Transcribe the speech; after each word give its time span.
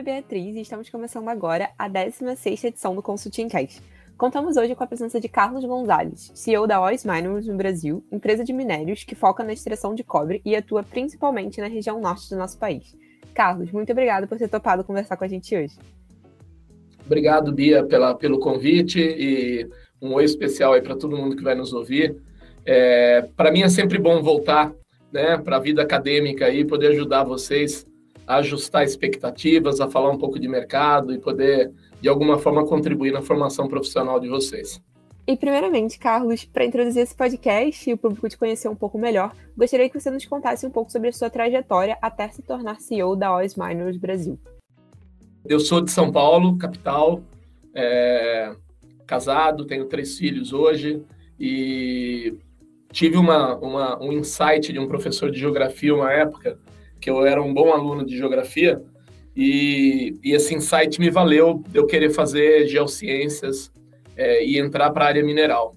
é 0.00 0.02
Beatriz 0.02 0.56
e 0.56 0.62
estamos 0.62 0.88
começando 0.88 1.28
agora 1.28 1.68
a 1.78 1.86
16ª 1.88 2.64
edição 2.64 2.94
do 2.94 3.02
Consulting 3.02 3.48
Cast. 3.48 3.82
Contamos 4.16 4.56
hoje 4.56 4.74
com 4.74 4.82
a 4.82 4.86
presença 4.86 5.20
de 5.20 5.28
Carlos 5.28 5.62
Gonzalez, 5.62 6.32
CEO 6.34 6.66
da 6.66 6.80
Ois 6.80 7.04
Miners 7.04 7.46
no 7.46 7.54
Brasil, 7.54 8.02
empresa 8.10 8.42
de 8.42 8.50
minérios 8.50 9.04
que 9.04 9.14
foca 9.14 9.44
na 9.44 9.52
extração 9.52 9.94
de 9.94 10.02
cobre 10.02 10.40
e 10.42 10.56
atua 10.56 10.82
principalmente 10.82 11.60
na 11.60 11.66
região 11.66 12.00
norte 12.00 12.30
do 12.30 12.36
nosso 12.36 12.58
país. 12.58 12.96
Carlos, 13.34 13.70
muito 13.72 13.92
obrigado 13.92 14.26
por 14.26 14.38
ter 14.38 14.48
topado 14.48 14.84
conversar 14.84 15.18
com 15.18 15.24
a 15.24 15.28
gente 15.28 15.54
hoje. 15.54 15.76
Obrigado, 17.04 17.52
Bia, 17.52 17.84
pela, 17.84 18.14
pelo 18.14 18.38
convite 18.38 18.98
e 18.98 19.68
um 20.00 20.14
oi 20.14 20.24
especial 20.24 20.72
aí 20.72 20.80
para 20.80 20.96
todo 20.96 21.14
mundo 21.14 21.36
que 21.36 21.44
vai 21.44 21.54
nos 21.54 21.74
ouvir. 21.74 22.16
É, 22.64 23.28
para 23.36 23.52
mim 23.52 23.60
é 23.64 23.68
sempre 23.68 23.98
bom 23.98 24.22
voltar 24.22 24.72
né, 25.12 25.36
para 25.36 25.56
a 25.56 25.60
vida 25.60 25.82
acadêmica 25.82 26.48
e 26.48 26.64
poder 26.64 26.92
ajudar 26.92 27.22
vocês 27.22 27.86
a 28.30 28.36
ajustar 28.36 28.84
expectativas, 28.84 29.80
a 29.80 29.90
falar 29.90 30.08
um 30.08 30.16
pouco 30.16 30.38
de 30.38 30.46
mercado 30.46 31.12
e 31.12 31.18
poder 31.18 31.72
de 32.00 32.08
alguma 32.08 32.38
forma 32.38 32.64
contribuir 32.64 33.10
na 33.10 33.20
formação 33.20 33.66
profissional 33.66 34.20
de 34.20 34.28
vocês. 34.28 34.80
E 35.26 35.36
primeiramente, 35.36 35.98
Carlos, 35.98 36.44
para 36.44 36.64
introduzir 36.64 37.02
esse 37.02 37.12
podcast 37.12 37.90
e 37.90 37.92
o 37.92 37.98
público 37.98 38.28
te 38.28 38.38
conhecer 38.38 38.68
um 38.68 38.76
pouco 38.76 38.96
melhor, 38.96 39.34
gostaria 39.56 39.90
que 39.90 39.98
você 39.98 40.12
nos 40.12 40.24
contasse 40.26 40.64
um 40.64 40.70
pouco 40.70 40.92
sobre 40.92 41.08
a 41.08 41.12
sua 41.12 41.28
trajetória 41.28 41.98
até 42.00 42.28
se 42.28 42.40
tornar 42.40 42.80
CEO 42.80 43.16
da 43.16 43.34
Oz 43.34 43.56
Miners 43.56 43.96
Brasil. 43.96 44.38
Eu 45.44 45.58
sou 45.58 45.80
de 45.80 45.90
São 45.90 46.12
Paulo, 46.12 46.56
capital, 46.56 47.20
é, 47.74 48.54
casado, 49.08 49.66
tenho 49.66 49.86
três 49.86 50.16
filhos 50.16 50.52
hoje 50.52 51.02
e 51.38 52.32
tive 52.92 53.16
uma, 53.16 53.56
uma, 53.56 54.00
um 54.00 54.12
insight 54.12 54.72
de 54.72 54.78
um 54.78 54.86
professor 54.86 55.32
de 55.32 55.40
geografia 55.40 55.92
uma 55.92 56.12
época 56.12 56.60
que 57.00 57.08
eu 57.08 57.24
era 57.24 57.42
um 57.42 57.52
bom 57.52 57.72
aluno 57.72 58.04
de 58.04 58.16
geografia 58.16 58.82
e, 59.34 60.18
e 60.22 60.32
esse 60.32 60.54
insight 60.54 61.00
me 61.00 61.10
valeu 61.10 61.62
eu 61.72 61.86
querer 61.86 62.10
fazer 62.10 62.66
geociências 62.66 63.72
é, 64.16 64.44
e 64.44 64.58
entrar 64.58 64.90
para 64.90 65.04
a 65.04 65.08
área 65.08 65.24
mineral. 65.24 65.74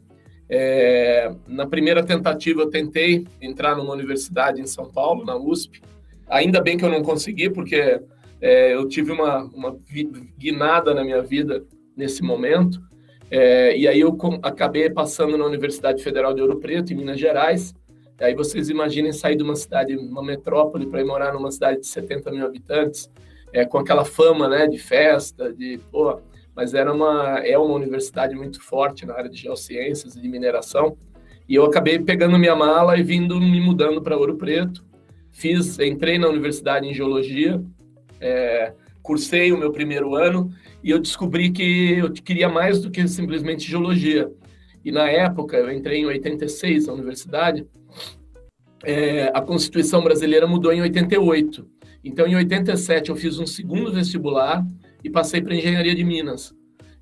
É, 0.49 1.33
na 1.47 1.65
primeira 1.65 2.03
tentativa, 2.03 2.61
eu 2.61 2.69
tentei 2.69 3.25
entrar 3.41 3.75
numa 3.75 3.93
universidade 3.93 4.61
em 4.61 4.67
São 4.67 4.91
Paulo, 4.91 5.25
na 5.25 5.35
USP. 5.35 5.81
Ainda 6.27 6.61
bem 6.61 6.77
que 6.77 6.83
eu 6.83 6.89
não 6.89 7.01
consegui, 7.01 7.49
porque 7.49 8.01
é, 8.41 8.73
eu 8.73 8.87
tive 8.87 9.11
uma, 9.11 9.43
uma 9.45 9.77
guinada 10.37 10.93
na 10.93 11.03
minha 11.03 11.21
vida 11.21 11.63
nesse 11.95 12.21
momento. 12.21 12.81
É, 13.31 13.75
e 13.77 13.87
aí 13.87 13.99
eu 13.99 14.17
acabei 14.43 14.89
passando 14.89 15.37
na 15.37 15.45
Universidade 15.45 16.03
Federal 16.03 16.33
de 16.33 16.41
Ouro 16.41 16.59
Preto, 16.59 16.91
em 16.91 16.97
Minas 16.97 17.19
Gerais. 17.19 17.73
Aí 18.19 18.35
vocês 18.35 18.69
imaginem 18.69 19.11
sair 19.11 19.35
de 19.35 19.43
uma 19.43 19.55
cidade, 19.55 19.95
uma 19.97 20.23
metrópole, 20.23 20.85
para 20.85 21.01
ir 21.01 21.05
morar 21.05 21.33
numa 21.33 21.51
cidade 21.51 21.81
de 21.81 21.87
70 21.87 22.31
mil 22.31 22.45
habitantes, 22.45 23.11
é, 23.51 23.65
com 23.65 23.77
aquela 23.77 24.05
fama, 24.05 24.47
né, 24.47 24.67
de 24.67 24.77
festa, 24.77 25.51
de, 25.53 25.79
pô, 25.91 26.19
mas 26.55 26.73
era 26.73 26.93
uma, 26.93 27.39
é 27.39 27.57
uma 27.57 27.73
universidade 27.73 28.35
muito 28.35 28.61
forte 28.61 29.05
na 29.05 29.13
área 29.13 29.29
de 29.29 29.37
geociências 29.37 30.15
e 30.15 30.21
de 30.21 30.27
mineração, 30.27 30.97
e 31.47 31.55
eu 31.55 31.65
acabei 31.65 31.99
pegando 31.99 32.39
minha 32.39 32.55
mala 32.55 32.97
e 32.97 33.03
vindo, 33.03 33.39
me 33.39 33.59
mudando 33.59 34.01
para 34.01 34.17
Ouro 34.17 34.37
Preto, 34.37 34.85
fiz, 35.31 35.77
entrei 35.79 36.17
na 36.17 36.27
universidade 36.27 36.87
em 36.87 36.93
geologia, 36.93 37.61
é, 38.21 38.73
cursei 39.01 39.51
o 39.51 39.57
meu 39.57 39.71
primeiro 39.71 40.15
ano, 40.15 40.49
e 40.83 40.91
eu 40.91 40.99
descobri 40.99 41.51
que 41.51 41.99
eu 41.99 42.11
queria 42.11 42.47
mais 42.47 42.81
do 42.81 42.89
que 42.89 43.07
simplesmente 43.07 43.69
geologia, 43.69 44.31
e 44.83 44.91
na 44.91 45.09
época, 45.09 45.57
eu 45.57 45.71
entrei 45.71 45.99
em 45.99 46.05
86 46.05 46.87
na 46.87 46.93
universidade, 46.93 47.65
é, 48.83 49.31
a 49.33 49.41
Constituição 49.41 50.03
brasileira 50.03 50.45
mudou 50.45 50.71
em 50.71 50.81
88, 50.81 51.65
então, 52.03 52.27
em 52.27 52.35
87, 52.35 53.09
eu 53.09 53.15
fiz 53.15 53.39
um 53.39 53.47
segundo 53.47 53.91
vestibular 53.91 54.65
e 55.03 55.09
passei 55.09 55.41
para 55.41 55.55
engenharia 55.55 55.95
de 55.95 56.03
Minas. 56.03 56.53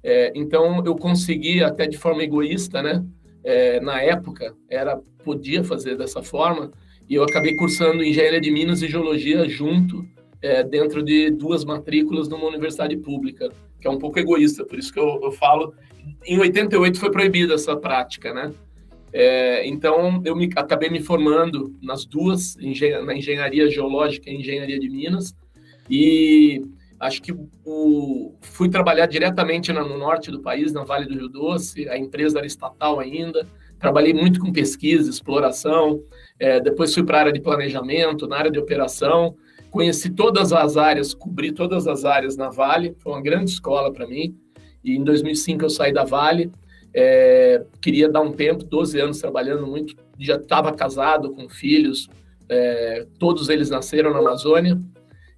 É, 0.04 0.32
então, 0.36 0.84
eu 0.86 0.96
consegui, 0.96 1.64
até 1.64 1.88
de 1.88 1.98
forma 1.98 2.24
egoísta, 2.24 2.84
né? 2.84 3.04
É, 3.44 3.80
na 3.80 4.00
época, 4.00 4.54
era 4.70 4.98
podia 5.24 5.64
fazer 5.64 5.98
dessa 5.98 6.22
forma, 6.22 6.72
e 7.10 7.16
eu 7.16 7.24
acabei 7.24 7.56
cursando 7.56 8.04
engenharia 8.04 8.40
de 8.40 8.52
Minas 8.52 8.82
e 8.84 8.88
geologia 8.88 9.48
junto, 9.50 10.06
é, 10.42 10.64
dentro 10.64 11.04
de 11.04 11.32
duas 11.32 11.66
matrículas 11.66 12.28
numa 12.28 12.48
universidade 12.48 12.96
pública, 12.98 13.50
que 13.80 13.88
é 13.88 13.92
um 13.92 13.98
pouco 13.98 14.20
egoísta, 14.20 14.64
por 14.64 14.78
isso 14.78 14.94
que 14.94 15.00
eu, 15.00 15.20
eu 15.24 15.32
falo. 15.32 15.74
Em 16.26 16.40
88 16.40 17.00
foi 17.00 17.12
proibida 17.12 17.56
essa 17.56 17.76
prática, 17.76 18.34
né? 18.34 18.52
É, 19.14 19.68
então, 19.68 20.22
eu 20.24 20.36
me, 20.36 20.50
acabei 20.56 20.90
me 20.90 21.02
formando 21.02 21.76
nas 21.82 22.06
duas, 22.06 22.56
na 23.06 23.16
engenharia 23.16 23.70
geológica 23.70 24.30
e 24.30 24.36
engenharia 24.36 24.80
de 24.80 24.90
Minas, 24.90 25.36
e 25.90 26.62
acho 27.00 27.22
que 27.22 27.34
o, 27.66 28.36
fui 28.42 28.70
trabalhar 28.70 29.08
diretamente 29.08 29.74
no 29.74 29.98
norte 29.98 30.32
do 30.32 30.40
país, 30.40 30.72
na 30.72 30.84
Vale 30.84 31.08
do 31.08 31.16
Rio 31.16 31.28
Doce, 31.28 31.90
a 31.90 31.98
empresa 31.98 32.38
era 32.38 32.48
estatal 32.48 33.00
ainda, 33.00 33.46
trabalhei 33.80 34.14
muito 34.14 34.40
com 34.40 34.54
pesquisa, 34.54 35.10
exploração, 35.10 36.02
é, 36.40 36.60
depois 36.60 36.94
fui 36.94 37.04
para 37.04 37.18
a 37.18 37.20
área 37.22 37.34
de 37.34 37.42
planejamento, 37.42 38.28
na 38.28 38.38
área 38.38 38.52
de 38.52 38.60
operação, 38.60 39.36
conheci 39.72 40.12
todas 40.12 40.54
as 40.54 40.78
áreas, 40.78 41.14
cobri 41.14 41.52
todas 41.52 41.88
as 41.88 42.06
áreas 42.06 42.38
na 42.38 42.50
Vale, 42.50 42.96
foi 43.00 43.12
uma 43.14 43.22
grande 43.22 43.50
escola 43.50 43.92
para 43.92 44.08
mim, 44.08 44.36
e 44.84 44.96
em 44.96 45.04
2005 45.04 45.66
eu 45.66 45.70
saí 45.70 45.92
da 45.92 46.04
Vale, 46.04 46.52
é, 46.94 47.64
queria 47.82 48.10
dar 48.10 48.22
um 48.22 48.32
tempo, 48.32 48.64
12 48.64 49.00
anos 49.00 49.20
trabalhando 49.20 49.66
muito, 49.66 49.96
já 50.20 50.36
estava 50.36 50.74
casado 50.74 51.32
com 51.32 51.50
filhos, 51.50 52.10
é, 52.50 53.08
todos 53.18 53.50
eles 53.50 53.70
nasceram 53.70 54.12
na 54.12 54.20
Amazônia. 54.20 54.80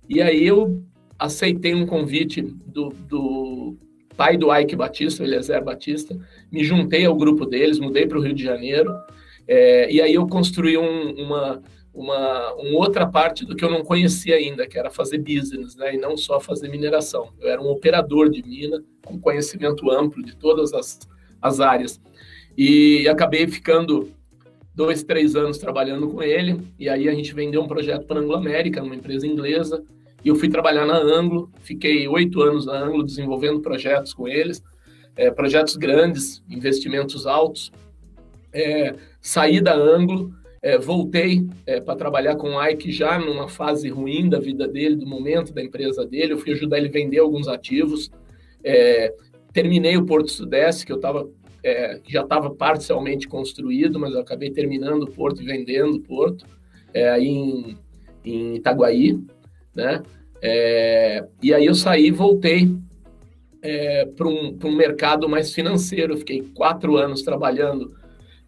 E 0.09 0.21
aí 0.21 0.45
eu 0.45 0.83
aceitei 1.17 1.73
um 1.73 1.85
convite 1.85 2.41
do, 2.41 2.89
do 3.07 3.77
pai 4.17 4.37
do 4.37 4.53
Ike 4.53 4.75
Batista, 4.75 5.23
Eliezer 5.23 5.63
Batista, 5.63 6.17
me 6.51 6.63
juntei 6.63 7.05
ao 7.05 7.15
grupo 7.15 7.45
deles, 7.45 7.79
mudei 7.79 8.07
para 8.07 8.17
o 8.17 8.21
Rio 8.21 8.33
de 8.33 8.43
Janeiro, 8.43 8.93
é, 9.47 9.91
e 9.91 10.01
aí 10.01 10.13
eu 10.13 10.27
construí 10.27 10.77
um, 10.77 11.13
uma, 11.13 11.61
uma, 11.93 12.53
uma, 12.53 12.79
outra 12.79 13.05
parte 13.07 13.45
do 13.45 13.55
que 13.55 13.63
eu 13.63 13.69
não 13.69 13.83
conhecia 13.83 14.35
ainda, 14.35 14.67
que 14.67 14.77
era 14.77 14.89
fazer 14.89 15.19
business, 15.19 15.75
né, 15.75 15.95
e 15.95 15.97
não 15.97 16.15
só 16.15 16.39
fazer 16.39 16.69
mineração. 16.69 17.29
Eu 17.39 17.49
era 17.49 17.61
um 17.61 17.69
operador 17.69 18.29
de 18.29 18.41
mina, 18.41 18.83
com 19.05 19.19
conhecimento 19.19 19.89
amplo 19.91 20.23
de 20.23 20.35
todas 20.35 20.73
as 20.73 20.99
as 21.43 21.59
áreas. 21.59 22.01
E 22.57 23.07
acabei 23.09 23.45
ficando 23.47 24.09
dois, 24.73 25.03
três 25.03 25.35
anos 25.35 25.57
trabalhando 25.57 26.07
com 26.07 26.23
ele, 26.23 26.59
e 26.79 26.89
aí 26.89 27.07
a 27.09 27.13
gente 27.13 27.33
vendeu 27.33 27.61
um 27.61 27.67
projeto 27.67 28.07
para 28.07 28.19
a 28.19 28.23
Anglo 28.23 28.35
América, 28.35 28.81
uma 28.81 28.95
empresa 28.95 29.27
inglesa, 29.27 29.83
e 30.23 30.29
eu 30.29 30.35
fui 30.35 30.47
trabalhar 30.49 30.85
na 30.85 30.97
Anglo, 30.97 31.51
fiquei 31.59 32.07
oito 32.07 32.41
anos 32.41 32.65
na 32.65 32.79
Anglo 32.79 33.03
desenvolvendo 33.03 33.59
projetos 33.59 34.13
com 34.13 34.27
eles, 34.27 34.63
é, 35.15 35.29
projetos 35.29 35.75
grandes, 35.75 36.41
investimentos 36.49 37.27
altos. 37.27 37.71
É, 38.51 38.95
saí 39.19 39.59
da 39.59 39.75
Anglo, 39.75 40.33
é, 40.61 40.77
voltei 40.77 41.45
para 41.85 41.95
trabalhar 41.95 42.35
com 42.37 42.51
o 42.51 42.65
Ike 42.65 42.91
já 42.91 43.19
numa 43.19 43.49
fase 43.49 43.89
ruim 43.89 44.29
da 44.29 44.39
vida 44.39 44.65
dele, 44.65 44.95
do 44.95 45.05
momento 45.05 45.53
da 45.53 45.61
empresa 45.61 46.05
dele, 46.05 46.33
eu 46.33 46.37
fui 46.37 46.53
ajudar 46.53 46.77
ele 46.77 46.87
a 46.87 46.91
vender 46.91 47.19
alguns 47.19 47.47
ativos, 47.47 48.09
terminei 49.53 49.95
o 49.95 50.05
Porto 50.05 50.31
Sudeste, 50.31 50.85
que 50.85 50.91
eu 50.91 50.97
estava 50.97 51.29
é, 51.63 52.01
já 52.09 52.23
estava 52.23 52.53
parcialmente 52.53 53.27
construído, 53.27 53.97
mas 53.97 54.13
eu 54.13 54.19
acabei 54.19 54.51
terminando 54.51 55.03
o 55.03 55.11
porto 55.11 55.41
e 55.41 55.45
vendendo 55.45 55.95
o 55.95 56.01
porto 56.01 56.45
é, 56.93 57.17
em, 57.19 57.77
em 58.25 58.55
Itaguaí, 58.55 59.17
né? 59.73 60.03
É, 60.41 61.25
e 61.41 61.53
aí 61.53 61.65
eu 61.65 61.73
saí 61.73 62.07
e 62.07 62.11
voltei 62.11 62.69
é, 63.61 64.05
para 64.05 64.27
um, 64.27 64.57
um 64.61 64.75
mercado 64.75 65.29
mais 65.29 65.53
financeiro. 65.53 66.17
fiquei 66.17 66.41
quatro 66.53 66.97
anos 66.97 67.21
trabalhando 67.21 67.95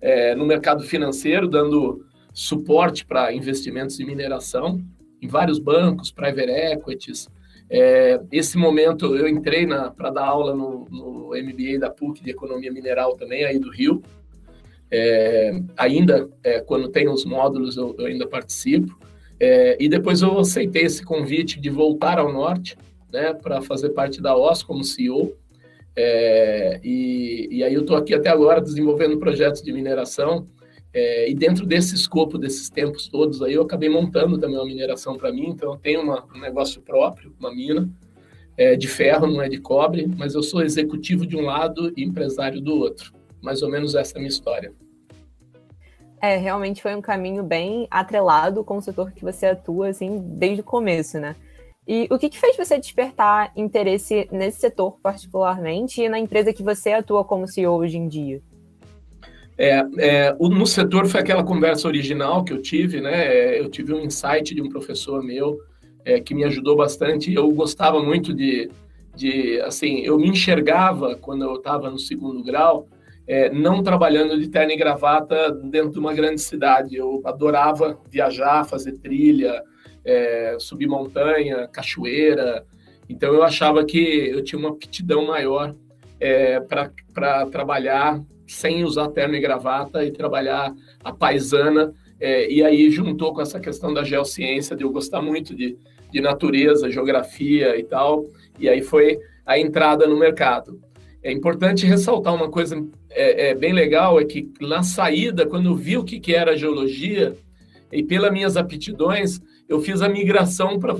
é, 0.01 0.35
no 0.35 0.45
mercado 0.45 0.83
financeiro, 0.83 1.47
dando 1.47 2.05
suporte 2.33 3.05
para 3.05 3.33
investimentos 3.33 3.97
em 3.97 4.05
mineração 4.05 4.83
em 5.21 5.27
vários 5.27 5.57
bancos, 5.57 6.11
private 6.11 6.51
equities, 6.51 7.29
é, 7.69 8.19
esse 8.31 8.57
momento 8.57 9.15
eu 9.15 9.27
entrei 9.27 9.67
para 9.95 10.09
dar 10.09 10.25
aula 10.25 10.55
no, 10.55 10.85
no, 10.89 11.29
MBA 11.29 11.79
da 11.79 11.89
PUC 11.89 12.23
de 12.23 12.29
Economia 12.29 12.71
Mineral 12.71 13.15
também, 13.15 13.43
aí 13.43 13.57
do 13.57 13.69
Rio. 13.69 14.01
É, 14.91 15.59
ainda, 15.75 16.29
é, 16.43 16.61
quando 16.61 16.89
tem 16.89 17.09
os 17.09 17.25
módulos, 17.25 17.75
eu, 17.75 17.95
eu 17.97 18.05
ainda 18.05 18.27
participo. 18.27 18.97
É, 19.39 19.75
e 19.79 19.89
depois 19.89 20.21
eu 20.21 20.37
aceitei 20.39 20.83
esse 20.83 21.03
convite 21.03 21.59
de 21.59 21.69
voltar 21.69 22.19
ao 22.19 22.31
Norte, 22.31 22.77
né, 23.11 23.33
para 23.33 23.61
fazer 23.61 23.89
parte 23.89 24.21
da 24.21 24.37
OS 24.37 24.61
como 24.61 24.83
CEO. 24.83 25.35
É, 25.97 26.79
e, 26.83 27.47
e 27.51 27.63
aí 27.63 27.73
eu 27.73 27.81
estou 27.81 27.95
aqui 27.95 28.13
até 28.13 28.29
agora 28.29 28.61
desenvolvendo 28.61 29.17
projetos 29.17 29.61
de 29.61 29.71
mineração 29.71 30.47
é, 30.97 31.29
e 31.29 31.35
dentro 31.35 31.65
desse 31.65 31.93
escopo, 31.93 32.37
desses 32.37 32.69
tempos 32.69 33.09
todos 33.09 33.41
aí, 33.41 33.53
eu 33.53 33.63
acabei 33.63 33.89
montando 33.89 34.37
também 34.37 34.55
uma 34.55 34.65
mineração 34.65 35.17
para 35.17 35.29
mim, 35.29 35.49
então 35.49 35.73
eu 35.73 35.77
tenho 35.77 36.01
uma, 36.01 36.25
um 36.33 36.39
negócio 36.39 36.81
próprio, 36.81 37.35
uma 37.37 37.53
mina, 37.53 37.89
é, 38.57 38.77
de 38.77 38.87
ferro, 38.87 39.27
não 39.27 39.41
é 39.41 39.49
de 39.49 39.59
cobre, 39.59 40.07
mas 40.07 40.35
eu 40.35 40.41
sou 40.41 40.63
executivo 40.63 41.27
de 41.27 41.35
um 41.35 41.41
lado 41.41 41.91
e 41.97 42.03
empresário 42.05 42.61
do 42.61 42.73
outro. 42.73 43.13
Mais 43.41 43.61
ou 43.61 43.69
menos 43.69 43.93
essa 43.93 44.13
é 44.13 44.17
a 44.17 44.19
minha 44.19 44.29
história. 44.29 44.71
É, 46.21 46.37
realmente 46.37 46.81
foi 46.81 46.95
um 46.95 47.01
caminho 47.01 47.43
bem 47.43 47.89
atrelado 47.91 48.63
com 48.63 48.77
o 48.77 48.81
setor 48.81 49.11
que 49.11 49.21
você 49.21 49.47
atua, 49.47 49.89
assim, 49.89 50.17
desde 50.17 50.61
o 50.61 50.63
começo, 50.63 51.19
né? 51.19 51.35
E 51.85 52.07
o 52.09 52.17
que, 52.17 52.29
que 52.29 52.39
fez 52.39 52.55
você 52.55 52.79
despertar 52.79 53.51
interesse 53.53 54.29
nesse 54.31 54.61
setor 54.61 54.97
particularmente 55.03 56.01
e 56.01 56.07
na 56.07 56.17
empresa 56.17 56.53
que 56.53 56.63
você 56.63 56.93
atua 56.93 57.25
como 57.25 57.49
CEO 57.49 57.75
hoje 57.75 57.97
em 57.97 58.07
dia? 58.07 58.41
É, 59.57 59.85
é, 59.97 60.33
no 60.33 60.67
setor 60.67 61.07
foi 61.07 61.21
aquela 61.21 61.43
conversa 61.43 61.87
original 61.87 62.43
que 62.43 62.51
eu 62.51 62.61
tive, 62.61 62.99
né? 62.99 63.25
É, 63.27 63.59
eu 63.59 63.69
tive 63.69 63.93
um 63.93 64.01
insight 64.01 64.53
de 64.53 64.61
um 64.61 64.69
professor 64.69 65.23
meu 65.23 65.59
é, 66.03 66.19
que 66.19 66.35
me 66.35 66.43
ajudou 66.43 66.75
bastante. 66.75 67.33
Eu 67.33 67.49
gostava 67.51 68.03
muito 68.03 68.33
de, 68.33 68.69
de, 69.15 69.61
assim, 69.61 69.99
eu 69.99 70.17
me 70.17 70.27
enxergava 70.27 71.15
quando 71.15 71.45
eu 71.45 71.55
estava 71.55 71.89
no 71.89 71.97
segundo 71.97 72.43
grau, 72.43 72.89
é, 73.25 73.49
não 73.49 73.81
trabalhando 73.81 74.37
de 74.37 74.49
terno 74.49 74.73
e 74.73 74.77
gravata 74.77 75.51
dentro 75.51 75.91
de 75.91 75.99
uma 75.99 76.13
grande 76.13 76.41
cidade. 76.41 76.97
Eu 76.97 77.21
adorava 77.23 77.97
viajar, 78.11 78.65
fazer 78.65 78.93
trilha, 78.97 79.63
é, 80.03 80.57
subir 80.59 80.87
montanha, 80.87 81.67
cachoeira. 81.69 82.65
Então 83.07 83.33
eu 83.33 83.41
achava 83.41 83.85
que 83.85 83.99
eu 83.99 84.43
tinha 84.43 84.59
uma 84.59 84.69
aptidão 84.69 85.25
maior 85.25 85.73
para 86.67 87.45
trabalhar 87.47 88.19
sem 88.47 88.83
usar 88.83 89.09
terno 89.09 89.35
e 89.35 89.39
gravata 89.39 90.03
e 90.03 90.11
trabalhar 90.11 90.73
a 91.03 91.13
paisana. 91.13 91.93
É, 92.19 92.51
e 92.51 92.63
aí 92.63 92.89
juntou 92.89 93.33
com 93.33 93.41
essa 93.41 93.59
questão 93.59 93.93
da 93.93 94.03
geociência, 94.03 94.75
de 94.75 94.83
eu 94.83 94.91
gostar 94.91 95.21
muito 95.21 95.55
de, 95.55 95.77
de 96.11 96.21
natureza, 96.21 96.91
geografia 96.91 97.77
e 97.77 97.83
tal. 97.83 98.25
E 98.59 98.69
aí 98.69 98.81
foi 98.81 99.19
a 99.45 99.59
entrada 99.59 100.07
no 100.07 100.17
mercado. 100.17 100.79
É 101.21 101.31
importante 101.31 101.85
ressaltar 101.85 102.33
uma 102.33 102.49
coisa 102.49 102.81
é, 103.09 103.49
é 103.49 103.55
bem 103.55 103.73
legal, 103.73 104.19
é 104.19 104.25
que 104.25 104.51
na 104.61 104.83
saída, 104.83 105.45
quando 105.45 105.69
eu 105.69 105.75
vi 105.75 105.97
o 105.97 106.03
que, 106.03 106.19
que 106.19 106.35
era 106.35 106.57
geologia, 106.57 107.35
e 107.91 108.03
pelas 108.03 108.31
minhas 108.31 108.57
aptidões, 108.57 109.39
eu 109.67 109.79
fiz 109.79 110.01
a 110.01 110.09
migração 110.09 110.77
para 110.77 110.95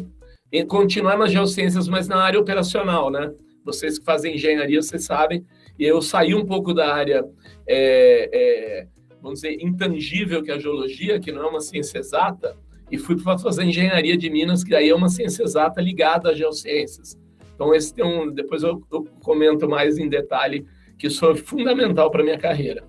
continuar 0.68 1.18
nas 1.18 1.32
geociências, 1.32 1.88
mas 1.88 2.08
na 2.08 2.18
área 2.18 2.40
operacional, 2.40 3.12
né? 3.12 3.32
Vocês 3.64 4.00
que 4.00 4.06
fazem 4.06 4.36
engenharia, 4.36 4.82
vocês 4.82 5.04
sabem, 5.04 5.46
eu 5.80 6.01
saí 6.01 6.33
um 6.33 6.45
pouco 6.45 6.74
da 6.74 6.94
área, 6.94 7.25
é, 7.68 8.30
é, 8.33 8.88
vamos 9.22 9.42
dizer, 9.42 9.62
intangível, 9.62 10.44
que 10.44 10.51
é 10.51 10.56
a 10.56 10.60
geologia, 10.60 11.19
que 11.19 11.31
não 11.31 11.44
é 11.44 11.48
uma 11.48 11.62
ciência 11.62 12.00
exata, 12.00 12.56
e 12.92 12.98
fui 12.98 13.22
para 13.22 13.38
fazer 13.38 13.63
engenharia 13.63 14.16
de 14.16 14.30
Minas, 14.30 14.63
que 14.63 14.75
aí 14.75 14.89
é 14.89 14.95
uma 14.95 15.10
ciência 15.10 15.44
exata 15.44 15.81
ligada 15.81 16.31
às 16.31 16.38
geociências. 16.38 17.18
Então, 17.56 17.74
esse 17.74 17.94
tem 17.94 18.06
um. 18.06 18.31
Depois 18.31 18.63
eu, 18.63 18.83
eu 18.92 19.06
comento 19.22 19.68
mais 19.68 19.98
em 19.98 20.07
detalhe, 20.07 20.68
que 20.98 21.07
isso 21.07 21.19
foi 21.19 21.36
fundamental 21.36 22.12
para 22.12 22.24
minha 22.24 22.38
carreira. 22.38 22.83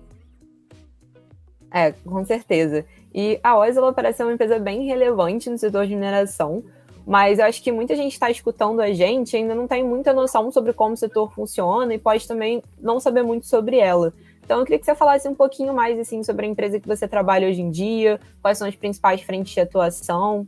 É, 1.71 1.91
com 1.91 2.23
certeza. 2.23 2.85
E 3.13 3.39
a 3.43 3.57
OS 3.57 3.77
ela 3.77 3.93
parece 3.93 4.23
uma 4.23 4.33
empresa 4.33 4.59
bem 4.59 4.85
relevante 4.85 5.49
no 5.49 5.57
setor 5.57 5.87
de 5.87 5.95
mineração, 5.95 6.63
mas 7.07 7.39
eu 7.39 7.45
acho 7.45 7.63
que 7.63 7.71
muita 7.71 7.95
gente 7.95 8.11
está 8.11 8.29
escutando 8.29 8.81
a 8.81 8.91
gente 8.91 9.37
ainda 9.37 9.55
não 9.55 9.65
tem 9.65 9.81
muita 9.81 10.11
noção 10.11 10.51
sobre 10.51 10.73
como 10.73 10.93
o 10.93 10.97
setor 10.97 11.31
funciona 11.31 11.93
e 11.93 11.97
pode 11.97 12.27
também 12.27 12.61
não 12.81 12.99
saber 12.99 13.23
muito 13.23 13.47
sobre 13.47 13.77
ela. 13.77 14.13
Então, 14.43 14.59
eu 14.59 14.65
queria 14.65 14.77
que 14.77 14.85
você 14.85 14.93
falasse 14.93 15.25
um 15.25 15.33
pouquinho 15.33 15.73
mais 15.73 15.97
assim 15.97 16.21
sobre 16.21 16.45
a 16.45 16.49
empresa 16.49 16.81
que 16.81 16.87
você 16.87 17.07
trabalha 17.07 17.47
hoje 17.47 17.61
em 17.61 17.71
dia, 17.71 18.19
quais 18.41 18.57
são 18.57 18.67
as 18.67 18.75
principais 18.75 19.21
frentes 19.21 19.53
de 19.53 19.59
atuação. 19.61 20.45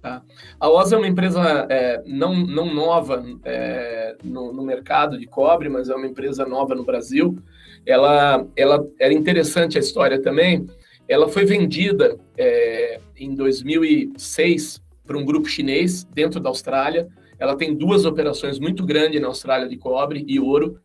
Tá. 0.00 0.22
A 0.58 0.70
OSA 0.70 0.96
é 0.96 0.98
uma 0.98 1.08
empresa 1.08 1.66
é, 1.68 2.02
não, 2.06 2.34
não 2.34 2.72
nova 2.72 3.22
é, 3.44 4.16
no, 4.24 4.54
no, 4.54 4.62
mercado 4.62 5.18
de 5.18 5.26
cobre, 5.26 5.68
mas 5.68 5.90
é 5.90 5.94
uma 5.94 6.06
empresa 6.06 6.46
nova 6.46 6.74
no 6.74 6.84
Brasil. 6.84 7.36
Ela, 7.84 8.46
ela 8.56 8.86
era 8.98 9.12
interessante 9.12 9.76
a 9.76 9.80
história 9.80 10.20
também. 10.22 10.66
Ela 11.06 11.28
foi 11.28 11.44
vendida 11.44 12.18
é, 12.38 13.00
em 13.16 13.34
2006 13.34 14.87
para 15.08 15.16
um 15.16 15.24
grupo 15.24 15.48
chinês 15.48 16.04
dentro 16.04 16.38
da 16.38 16.50
Austrália. 16.50 17.08
Ela 17.38 17.56
tem 17.56 17.74
duas 17.74 18.04
operações 18.04 18.58
muito 18.58 18.84
grandes 18.84 19.20
na 19.20 19.28
Austrália 19.28 19.66
de 19.66 19.76
cobre 19.76 20.24
e 20.28 20.38
ouro. 20.38 20.78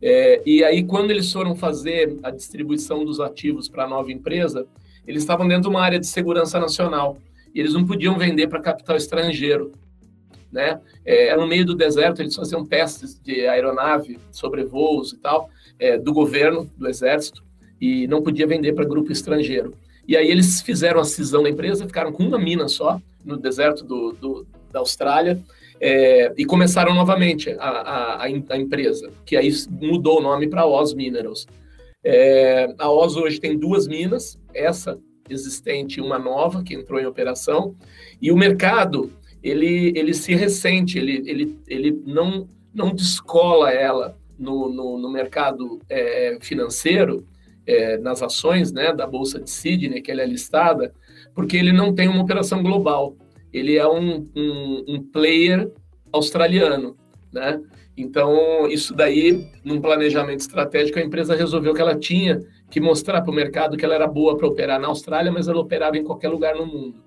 É, 0.00 0.42
e 0.46 0.64
aí, 0.64 0.82
quando 0.82 1.10
eles 1.10 1.30
foram 1.30 1.54
fazer 1.54 2.18
a 2.22 2.30
distribuição 2.30 3.04
dos 3.04 3.20
ativos 3.20 3.68
para 3.68 3.84
a 3.84 3.88
nova 3.88 4.10
empresa, 4.10 4.66
eles 5.06 5.22
estavam 5.22 5.46
dentro 5.46 5.64
de 5.64 5.68
uma 5.68 5.82
área 5.82 6.00
de 6.00 6.06
segurança 6.06 6.58
nacional. 6.58 7.18
E 7.54 7.60
eles 7.60 7.74
não 7.74 7.86
podiam 7.86 8.18
vender 8.18 8.48
para 8.48 8.60
capital 8.60 8.96
estrangeiro. 8.96 9.72
Né? 10.50 10.80
É, 11.04 11.28
era 11.28 11.40
no 11.40 11.46
meio 11.46 11.66
do 11.66 11.74
deserto, 11.74 12.22
eles 12.22 12.34
faziam 12.34 12.64
testes 12.64 13.20
de 13.20 13.46
aeronave, 13.46 14.18
sobrevoos 14.30 15.12
e 15.12 15.18
tal, 15.18 15.50
é, 15.78 15.98
do 15.98 16.12
governo, 16.12 16.70
do 16.78 16.88
exército, 16.88 17.44
e 17.78 18.06
não 18.06 18.22
podia 18.22 18.46
vender 18.46 18.72
para 18.72 18.86
grupo 18.86 19.12
estrangeiro. 19.12 19.74
E 20.06 20.16
aí 20.16 20.28
eles 20.28 20.60
fizeram 20.60 21.00
a 21.00 21.04
cisão 21.04 21.42
da 21.42 21.50
empresa, 21.50 21.86
ficaram 21.86 22.12
com 22.12 22.22
uma 22.22 22.38
mina 22.38 22.68
só, 22.68 23.00
no 23.24 23.36
deserto 23.36 23.84
do, 23.84 24.12
do 24.12 24.46
da 24.70 24.80
Austrália, 24.80 25.42
é, 25.80 26.32
e 26.36 26.44
começaram 26.44 26.94
novamente 26.94 27.50
a, 27.58 27.68
a, 27.68 28.24
a, 28.24 28.58
empresa, 28.58 29.10
que 29.24 29.36
aí 29.36 29.50
mudou 29.70 30.18
o 30.18 30.22
nome 30.22 30.48
para 30.48 30.66
Oz 30.66 30.94
Minerals. 30.94 31.46
É, 32.04 32.74
a 32.78 32.90
Oz 32.90 33.16
hoje 33.16 33.40
tem 33.40 33.58
duas 33.58 33.86
minas, 33.86 34.38
essa 34.54 34.98
existente 35.28 35.98
e 35.98 36.02
uma 36.02 36.18
nova 36.18 36.62
que 36.62 36.74
entrou 36.74 37.00
em 37.00 37.06
operação, 37.06 37.74
e 38.20 38.30
o 38.30 38.36
mercado 38.36 39.10
ele, 39.42 39.92
ele 39.96 40.14
se 40.14 40.34
ressente, 40.34 40.98
ele, 40.98 41.22
ele, 41.26 41.58
ele 41.66 42.02
não, 42.06 42.48
não 42.74 42.94
descola 42.94 43.70
ela 43.70 44.16
no, 44.38 44.68
no, 44.68 44.98
no 44.98 45.10
mercado 45.10 45.80
é, 45.88 46.38
financeiro, 46.40 47.26
é, 47.66 47.98
nas 47.98 48.22
ações 48.22 48.72
né, 48.72 48.92
da 48.92 49.06
Bolsa 49.06 49.40
de 49.40 49.50
Sydney, 49.50 50.00
que 50.00 50.10
ela 50.10 50.22
é 50.22 50.26
listada, 50.26 50.94
porque 51.34 51.56
ele 51.56 51.72
não 51.72 51.94
tem 51.94 52.08
uma 52.08 52.22
operação 52.22 52.62
global. 52.62 53.16
Ele 53.52 53.76
é 53.76 53.86
um, 53.86 54.28
um, 54.36 54.84
um 54.88 55.02
player 55.02 55.70
australiano, 56.12 56.96
né? 57.32 57.60
Então, 57.96 58.68
isso 58.68 58.94
daí, 58.94 59.48
num 59.64 59.80
planejamento 59.80 60.40
estratégico, 60.40 60.98
a 60.98 61.02
empresa 61.02 61.34
resolveu 61.34 61.72
que 61.72 61.80
ela 61.80 61.98
tinha 61.98 62.42
que 62.70 62.78
mostrar 62.78 63.22
para 63.22 63.30
o 63.30 63.34
mercado 63.34 63.76
que 63.76 63.84
ela 63.84 63.94
era 63.94 64.06
boa 64.06 64.36
para 64.36 64.46
operar 64.46 64.78
na 64.78 64.88
Austrália, 64.88 65.32
mas 65.32 65.48
ela 65.48 65.60
operava 65.60 65.96
em 65.96 66.04
qualquer 66.04 66.28
lugar 66.28 66.54
no 66.54 66.66
mundo. 66.66 67.02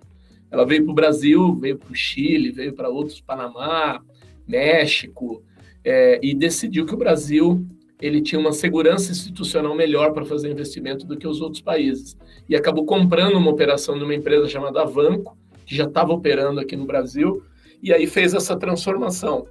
Ela 0.49 0.65
veio 0.65 0.83
para 0.83 0.91
o 0.91 0.95
Brasil, 0.95 1.55
veio 1.55 1.77
para 1.77 1.91
o 1.91 1.95
Chile, 1.95 2.51
veio 2.51 2.73
para 2.73 2.89
outros, 2.89 3.21
Panamá, 3.21 4.01
México, 4.47 5.43
é, 5.83 6.19
e 6.23 6.33
decidiu 6.33 6.87
que 6.87 6.93
o 6.93 6.97
Brasil 6.97 7.63
ele 8.01 8.21
tinha 8.21 8.39
uma 8.39 8.53
segurança 8.53 9.11
institucional 9.11 9.75
melhor 9.75 10.13
para 10.13 10.23
fazer 10.23 10.49
investimento 10.49 11.05
do 11.05 11.17
que 11.17 11.27
os 11.27 11.41
outros 11.41 11.61
países. 11.61 12.17
E 12.47 12.55
acabou 12.55 12.85
comprando 12.85 13.35
uma 13.35 13.51
operação 13.51 13.97
de 13.97 14.03
uma 14.03 14.15
empresa 14.15 14.47
chamada 14.47 14.81
Avanco, 14.81 15.37
que 15.65 15.75
já 15.75 15.83
estava 15.83 16.13
operando 16.13 16.59
aqui 16.59 16.75
no 16.75 16.85
Brasil, 16.85 17.43
e 17.83 17.93
aí 17.93 18.07
fez 18.07 18.33
essa 18.33 18.55
transformação. 18.57 19.47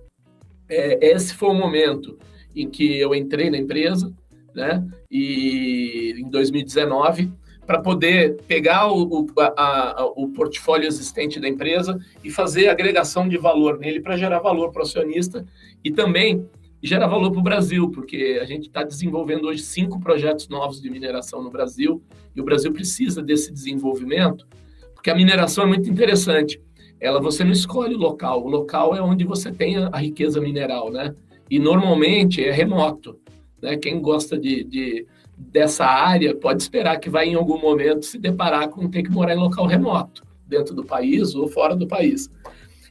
É, 0.68 1.12
esse 1.14 1.34
foi 1.34 1.50
o 1.50 1.54
momento 1.54 2.18
em 2.56 2.68
que 2.68 2.98
eu 2.98 3.14
entrei 3.14 3.50
na 3.50 3.58
empresa, 3.58 4.12
né? 4.54 4.86
E 5.10 6.14
em 6.18 6.28
2019, 6.28 7.30
para 7.66 7.80
poder 7.80 8.40
pegar 8.48 8.90
o, 8.90 9.02
o, 9.02 9.26
a, 9.38 10.00
a, 10.00 10.06
o 10.16 10.28
portfólio 10.28 10.88
existente 10.88 11.38
da 11.38 11.46
empresa 11.46 11.98
e 12.24 12.30
fazer 12.30 12.68
agregação 12.68 13.28
de 13.28 13.36
valor 13.36 13.78
nele 13.78 14.00
para 14.00 14.16
gerar 14.16 14.38
valor 14.38 14.72
para 14.72 14.80
o 14.80 14.82
acionista 14.84 15.44
e 15.84 15.90
também 15.90 16.48
e 16.82 16.86
gera 16.86 17.06
valor 17.06 17.30
para 17.30 17.40
o 17.40 17.42
Brasil, 17.42 17.90
porque 17.90 18.38
a 18.40 18.44
gente 18.44 18.68
está 18.68 18.82
desenvolvendo 18.82 19.46
hoje 19.46 19.62
cinco 19.62 19.98
projetos 20.00 20.48
novos 20.48 20.80
de 20.80 20.88
mineração 20.90 21.42
no 21.42 21.50
Brasil 21.50 22.02
e 22.34 22.40
o 22.40 22.44
Brasil 22.44 22.72
precisa 22.72 23.22
desse 23.22 23.52
desenvolvimento, 23.52 24.46
porque 24.94 25.10
a 25.10 25.14
mineração 25.14 25.64
é 25.64 25.66
muito 25.66 25.90
interessante. 25.90 26.60
Ela 27.00 27.20
você 27.20 27.44
não 27.44 27.52
escolhe 27.52 27.94
o 27.94 27.98
local, 27.98 28.44
o 28.44 28.48
local 28.48 28.94
é 28.94 29.02
onde 29.02 29.24
você 29.24 29.50
tem 29.50 29.76
a, 29.76 29.88
a 29.92 29.98
riqueza 29.98 30.40
mineral, 30.40 30.90
né? 30.90 31.14
E 31.50 31.58
normalmente 31.58 32.44
é 32.44 32.50
remoto, 32.50 33.18
né? 33.60 33.76
Quem 33.76 34.00
gosta 34.00 34.38
de, 34.38 34.64
de 34.64 35.06
dessa 35.36 35.84
área 35.84 36.34
pode 36.34 36.62
esperar 36.62 36.98
que 36.98 37.08
vai 37.08 37.28
em 37.28 37.34
algum 37.34 37.60
momento 37.60 38.04
se 38.04 38.18
deparar 38.18 38.68
com 38.68 38.88
ter 38.88 39.02
que 39.02 39.10
morar 39.10 39.34
em 39.34 39.38
local 39.38 39.66
remoto, 39.66 40.24
dentro 40.46 40.74
do 40.74 40.84
país 40.84 41.34
ou 41.34 41.46
fora 41.48 41.76
do 41.76 41.86
país. 41.86 42.28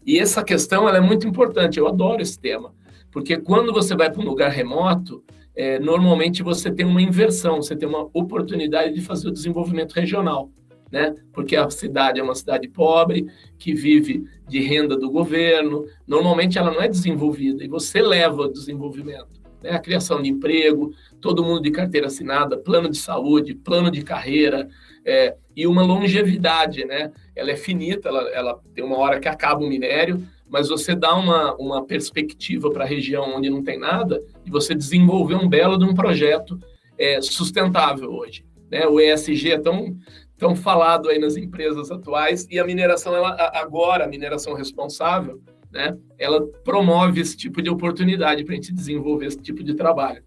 E 0.06 0.18
essa 0.18 0.42
questão 0.42 0.88
ela 0.88 0.98
é 0.98 1.02
muito 1.02 1.28
importante. 1.28 1.78
Eu 1.78 1.88
adoro 1.88 2.22
esse 2.22 2.40
tema 2.40 2.74
porque 3.12 3.38
quando 3.38 3.74
você 3.74 3.96
vai 3.96 4.12
para 4.12 4.22
um 4.22 4.26
lugar 4.26 4.52
remoto, 4.52 5.24
é, 5.56 5.80
normalmente 5.80 6.44
você 6.44 6.72
tem 6.72 6.86
uma 6.86 7.02
inversão, 7.02 7.58
você 7.58 7.76
tem 7.76 7.90
uma 7.90 8.08
oportunidade 8.14 8.94
de 8.94 9.02
fazer 9.02 9.28
o 9.28 9.32
desenvolvimento 9.32 9.94
regional, 9.94 10.52
né? 10.92 11.16
Porque 11.34 11.56
a 11.56 11.68
cidade 11.70 12.20
é 12.20 12.24
uma 12.24 12.36
cidade 12.36 12.68
pobre, 12.68 13.26
que 13.58 13.74
vive 13.74 14.24
de 14.48 14.60
renda 14.60 14.96
do 14.96 15.10
governo, 15.10 15.86
normalmente 16.06 16.60
ela 16.60 16.72
não 16.72 16.82
é 16.82 16.88
desenvolvida, 16.88 17.64
e 17.64 17.68
você 17.68 18.02
leva 18.02 18.44
o 18.44 18.52
desenvolvimento, 18.52 19.42
né? 19.64 19.72
A 19.72 19.80
criação 19.80 20.22
de 20.22 20.30
emprego, 20.30 20.94
todo 21.20 21.44
mundo 21.44 21.62
de 21.62 21.72
carteira 21.72 22.06
assinada, 22.06 22.56
plano 22.56 22.90
de 22.90 22.98
saúde, 22.98 23.56
plano 23.56 23.90
de 23.90 24.04
carreira, 24.04 24.70
é, 25.04 25.36
e 25.56 25.66
uma 25.66 25.82
longevidade, 25.82 26.86
né? 26.86 27.12
Ela 27.36 27.52
é 27.52 27.56
finita, 27.56 28.10
ela, 28.10 28.30
ela 28.30 28.62
tem 28.76 28.84
uma 28.84 28.98
hora 28.98 29.20
que 29.20 29.28
acaba 29.28 29.64
o 29.64 29.68
minério, 29.68 30.22
mas 30.50 30.70
você 30.70 30.96
dá 30.96 31.16
uma, 31.16 31.56
uma 31.56 31.86
perspectiva 31.86 32.72
para 32.72 32.84
a 32.84 32.88
região 32.88 33.36
onde 33.36 33.50
não 33.50 33.64
tem 33.64 33.78
nada 33.78 34.24
e 34.46 34.50
você 34.50 34.74
desenvolver 34.74 35.36
um 35.36 35.48
belo 35.48 35.78
de 35.78 35.86
um 35.86 35.94
projeto 35.94 36.60
é, 36.98 37.22
sustentável 37.22 38.12
hoje. 38.12 38.46
Né? 38.72 38.88
O 38.88 39.00
ESG 39.00 39.52
é 39.52 39.60
tão, 39.60 39.98
tão 40.38 40.56
falado 40.56 41.10
aí 41.10 41.20
nas 41.20 41.38
empresas 41.38 41.92
atuais 41.92 42.48
e 42.50 42.60
a 42.60 42.66
mineração, 42.66 43.16
ela, 43.16 43.36
agora, 43.54 44.06
a 44.06 44.08
mineração 44.08 44.54
responsável, 44.54 45.42
né, 45.72 45.98
ela 46.18 46.46
promove 46.64 47.20
esse 47.20 47.36
tipo 47.36 47.62
de 47.62 47.70
oportunidade 47.70 48.44
para 48.44 48.54
a 48.54 48.56
gente 48.56 48.74
desenvolver 48.74 49.28
esse 49.28 49.38
tipo 49.38 49.64
de 49.64 49.74
trabalho. 49.74 50.24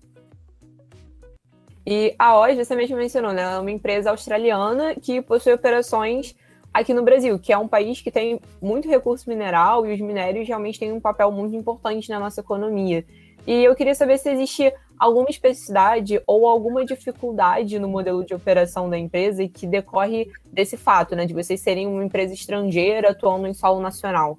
E 1.86 2.14
a 2.18 2.38
OZ, 2.38 2.56
você 2.56 2.76
mesmo 2.76 2.96
mencionou, 2.96 3.32
né? 3.32 3.42
É 3.42 3.58
uma 3.58 3.70
empresa 3.70 4.10
australiana 4.10 4.94
que 4.94 5.22
possui 5.22 5.52
operações 5.52 6.36
aqui 6.72 6.94
no 6.94 7.02
Brasil, 7.02 7.38
que 7.38 7.52
é 7.52 7.58
um 7.58 7.68
país 7.68 8.00
que 8.00 8.10
tem 8.10 8.40
muito 8.60 8.88
recurso 8.88 9.28
mineral 9.28 9.86
e 9.86 9.92
os 9.92 10.00
minérios 10.00 10.46
realmente 10.46 10.78
têm 10.78 10.92
um 10.92 11.00
papel 11.00 11.30
muito 11.30 11.54
importante 11.56 12.08
na 12.08 12.18
nossa 12.18 12.40
economia. 12.40 13.04
E 13.46 13.64
eu 13.64 13.74
queria 13.74 13.94
saber 13.94 14.18
se 14.18 14.30
existe 14.30 14.72
alguma 14.98 15.30
especificidade 15.30 16.20
ou 16.26 16.46
alguma 16.46 16.84
dificuldade 16.84 17.78
no 17.78 17.88
modelo 17.88 18.24
de 18.24 18.34
operação 18.34 18.88
da 18.88 18.98
empresa 18.98 19.48
que 19.48 19.66
decorre 19.66 20.30
desse 20.52 20.76
fato, 20.76 21.16
né, 21.16 21.24
de 21.24 21.32
vocês 21.32 21.60
serem 21.60 21.86
uma 21.86 22.04
empresa 22.04 22.34
estrangeira 22.34 23.10
atuando 23.10 23.46
em 23.46 23.54
solo 23.54 23.80
nacional. 23.80 24.38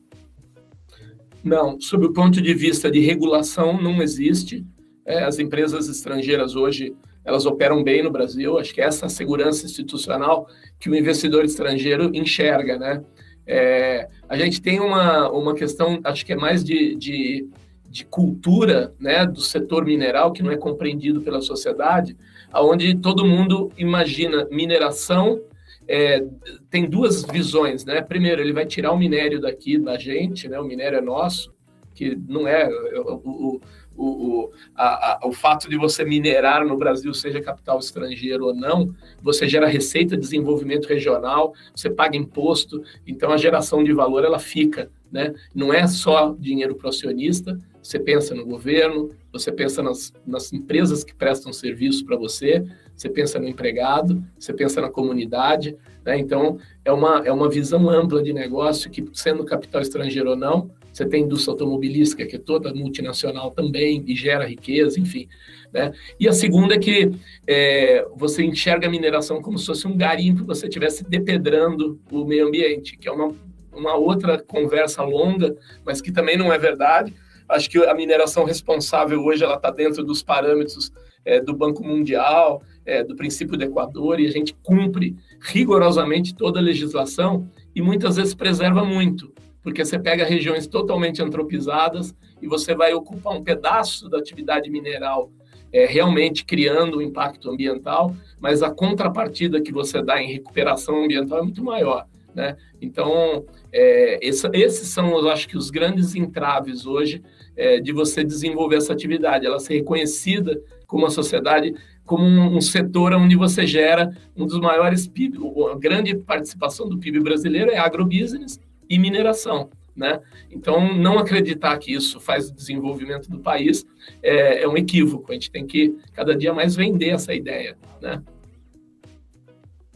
Não, 1.43 1.81
sob 1.81 2.05
o 2.05 2.13
ponto 2.13 2.39
de 2.39 2.53
vista 2.53 2.91
de 2.91 2.99
regulação, 2.99 3.81
não 3.81 4.01
existe. 4.01 4.63
É, 5.03 5.23
as 5.23 5.39
empresas 5.39 5.89
estrangeiras 5.89 6.55
hoje 6.55 6.95
elas 7.23 7.45
operam 7.45 7.83
bem 7.83 8.03
no 8.03 8.11
Brasil. 8.11 8.57
Acho 8.57 8.73
que 8.73 8.81
é 8.81 8.85
essa 8.85 9.07
segurança 9.07 9.65
institucional 9.65 10.47
que 10.79 10.89
o 10.89 10.95
investidor 10.95 11.45
estrangeiro 11.45 12.11
enxerga, 12.13 12.77
né? 12.77 13.03
É, 13.45 14.07
a 14.29 14.37
gente 14.37 14.61
tem 14.61 14.79
uma, 14.79 15.29
uma 15.29 15.53
questão, 15.53 15.99
acho 16.03 16.25
que 16.25 16.33
é 16.33 16.35
mais 16.35 16.63
de, 16.63 16.95
de, 16.95 17.49
de, 17.89 18.05
cultura 18.05 18.93
né, 18.99 19.25
do 19.25 19.41
setor 19.41 19.83
mineral, 19.83 20.31
que 20.31 20.43
não 20.43 20.51
é 20.51 20.57
compreendido 20.57 21.21
pela 21.21 21.41
sociedade, 21.41 22.15
onde 22.53 22.95
todo 22.95 23.25
mundo 23.25 23.71
imagina 23.77 24.47
mineração. 24.51 25.41
É, 25.87 26.23
tem 26.69 26.87
duas 26.87 27.23
visões, 27.23 27.83
né? 27.83 28.01
Primeiro, 28.01 28.41
ele 28.41 28.53
vai 28.53 28.65
tirar 28.65 28.91
o 28.91 28.97
minério 28.97 29.41
daqui 29.41 29.77
da 29.77 29.97
gente, 29.97 30.47
né? 30.47 30.59
O 30.59 30.63
minério 30.63 30.99
é 30.99 31.01
nosso, 31.01 31.51
que 31.93 32.15
não 32.27 32.47
é 32.47 32.69
o, 32.69 33.57
o 33.57 33.61
o, 33.95 34.05
o, 34.05 34.51
a, 34.75 35.13
a, 35.13 35.27
o 35.27 35.31
fato 35.31 35.69
de 35.69 35.77
você 35.77 36.03
minerar 36.03 36.65
no 36.65 36.77
Brasil, 36.77 37.13
seja 37.13 37.41
capital 37.41 37.79
estrangeiro 37.79 38.45
ou 38.45 38.55
não, 38.55 38.93
você 39.21 39.47
gera 39.47 39.67
receita, 39.67 40.17
desenvolvimento 40.17 40.87
regional, 40.87 41.53
você 41.75 41.89
paga 41.89 42.17
imposto, 42.17 42.81
então 43.05 43.31
a 43.31 43.37
geração 43.37 43.83
de 43.83 43.93
valor 43.93 44.23
ela 44.23 44.39
fica, 44.39 44.89
né? 45.11 45.33
Não 45.53 45.73
é 45.73 45.85
só 45.87 46.35
dinheiro 46.39 46.75
para 46.75 46.87
o 46.87 46.89
acionista, 46.89 47.59
você 47.81 47.99
pensa 47.99 48.33
no 48.35 48.45
governo, 48.45 49.11
você 49.31 49.51
pensa 49.51 49.81
nas, 49.81 50.13
nas 50.25 50.53
empresas 50.53 51.03
que 51.03 51.13
prestam 51.13 51.51
serviço 51.51 52.05
para 52.05 52.15
você, 52.15 52.65
você 52.95 53.09
pensa 53.09 53.39
no 53.39 53.47
empregado, 53.47 54.23
você 54.37 54.53
pensa 54.53 54.79
na 54.79 54.89
comunidade, 54.89 55.75
né? 56.05 56.17
Então 56.17 56.57
é 56.85 56.91
uma, 56.91 57.23
é 57.25 57.31
uma 57.31 57.49
visão 57.49 57.89
ampla 57.89 58.21
de 58.21 58.31
negócio 58.31 58.89
que, 58.89 59.03
sendo 59.13 59.43
capital 59.43 59.81
estrangeiro 59.81 60.31
ou 60.31 60.35
não, 60.35 60.69
você 60.91 61.05
tem 61.05 61.23
indústria 61.23 61.53
automobilística, 61.53 62.25
que 62.25 62.35
é 62.35 62.39
toda 62.39 62.73
multinacional 62.73 63.51
também, 63.51 64.03
e 64.07 64.15
gera 64.15 64.45
riqueza, 64.45 64.99
enfim. 64.99 65.27
Né? 65.71 65.93
E 66.19 66.27
a 66.27 66.33
segunda 66.33 66.75
é 66.75 66.79
que 66.79 67.11
é, 67.47 68.05
você 68.15 68.43
enxerga 68.43 68.87
a 68.87 68.89
mineração 68.89 69.41
como 69.41 69.57
se 69.57 69.65
fosse 69.65 69.87
um 69.87 69.95
garimpo, 69.95 70.45
você 70.45 70.67
estivesse 70.67 71.03
depedrando 71.03 71.99
o 72.11 72.25
meio 72.25 72.47
ambiente, 72.47 72.97
que 72.97 73.07
é 73.07 73.11
uma, 73.11 73.33
uma 73.71 73.95
outra 73.95 74.37
conversa 74.37 75.01
longa, 75.03 75.55
mas 75.85 76.01
que 76.01 76.11
também 76.11 76.37
não 76.37 76.51
é 76.51 76.57
verdade. 76.57 77.13
Acho 77.47 77.69
que 77.69 77.77
a 77.77 77.93
mineração 77.93 78.43
responsável 78.43 79.21
hoje 79.23 79.43
ela 79.43 79.55
está 79.55 79.71
dentro 79.71 80.03
dos 80.03 80.21
parâmetros 80.21 80.91
é, 81.23 81.39
do 81.39 81.55
Banco 81.55 81.83
Mundial, 81.83 82.61
é, 82.85 83.03
do 83.03 83.15
princípio 83.15 83.57
do 83.57 83.63
Equador, 83.63 84.19
e 84.19 84.27
a 84.27 84.31
gente 84.31 84.55
cumpre 84.63 85.15
rigorosamente 85.39 86.35
toda 86.35 86.59
a 86.59 86.63
legislação 86.63 87.47
e 87.75 87.81
muitas 87.81 88.15
vezes 88.17 88.33
preserva 88.33 88.83
muito 88.83 89.31
porque 89.63 89.83
você 89.83 89.99
pega 89.99 90.25
regiões 90.25 90.67
totalmente 90.67 91.21
antropizadas 91.21 92.15
e 92.41 92.47
você 92.47 92.73
vai 92.73 92.93
ocupar 92.93 93.33
um 93.33 93.43
pedaço 93.43 94.09
da 94.09 94.17
atividade 94.17 94.69
mineral 94.69 95.31
é, 95.71 95.85
realmente 95.85 96.43
criando 96.43 96.97
um 96.97 97.01
impacto 97.01 97.49
ambiental, 97.49 98.15
mas 98.39 98.61
a 98.61 98.69
contrapartida 98.69 99.61
que 99.61 99.71
você 99.71 100.01
dá 100.01 100.21
em 100.21 100.31
recuperação 100.31 101.03
ambiental 101.03 101.39
é 101.39 101.41
muito 101.43 101.63
maior. 101.63 102.05
Né? 102.35 102.55
Então, 102.81 103.45
é, 103.71 104.19
esse, 104.25 104.47
esses 104.53 104.87
são, 104.89 105.09
eu 105.17 105.29
acho 105.29 105.47
que, 105.47 105.57
os 105.57 105.69
grandes 105.69 106.15
entraves 106.15 106.85
hoje 106.85 107.21
é, 107.55 107.79
de 107.79 107.91
você 107.91 108.23
desenvolver 108.23 108.77
essa 108.77 108.93
atividade, 108.93 109.45
ela 109.45 109.59
ser 109.59 109.75
reconhecida 109.75 110.61
como 110.87 111.03
uma 111.03 111.09
sociedade, 111.09 111.73
como 112.05 112.23
um, 112.23 112.57
um, 112.57 112.61
setor 112.61 113.13
onde 113.13 113.35
você 113.35 113.65
gera 113.65 114.15
um 114.35 114.45
dos 114.45 114.59
maiores 114.59 115.07
PIB, 115.07 115.37
a 115.71 115.77
grande 115.77 116.15
participação 116.15 116.87
do 116.87 116.97
PIB 116.97 117.19
brasileiro 117.21 117.71
é 117.71 117.77
agrobusiness, 117.77 118.59
e 118.91 118.99
mineração. 118.99 119.69
Né? 119.95 120.19
Então, 120.49 120.93
não 120.93 121.17
acreditar 121.17 121.77
que 121.77 121.93
isso 121.93 122.19
faz 122.19 122.49
o 122.49 122.53
desenvolvimento 122.53 123.29
do 123.29 123.39
país 123.39 123.85
é, 124.21 124.63
é, 124.63 124.67
um 124.67 124.77
equívoco. 124.77 125.31
A 125.31 125.33
gente 125.33 125.51
tem 125.51 125.65
que 125.65 125.97
cada 126.13 126.35
dia 126.35 126.53
mais 126.53 126.75
vender 126.75 127.09
essa 127.09 127.33
ideia. 127.33 127.77
Né? 128.01 128.21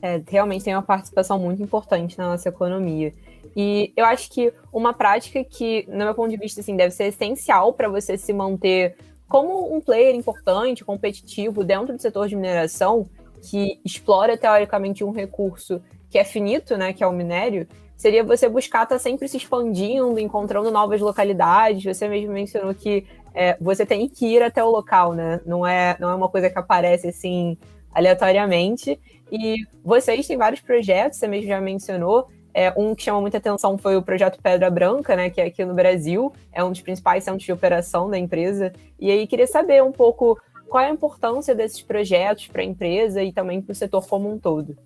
É, 0.01 0.21
realmente 0.27 0.65
tem 0.65 0.75
uma 0.75 0.81
participação 0.81 1.39
muito 1.39 1.61
importante 1.61 2.17
na 2.17 2.29
nossa 2.29 2.49
economia. 2.49 3.13
E 3.55 3.93
eu 3.95 4.05
acho 4.05 4.29
que 4.31 4.51
uma 4.71 4.93
prática 4.93 5.43
que, 5.43 5.85
no 5.87 6.05
meu 6.05 6.13
ponto 6.13 6.29
de 6.29 6.37
vista, 6.37 6.61
assim, 6.61 6.75
deve 6.75 6.91
ser 6.91 7.05
essencial 7.05 7.73
para 7.73 7.87
você 7.87 8.17
se 8.17 8.33
manter 8.33 8.95
como 9.27 9.73
um 9.75 9.81
player 9.81 10.13
importante, 10.13 10.85
competitivo 10.85 11.63
dentro 11.63 11.95
do 11.95 12.01
setor 12.01 12.27
de 12.27 12.35
mineração, 12.35 13.09
que 13.41 13.79
explora 13.83 14.37
teoricamente 14.37 15.03
um 15.03 15.11
recurso 15.11 15.81
que 16.09 16.17
é 16.17 16.23
finito, 16.23 16.77
né, 16.77 16.93
que 16.93 17.03
é 17.03 17.07
o 17.07 17.11
minério, 17.11 17.67
seria 17.97 18.23
você 18.23 18.47
buscar 18.49 18.83
estar 18.83 18.95
tá 18.95 18.99
sempre 18.99 19.27
se 19.27 19.37
expandindo, 19.37 20.19
encontrando 20.19 20.71
novas 20.71 21.01
localidades. 21.01 21.83
Você 21.83 22.07
mesmo 22.07 22.33
mencionou 22.33 22.73
que 22.73 23.05
é, 23.33 23.57
você 23.59 23.85
tem 23.85 24.07
que 24.07 24.25
ir 24.25 24.41
até 24.41 24.63
o 24.63 24.69
local, 24.69 25.13
né? 25.13 25.41
Não 25.45 25.65
é, 25.65 25.95
não 25.99 26.09
é 26.09 26.15
uma 26.15 26.29
coisa 26.29 26.49
que 26.49 26.57
aparece 26.57 27.07
assim 27.07 27.57
aleatoriamente. 27.93 28.99
E 29.31 29.65
vocês 29.83 30.27
têm 30.27 30.37
vários 30.37 30.61
projetos, 30.61 31.17
você 31.17 31.27
mesmo 31.27 31.47
já 31.47 31.59
mencionou. 31.59 32.27
É, 32.53 32.73
um 32.77 32.95
que 32.95 33.03
chamou 33.03 33.19
muita 33.21 33.37
atenção 33.37 33.77
foi 33.77 33.97
o 33.97 34.01
projeto 34.01 34.39
Pedra 34.41 34.69
Branca, 34.69 35.13
né, 35.13 35.29
que 35.29 35.41
é 35.41 35.45
aqui 35.45 35.65
no 35.65 35.73
Brasil, 35.73 36.31
é 36.53 36.63
um 36.63 36.71
dos 36.71 36.79
principais 36.79 37.25
centros 37.25 37.43
de 37.43 37.51
operação 37.51 38.09
da 38.09 38.17
empresa. 38.17 38.71
E 38.97 39.11
aí 39.11 39.27
queria 39.27 39.45
saber 39.45 39.83
um 39.83 39.91
pouco 39.91 40.39
qual 40.69 40.81
é 40.81 40.87
a 40.87 40.89
importância 40.89 41.53
desses 41.53 41.81
projetos 41.81 42.47
para 42.47 42.61
a 42.61 42.65
empresa 42.65 43.21
e 43.21 43.33
também 43.33 43.61
para 43.61 43.73
o 43.73 43.75
setor 43.75 44.07
como 44.07 44.31
um 44.31 44.39
todo. 44.39 44.77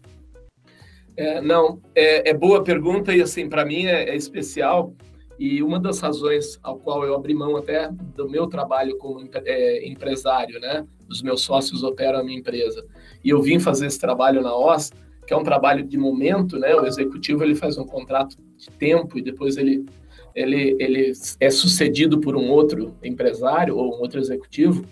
É, 1.19 1.41
não, 1.41 1.81
é, 1.93 2.29
é, 2.29 2.33
boa 2.33 2.63
pergunta 2.63 3.13
e 3.13 3.21
assim 3.21 3.49
para 3.49 3.65
mim 3.65 3.87
é, 3.87 4.11
é, 4.11 4.15
especial. 4.15 4.93
E 5.37 5.61
uma 5.61 5.77
das 5.77 5.99
razões 5.99 6.57
ao 6.63 6.79
qual 6.79 7.03
eu 7.03 7.13
abri 7.13 7.33
mão 7.33 7.57
até 7.57 7.89
do 8.15 8.29
meu 8.29 8.47
trabalho 8.47 8.97
como 8.97 9.27
é, 9.33 9.85
empresário, 9.85 10.61
né, 10.61 10.87
os 11.09 11.21
meus 11.21 11.41
sócios 11.41 11.83
operam 11.83 12.19
a 12.19 12.23
minha 12.23 12.39
empresa 12.39 12.85
e 13.23 13.29
eu 13.29 13.41
vim 13.41 13.59
fazer 13.59 13.87
esse 13.87 13.99
trabalho 13.99 14.41
na 14.41 14.55
OS, 14.55 14.91
que 15.27 15.33
é 15.33 15.37
um 15.37 15.43
trabalho 15.43 15.83
de 15.83 15.97
momento, 15.97 16.57
né, 16.57 16.73
o 16.73 16.85
executivo 16.85 17.43
ele 17.43 17.55
faz 17.55 17.77
um 17.77 17.85
contrato 17.85 18.37
de 18.57 18.69
tempo 18.71 19.17
e 19.17 19.21
depois 19.21 19.57
ele 19.57 19.85
ele, 20.35 20.77
ele 20.79 21.11
é 21.39 21.49
sucedido 21.49 22.21
por 22.21 22.37
um 22.37 22.49
outro 22.49 22.95
empresário 23.03 23.75
ou 23.75 23.97
um 23.97 23.99
outro 23.99 24.21
executivo 24.21 24.85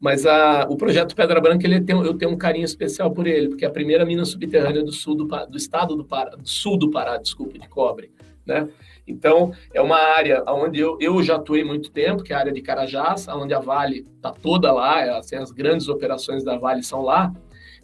mas 0.00 0.26
a, 0.26 0.66
o 0.68 0.76
projeto 0.76 1.14
Pedra 1.14 1.40
Branca, 1.40 1.66
ele 1.66 1.80
tem, 1.80 1.96
eu 1.96 2.14
tenho 2.14 2.32
um 2.32 2.36
carinho 2.36 2.64
especial 2.64 3.10
por 3.10 3.26
ele, 3.26 3.48
porque 3.48 3.64
é 3.64 3.68
a 3.68 3.72
primeira 3.72 4.04
mina 4.04 4.24
subterrânea 4.24 4.82
do 4.82 4.92
sul 4.92 5.14
do, 5.14 5.24
do 5.24 5.56
estado 5.56 5.96
do 5.96 6.04
Pará, 6.04 6.30
do 6.36 6.48
sul 6.48 6.76
do 6.76 6.90
Pará, 6.90 7.16
desculpa, 7.16 7.58
de 7.58 7.68
cobre, 7.68 8.10
né? 8.46 8.68
Então, 9.06 9.52
é 9.72 9.80
uma 9.80 9.98
área 9.98 10.42
onde 10.48 10.80
eu, 10.80 10.96
eu 11.00 11.22
já 11.22 11.36
atuei 11.36 11.62
muito 11.62 11.90
tempo, 11.90 12.22
que 12.22 12.32
é 12.32 12.36
a 12.36 12.38
área 12.38 12.52
de 12.52 12.62
Carajás, 12.62 13.28
onde 13.28 13.52
a 13.52 13.60
Vale 13.60 14.06
está 14.16 14.30
toda 14.30 14.72
lá, 14.72 15.00
é, 15.00 15.10
assim, 15.10 15.36
as 15.36 15.50
grandes 15.50 15.88
operações 15.88 16.42
da 16.42 16.56
Vale 16.56 16.82
são 16.82 17.02
lá, 17.02 17.32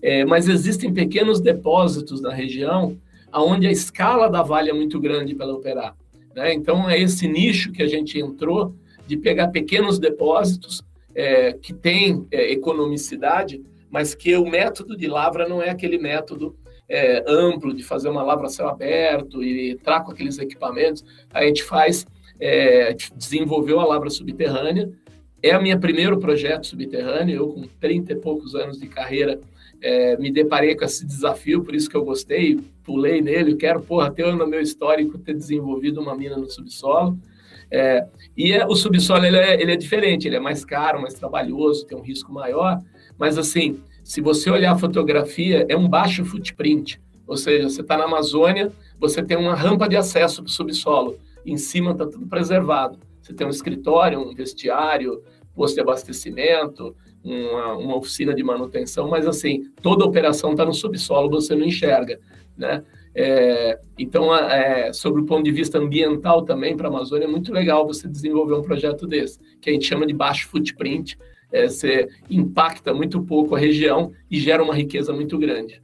é, 0.03 0.25
mas 0.25 0.49
existem 0.49 0.93
pequenos 0.93 1.41
depósitos 1.41 2.23
na 2.23 2.33
região 2.33 2.97
onde 3.33 3.67
a 3.67 3.71
escala 3.71 4.29
da 4.29 4.43
Vale 4.43 4.71
é 4.71 4.73
muito 4.73 4.99
grande 4.99 5.35
para 5.35 5.53
operar. 5.53 5.95
Né? 6.35 6.53
Então, 6.55 6.89
é 6.89 6.99
esse 6.99 7.29
nicho 7.29 7.71
que 7.71 7.83
a 7.83 7.87
gente 7.87 8.19
entrou 8.19 8.75
de 9.07 9.17
pegar 9.17 9.49
pequenos 9.49 9.99
depósitos 9.99 10.83
é, 11.15 11.53
que 11.53 11.73
tem 11.73 12.27
é, 12.31 12.53
economicidade, 12.53 13.63
mas 13.91 14.15
que 14.15 14.35
o 14.37 14.49
método 14.49 14.97
de 14.97 15.07
lavra 15.07 15.49
não 15.49 15.63
é 15.63 15.71
aquele 15.71 15.99
método 15.99 16.57
é, 16.89 17.25
amplo 17.27 17.73
de 17.73 17.83
fazer 17.83 18.09
uma 18.09 18.23
lavra 18.23 18.47
a 18.47 18.51
céu 18.51 18.69
aberto 18.69 19.43
e 19.43 19.71
entrar 19.71 20.01
com 20.01 20.11
aqueles 20.11 20.39
equipamentos. 20.39 21.05
A 21.33 21.45
gente 21.45 21.63
faz, 21.63 22.07
é, 22.41 22.95
desenvolveu 23.15 23.79
a 23.81 23.87
lavra 23.87 24.11
subterrânea. 24.11 24.91
É 25.43 25.53
a 25.53 25.61
minha 25.61 25.79
primeiro 25.79 26.19
projeto 26.19 26.67
subterrâneo. 26.67 27.37
Eu, 27.37 27.49
com 27.49 27.63
30 27.81 28.13
e 28.13 28.17
poucos 28.17 28.55
anos 28.55 28.79
de 28.79 28.89
carreira, 28.89 29.41
é, 29.81 30.17
me 30.19 30.31
deparei 30.31 30.75
com 30.77 30.85
esse 30.85 31.07
desafio, 31.07 31.63
por 31.63 31.75
isso 31.75 31.89
que 31.89 31.97
eu 31.97 32.05
gostei, 32.05 32.59
pulei 32.85 33.23
nele. 33.23 33.55
Quero, 33.55 33.81
porra, 33.81 34.11
ter 34.11 34.35
no 34.35 34.47
meu 34.47 34.61
histórico 34.61 35.17
ter 35.19 35.35
desenvolvido 35.35 36.01
uma 36.01 36.15
mina 36.15 36.37
no 36.37 36.51
subsolo. 36.51 37.17
É, 37.71 38.07
e 38.37 38.53
é, 38.53 38.67
o 38.67 38.75
subsolo 38.75 39.25
ele 39.25 39.37
é, 39.37 39.61
ele 39.61 39.73
é 39.73 39.77
diferente, 39.77 40.27
ele 40.27 40.37
é 40.37 40.41
mais 40.41 40.65
caro, 40.65 41.01
mais 41.01 41.15
trabalhoso, 41.15 41.87
tem 41.87 41.97
um 41.97 42.03
risco 42.03 42.33
maior, 42.33 42.81
mas 43.17 43.39
assim, 43.39 43.81
se 44.03 44.21
você 44.21 44.51
olhar 44.51 44.73
a 44.73 44.79
fotografia, 44.79 45.65
é 45.69 45.77
um 45.77 45.89
baixo 45.89 46.25
footprint, 46.25 47.01
ou 47.27 47.37
seja, 47.37 47.69
você 47.69 47.81
está 47.81 47.97
na 47.97 48.05
Amazônia, 48.05 48.73
você 48.99 49.23
tem 49.23 49.37
uma 49.37 49.55
rampa 49.55 49.89
de 49.89 49.97
acesso 49.97 50.43
para 50.43 50.49
o 50.49 50.53
subsolo. 50.53 51.17
em 51.47 51.57
cima 51.57 51.93
está 51.93 52.05
tudo 52.05 52.27
preservado. 52.27 52.99
Você 53.23 53.33
tem 53.33 53.47
um 53.47 53.51
escritório, 53.51 54.21
um 54.21 54.35
vestiário, 54.35 55.23
posto 55.55 55.77
de 55.77 55.81
abastecimento, 55.81 56.95
uma, 57.23 57.75
uma 57.77 57.97
oficina 57.97 58.35
de 58.35 58.43
manutenção, 58.43 59.09
mas 59.09 59.27
assim, 59.27 59.71
toda 59.81 60.05
operação 60.05 60.51
está 60.51 60.65
no 60.65 60.75
subsolo, 60.75 61.31
você 61.31 61.55
não 61.55 61.65
enxerga, 61.65 62.19
né? 62.57 62.83
É, 63.15 63.79
então, 63.99 64.35
é, 64.35 64.93
sobre 64.93 65.21
o 65.21 65.27
ponto 65.27 65.43
de 65.43 65.51
vista 65.51 65.79
ambiental 65.79 66.43
também 66.43 66.77
para 66.77 66.89
a 66.89 66.91
Amazônia, 66.91 67.25
é 67.25 67.29
muito 67.29 67.53
legal 67.53 67.87
você 67.87 68.09
desenvolver 68.09 68.55
um 68.55 68.63
projeto 68.63 69.07
desse, 69.07 69.39
que 69.61 69.71
a 69.71 69.73
gente 69.73 69.87
chama 69.87 70.07
de 70.07 70.15
baixo 70.15 70.49
footprint, 70.49 71.19
é, 71.53 71.69
você 71.69 72.09
impacta 72.31 72.95
muito 72.95 73.21
pouco 73.23 73.57
a 73.57 73.59
região 73.59 74.13
e 74.31 74.39
gera 74.39 74.63
uma 74.63 74.75
riqueza 74.75 75.13
muito 75.13 75.37
grande. 75.39 75.83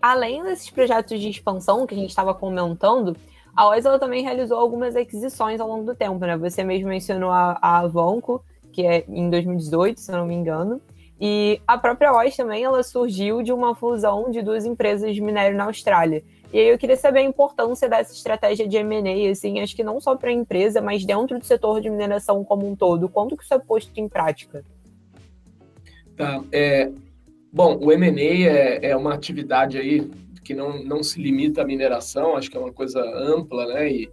Além 0.00 0.42
desses 0.42 0.70
projetos 0.70 1.20
de 1.20 1.28
expansão 1.28 1.86
que 1.86 1.94
a 1.94 1.98
gente 1.98 2.10
estava 2.10 2.34
comentando, 2.34 3.16
a 3.56 3.68
OIS 3.68 3.84
também 4.00 4.22
realizou 4.22 4.58
algumas 4.58 4.96
aquisições 4.96 5.60
ao 5.60 5.68
longo 5.68 5.84
do 5.84 5.94
tempo, 5.94 6.18
né? 6.26 6.36
Você 6.36 6.64
mesmo 6.64 6.88
mencionou 6.88 7.30
a, 7.30 7.58
a 7.60 7.78
Avanco, 7.80 8.44
que 8.72 8.84
é 8.84 9.04
em 9.08 9.30
2018, 9.30 10.00
se 10.00 10.10
eu 10.10 10.18
não 10.18 10.26
me 10.26 10.34
engano. 10.34 10.80
E 11.20 11.60
a 11.66 11.78
própria 11.78 12.12
OIS 12.12 12.36
também 12.36 12.64
ela 12.64 12.82
surgiu 12.82 13.42
de 13.42 13.52
uma 13.52 13.74
fusão 13.74 14.30
de 14.30 14.42
duas 14.42 14.64
empresas 14.66 15.14
de 15.14 15.20
minério 15.20 15.56
na 15.56 15.64
Austrália. 15.64 16.24
E 16.54 16.58
aí 16.60 16.68
eu 16.68 16.78
queria 16.78 16.96
saber 16.96 17.18
a 17.18 17.24
importância 17.24 17.88
dessa 17.88 18.12
estratégia 18.12 18.68
de 18.68 18.76
M&A, 18.76 19.28
assim, 19.28 19.58
acho 19.58 19.74
que 19.74 19.82
não 19.82 20.00
só 20.00 20.14
para 20.14 20.30
a 20.30 20.32
empresa, 20.32 20.80
mas 20.80 21.04
dentro 21.04 21.36
do 21.36 21.44
setor 21.44 21.80
de 21.80 21.90
mineração 21.90 22.44
como 22.44 22.64
um 22.70 22.76
todo. 22.76 23.08
Quanto 23.08 23.36
que 23.36 23.42
isso 23.42 23.52
é 23.52 23.58
posto 23.58 23.90
em 23.96 24.08
prática? 24.08 24.64
Tá, 26.16 26.44
é, 26.52 26.92
bom, 27.52 27.76
o 27.82 27.90
M&A 27.90 28.48
é, 28.48 28.90
é 28.90 28.96
uma 28.96 29.14
atividade 29.14 29.78
aí 29.78 30.08
que 30.44 30.54
não, 30.54 30.80
não 30.84 31.02
se 31.02 31.20
limita 31.20 31.62
à 31.62 31.64
mineração, 31.64 32.36
acho 32.36 32.48
que 32.48 32.56
é 32.56 32.60
uma 32.60 32.72
coisa 32.72 33.02
ampla, 33.02 33.66
né? 33.66 33.90
E, 33.90 34.08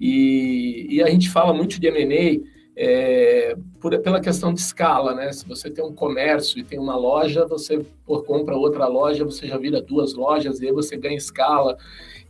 e, 0.00 0.86
e 0.90 1.02
a 1.02 1.10
gente 1.10 1.28
fala 1.28 1.52
muito 1.52 1.80
de 1.80 1.88
M&A 1.88 2.40
é, 2.82 3.54
por, 3.78 3.96
pela 3.98 4.22
questão 4.22 4.54
de 4.54 4.60
escala, 4.60 5.14
né? 5.14 5.30
Se 5.34 5.46
você 5.46 5.68
tem 5.68 5.84
um 5.84 5.92
comércio 5.92 6.58
e 6.58 6.64
tem 6.64 6.78
uma 6.78 6.96
loja, 6.96 7.44
você 7.44 7.84
por 8.06 8.24
compra 8.24 8.56
outra 8.56 8.86
loja, 8.86 9.22
você 9.22 9.46
já 9.46 9.58
vira 9.58 9.82
duas 9.82 10.14
lojas 10.14 10.60
e 10.60 10.66
aí 10.66 10.72
você 10.72 10.96
ganha 10.96 11.18
escala 11.18 11.76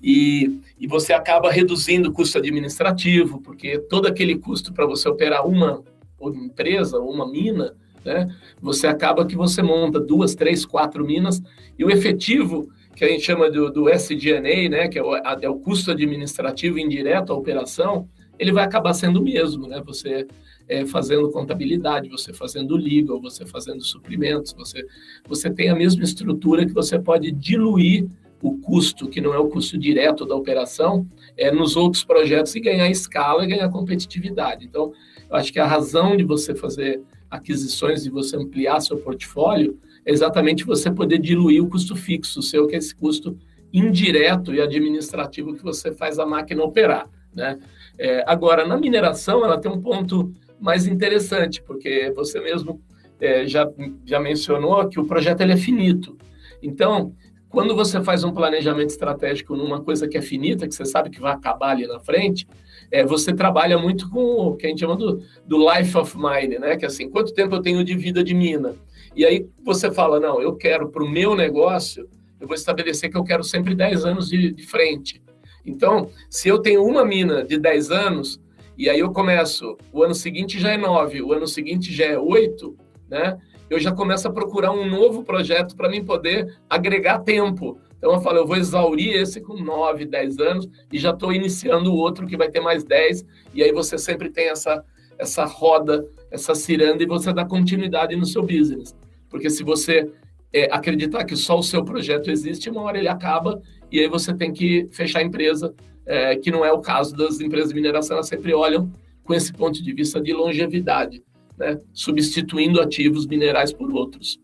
e, 0.03 0.59
e 0.77 0.89
você 0.89 1.13
acaba 1.13 1.53
reduzindo 1.53 2.09
o 2.09 2.13
custo 2.13 2.37
administrativo, 2.37 3.41
porque 3.41 3.79
todo 3.79 4.09
aquele 4.09 4.37
custo 4.39 4.73
para 4.73 4.87
você 4.87 5.09
operar 5.09 5.47
uma 5.47 5.85
empresa 6.21 6.99
ou 6.99 7.13
uma 7.13 7.31
mina, 7.31 7.77
né? 8.05 8.29
Você 8.61 8.89
acaba 8.89 9.25
que 9.25 9.37
você 9.37 9.63
monta 9.63 10.01
duas, 10.01 10.35
três, 10.35 10.67
quatro 10.67 11.07
minas 11.07 11.41
e 11.79 11.85
o 11.85 11.91
efetivo 11.93 12.69
que 12.97 13.05
a 13.05 13.09
gente 13.09 13.23
chama 13.23 13.49
do, 13.49 13.71
do 13.71 13.85
né? 13.85 14.89
Que 14.89 14.99
é 14.99 15.03
o, 15.03 15.15
é 15.15 15.49
o 15.49 15.61
custo 15.61 15.93
administrativo 15.93 16.77
indireto 16.77 17.33
à 17.33 17.37
operação 17.37 18.09
ele 18.41 18.53
vai 18.53 18.65
acabar 18.65 18.95
sendo 18.95 19.21
o 19.21 19.23
mesmo, 19.23 19.69
né? 19.69 19.83
Você 19.85 20.27
é, 20.67 20.87
fazendo 20.87 21.31
contabilidade, 21.31 22.09
você 22.09 22.33
fazendo 22.33 22.75
legal, 22.75 23.21
você 23.21 23.45
fazendo 23.45 23.85
suprimentos, 23.85 24.55
você, 24.55 24.87
você 25.29 25.51
tem 25.51 25.69
a 25.69 25.75
mesma 25.75 26.03
estrutura 26.03 26.65
que 26.65 26.73
você 26.73 26.99
pode 26.99 27.31
diluir 27.31 28.09
o 28.43 28.57
custo, 28.57 29.09
que 29.09 29.21
não 29.21 29.35
é 29.35 29.39
o 29.39 29.49
custo 29.49 29.77
direto 29.77 30.25
da 30.25 30.35
operação, 30.35 31.07
é, 31.37 31.53
nos 31.53 31.77
outros 31.77 32.03
projetos 32.03 32.55
e 32.55 32.61
ganhar 32.61 32.89
escala 32.89 33.45
e 33.45 33.49
ganhar 33.49 33.69
competitividade. 33.69 34.65
Então, 34.65 34.95
eu 35.29 35.37
acho 35.37 35.53
que 35.53 35.59
a 35.59 35.67
razão 35.67 36.17
de 36.17 36.25
você 36.25 36.55
fazer 36.55 37.03
aquisições 37.31 38.07
e 38.07 38.11
você 38.11 38.37
ampliar 38.37 38.81
seu 38.81 38.97
portfólio 38.97 39.79
é 40.07 40.11
exatamente 40.11 40.65
você 40.65 40.91
poder 40.91 41.19
diluir 41.19 41.63
o 41.63 41.69
custo 41.69 41.95
fixo 41.95 42.41
seu, 42.41 42.67
que 42.67 42.75
é 42.75 42.79
esse 42.79 42.95
custo 42.95 43.37
indireto 43.71 44.55
e 44.55 44.63
administrativo 44.63 45.55
que 45.55 45.63
você 45.63 45.93
faz 45.93 46.19
a 46.19 46.25
máquina 46.25 46.65
operar, 46.65 47.07
né? 47.35 47.59
É, 48.03 48.25
agora, 48.27 48.67
na 48.67 48.79
mineração, 48.79 49.45
ela 49.45 49.61
tem 49.61 49.71
um 49.71 49.79
ponto 49.79 50.33
mais 50.59 50.87
interessante, 50.87 51.63
porque 51.63 52.11
você 52.17 52.41
mesmo 52.41 52.81
é, 53.21 53.47
já, 53.47 53.71
já 54.07 54.19
mencionou 54.19 54.89
que 54.89 54.99
o 54.99 55.05
projeto 55.05 55.43
ele 55.43 55.53
é 55.53 55.57
finito. 55.59 56.17
Então, 56.63 57.15
quando 57.51 57.77
você 57.77 58.03
faz 58.03 58.25
um 58.25 58.33
planejamento 58.33 58.89
estratégico 58.89 59.55
numa 59.55 59.83
coisa 59.83 60.09
que 60.09 60.17
é 60.17 60.23
finita, 60.23 60.67
que 60.67 60.75
você 60.75 60.87
sabe 60.87 61.11
que 61.11 61.21
vai 61.21 61.35
acabar 61.35 61.73
ali 61.73 61.87
na 61.87 62.01
frente, 62.01 62.49
é, 62.91 63.05
você 63.05 63.35
trabalha 63.35 63.77
muito 63.77 64.09
com 64.09 64.19
o 64.19 64.57
que 64.57 64.65
a 64.65 64.71
gente 64.71 64.81
chama 64.81 64.97
do, 64.97 65.23
do 65.47 65.59
life 65.71 65.95
of 65.99 66.17
mine, 66.17 66.59
né? 66.59 66.79
Que 66.79 66.87
é 66.87 66.89
assim, 66.89 67.11
quanto 67.11 67.35
tempo 67.35 67.55
eu 67.55 67.61
tenho 67.61 67.85
de 67.85 67.95
vida 67.95 68.25
de 68.25 68.33
mina? 68.33 68.77
E 69.15 69.27
aí 69.27 69.47
você 69.63 69.91
fala, 69.91 70.19
não, 70.19 70.41
eu 70.41 70.57
quero 70.57 70.89
para 70.89 71.05
o 71.05 71.09
meu 71.09 71.37
negócio, 71.37 72.09
eu 72.41 72.47
vou 72.47 72.55
estabelecer 72.55 73.11
que 73.11 73.17
eu 73.19 73.25
quero 73.25 73.45
sempre 73.45 73.75
10 73.75 74.07
anos 74.07 74.31
de, 74.31 74.53
de 74.53 74.67
frente. 74.67 75.21
Então, 75.65 76.11
se 76.29 76.49
eu 76.49 76.59
tenho 76.59 76.85
uma 76.85 77.05
mina 77.05 77.45
de 77.45 77.59
10 77.59 77.91
anos, 77.91 78.41
e 78.77 78.89
aí 78.89 79.01
eu 79.01 79.13
começo, 79.13 79.77
o 79.93 80.03
ano 80.03 80.15
seguinte 80.15 80.59
já 80.59 80.71
é 80.71 80.77
9, 80.77 81.23
o 81.23 81.33
ano 81.33 81.47
seguinte 81.47 81.93
já 81.93 82.07
é 82.07 82.19
8, 82.19 82.77
né? 83.09 83.39
Eu 83.69 83.79
já 83.79 83.93
começo 83.93 84.27
a 84.27 84.33
procurar 84.33 84.73
um 84.73 84.89
novo 84.89 85.23
projeto 85.23 85.77
para 85.77 85.89
mim 85.89 86.05
poder 86.05 86.59
agregar 86.69 87.21
tempo. 87.21 87.79
Então 87.99 88.13
eu 88.15 88.21
falo, 88.21 88.39
eu 88.39 88.47
vou 88.47 88.57
exaurir 88.57 89.15
esse 89.15 89.41
com 89.41 89.55
9, 89.55 90.07
10 90.07 90.39
anos 90.39 90.69
e 90.91 90.99
já 90.99 91.11
estou 91.11 91.33
iniciando 91.33 91.93
o 91.93 91.97
outro 91.97 92.27
que 92.27 92.37
vai 92.37 92.51
ter 92.51 92.61
mais 92.61 92.83
10, 92.83 93.25
e 93.53 93.63
aí 93.63 93.71
você 93.71 93.99
sempre 93.99 94.31
tem 94.31 94.49
essa, 94.49 94.83
essa 95.19 95.45
roda, 95.45 96.05
essa 96.31 96.55
ciranda, 96.55 97.03
e 97.03 97.07
você 97.07 97.33
dá 97.33 97.45
continuidade 97.45 98.17
no 98.17 98.25
seu 98.25 98.43
business. 98.43 98.97
Porque 99.29 99.51
se 99.51 99.63
você 99.63 100.11
é, 100.53 100.65
acreditar 100.73 101.25
que 101.25 101.37
só 101.37 101.59
o 101.59 101.63
seu 101.63 101.85
projeto 101.85 102.31
existe, 102.31 102.71
uma 102.71 102.83
hora 102.83 102.99
ele 102.99 103.09
acaba 103.09 103.61
e 103.91 104.01
aí 104.01 104.09
você 104.09 104.35
tem 104.35 104.53
que 104.53 104.89
fechar 104.91 105.21
a 105.21 105.23
empresa, 105.23 105.75
é, 106.07 106.37
que 106.37 106.51
não 106.51 106.65
é 106.65 106.73
o 106.73 106.81
caso 106.81 107.17
das 107.17 107.41
empresas 107.41 107.71
de 107.71 107.75
mineração, 107.75 108.17
elas 108.17 108.29
sempre 108.29 108.53
olham 108.55 108.91
com 109.25 109.35
esse 109.35 109.53
ponto 109.53 109.83
de 109.83 109.93
vista 109.93 110.21
de 110.21 110.33
longevidade, 110.33 111.23
né? 111.57 111.79
substituindo 111.93 112.81
ativos 112.81 113.27
minerais 113.27 113.73
por 113.73 113.93
outros. 113.93 114.41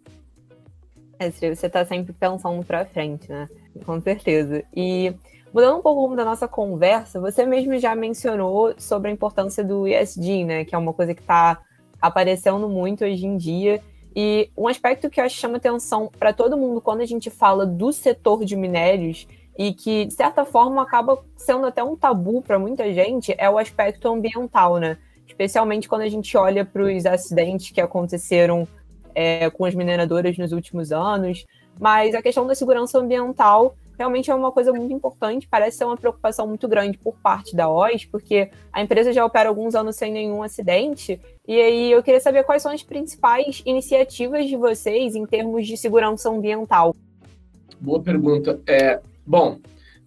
É, 1.19 1.31
você 1.31 1.67
está 1.67 1.85
sempre 1.85 2.13
pensando 2.13 2.63
para 2.65 2.85
frente, 2.85 3.29
né? 3.29 3.49
Com 3.85 4.01
certeza. 4.01 4.63
E 4.75 5.15
mudando 5.53 5.79
um 5.79 5.83
pouco 5.83 6.01
o 6.01 6.03
rumo 6.05 6.17
da 6.17 6.25
nossa 6.25 6.47
conversa, 6.47 7.19
você 7.19 7.47
mesmo 7.47 7.79
já 7.79 7.95
mencionou 7.95 8.75
sobre 8.77 9.11
a 9.11 9.13
importância 9.13 9.65
do 9.65 9.89
ESG, 9.89 10.45
né? 10.45 10.65
Que 10.65 10.75
é 10.75 10.79
uma 10.79 10.93
coisa 10.93 11.15
que 11.15 11.23
está 11.23 11.59
aparecendo 12.01 12.69
muito 12.69 13.05
hoje 13.05 13.27
em 13.27 13.37
dia 13.37 13.83
e 14.17 14.51
um 14.57 14.67
aspecto 14.67 15.11
que 15.11 15.21
eu 15.21 15.25
acho 15.25 15.35
que 15.35 15.41
chama 15.43 15.59
atenção 15.59 16.11
para 16.19 16.33
todo 16.33 16.57
mundo 16.57 16.81
quando 16.81 17.03
a 17.03 17.07
gente 17.07 17.29
fala 17.29 17.67
do 17.67 17.93
setor 17.93 18.47
de 18.47 18.57
minérios 18.57 19.29
e 19.59 19.75
que, 19.75 20.07
de 20.07 20.15
certa 20.15 20.43
forma, 20.43 20.81
acaba 20.81 21.23
sendo 21.37 21.67
até 21.67 21.85
um 21.85 21.95
tabu 21.95 22.41
para 22.41 22.59
muita 22.59 22.91
gente, 22.95 23.35
é 23.37 23.51
o 23.51 23.59
aspecto 23.59 24.09
ambiental, 24.09 24.79
né? 24.79 24.97
Especialmente 25.27 25.87
quando 25.87 26.03
a 26.03 26.09
gente 26.09 26.35
olha 26.35 26.65
para 26.65 26.83
os 26.83 27.05
acidentes 27.05 27.71
que 27.71 27.81
aconteceram 27.81 28.67
é, 29.15 29.51
com 29.51 29.67
as 29.67 29.75
mineradoras 29.75 30.39
nos 30.39 30.53
últimos 30.53 30.93
anos. 30.93 31.47
Mas 31.79 32.15
a 32.15 32.23
questão 32.23 32.47
da 32.47 32.55
segurança 32.55 32.99
ambiental 32.99 33.77
realmente 33.99 34.31
é 34.31 34.35
uma 34.35 34.53
coisa 34.53 34.73
muito 34.73 34.93
importante, 34.93 35.49
parece 35.49 35.79
ser 35.79 35.85
uma 35.85 35.97
preocupação 35.97 36.47
muito 36.47 36.69
grande 36.69 36.99
por 36.99 37.17
parte 37.19 37.57
da 37.57 37.69
OIS, 37.69 38.05
porque 38.05 38.51
a 38.73 38.83
empresa 38.83 39.13
já 39.13 39.25
opera 39.25 39.49
alguns 39.49 39.75
anos 39.75 39.97
sem 39.97 40.13
nenhum 40.13 40.43
acidente, 40.43 41.21
e 41.47 41.61
aí 41.61 41.93
eu 41.93 42.03
queria 42.03 42.21
saber 42.21 42.45
quais 42.45 42.63
são 42.63 42.73
as 42.73 42.83
principais 42.83 43.63
iniciativas 43.65 44.47
de 44.47 44.57
vocês 44.57 45.15
em 45.15 45.25
termos 45.27 45.67
de 45.67 45.77
segurança 45.77 46.31
ambiental. 46.31 46.95
Boa 47.81 48.03
pergunta. 48.03 48.61
É, 48.67 49.01
bom, 49.27 49.59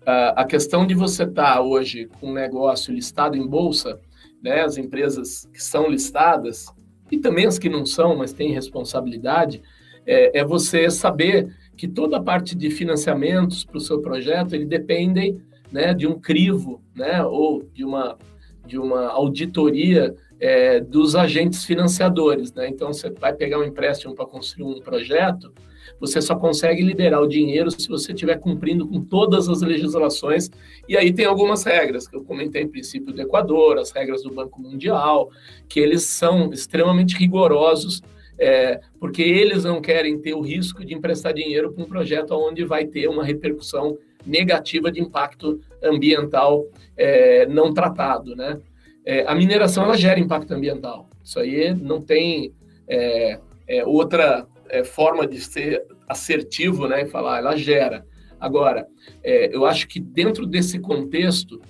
a 0.06 0.44
questão 0.46 0.88
de 0.88 0.96
você 0.96 1.24
estar 1.24 1.56
tá 1.56 1.62
hoje 1.62 2.10
com 2.20 2.28
um 2.30 2.34
negócio 2.34 2.94
listado 2.94 3.38
em 3.38 3.46
bolsa, 3.46 4.00
né, 4.42 4.62
as 4.62 4.78
empresas 4.78 5.48
que 5.54 5.62
são 5.62 5.88
listadas, 5.88 6.68
e 7.12 7.18
também 7.18 7.46
as 7.46 7.58
que 7.58 7.70
não 7.70 7.86
são, 7.86 8.16
mas 8.16 8.34
têm 8.34 8.54
responsabilidade, 8.54 9.62
é, 10.06 10.40
é 10.40 10.46
você 10.46 10.90
saber 10.90 11.56
que 11.80 11.88
toda 11.88 12.18
a 12.18 12.22
parte 12.22 12.58
de 12.58 12.70
financiamentos 12.70 13.64
para 13.64 13.78
o 13.78 13.80
seu 13.80 14.02
projeto 14.02 14.54
ele 14.54 14.66
dependem 14.66 15.42
né, 15.72 15.94
de 15.94 16.06
um 16.06 16.20
crivo, 16.20 16.84
né, 16.94 17.24
ou 17.24 17.64
de 17.74 17.86
uma 17.86 18.18
de 18.66 18.78
uma 18.78 19.08
auditoria 19.08 20.14
é, 20.40 20.80
dos 20.80 21.16
agentes 21.16 21.66
financiadores, 21.66 22.54
né? 22.54 22.68
Então 22.68 22.94
você 22.94 23.10
vai 23.10 23.34
pegar 23.34 23.58
um 23.58 23.64
empréstimo 23.64 24.14
para 24.14 24.28
construir 24.28 24.64
um 24.64 24.80
projeto, 24.80 25.52
você 26.00 26.22
só 26.22 26.36
consegue 26.36 26.84
liberar 26.84 27.20
o 27.20 27.28
dinheiro 27.28 27.72
se 27.72 27.88
você 27.88 28.12
estiver 28.12 28.38
cumprindo 28.38 28.86
com 28.86 29.02
todas 29.02 29.50
as 29.50 29.62
legislações. 29.62 30.52
E 30.88 30.96
aí 30.96 31.12
tem 31.12 31.26
algumas 31.26 31.64
regras 31.64 32.08
que 32.08 32.16
eu 32.16 32.24
comentei, 32.24 32.62
em 32.62 32.68
princípio 32.68 33.12
do 33.12 33.22
Equador, 33.22 33.80
as 33.80 33.90
regras 33.90 34.22
do 34.22 34.32
Banco 34.32 34.62
Mundial, 34.62 35.32
que 35.68 35.80
eles 35.80 36.04
são 36.04 36.54
extremamente 36.54 37.16
rigorosos 37.16 38.04
é, 38.40 38.80
porque 39.00 39.22
eles 39.22 39.66
não 39.66 39.82
querem 39.82 40.18
ter 40.18 40.34
o 40.34 40.42
risco 40.42 40.86
de 40.86 40.94
emprestar 40.94 41.34
dinheiro 41.34 41.74
para 41.74 41.84
um 41.84 41.88
projeto 41.88 42.32
onde 42.32 42.64
vai 42.64 42.86
ter 42.86 43.08
uma 43.08 43.24
repercussão 43.24 43.98
negativa 44.26 44.92
de 44.92 45.02
impacto 45.02 45.60
ambiental 45.84 46.66
é, 46.96 47.46
não 47.48 47.74
tratado, 47.74 48.36
né? 48.36 48.60
É, 49.06 49.26
a 49.28 49.36
mineração 49.36 49.84
ela 49.84 49.98
gera 49.98 50.20
impacto 50.20 50.54
ambiental. 50.54 51.10
Isso 51.24 51.40
aí 51.40 51.74
não 51.74 52.02
tem 52.02 52.54
é, 52.88 53.40
é, 53.68 53.86
outra 53.86 54.48
é, 54.70 54.84
forma 54.84 55.28
de 55.28 55.42
ser 55.42 55.86
assertivo, 56.08 56.88
né? 56.88 57.04
E 57.04 57.08
falar, 57.08 57.40
ela 57.40 57.58
gera. 57.58 58.06
Agora, 58.40 58.88
eu 59.22 59.66
acho 59.66 59.86
que 59.86 60.00
dentro 60.00 60.46
desse 60.46 60.80
contexto 60.80 61.62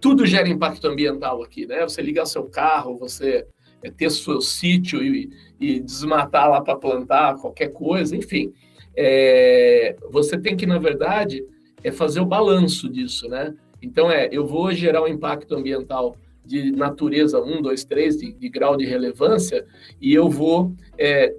tudo 0.00 0.24
gera 0.24 0.48
impacto 0.48 0.86
ambiental 0.86 1.42
aqui, 1.42 1.66
né? 1.66 1.82
Você 1.82 2.00
ligar 2.00 2.26
seu 2.26 2.44
carro, 2.44 2.96
você 2.96 3.44
é, 3.82 3.90
ter 3.90 4.10
seu 4.10 4.40
sítio 4.40 5.02
e, 5.02 5.30
e 5.60 5.80
desmatar 5.80 6.50
lá 6.50 6.60
para 6.60 6.76
plantar 6.76 7.36
qualquer 7.36 7.68
coisa, 7.68 8.16
enfim. 8.16 8.52
É, 8.96 9.96
você 10.10 10.38
tem 10.38 10.56
que, 10.56 10.66
na 10.66 10.78
verdade, 10.78 11.44
é 11.82 11.90
fazer 11.90 12.20
o 12.20 12.26
balanço 12.26 12.88
disso, 12.88 13.28
né? 13.28 13.54
Então, 13.80 14.10
é, 14.10 14.28
eu 14.30 14.46
vou 14.46 14.72
gerar 14.72 15.02
um 15.02 15.08
impacto 15.08 15.54
ambiental 15.54 16.16
de 16.44 16.70
natureza 16.70 17.40
1, 17.40 17.62
2, 17.62 17.84
3, 17.84 18.16
de, 18.16 18.32
de 18.32 18.48
grau 18.48 18.76
de 18.76 18.84
relevância, 18.84 19.64
e 20.00 20.12
eu 20.12 20.28
vou 20.28 20.72
é, 20.98 21.34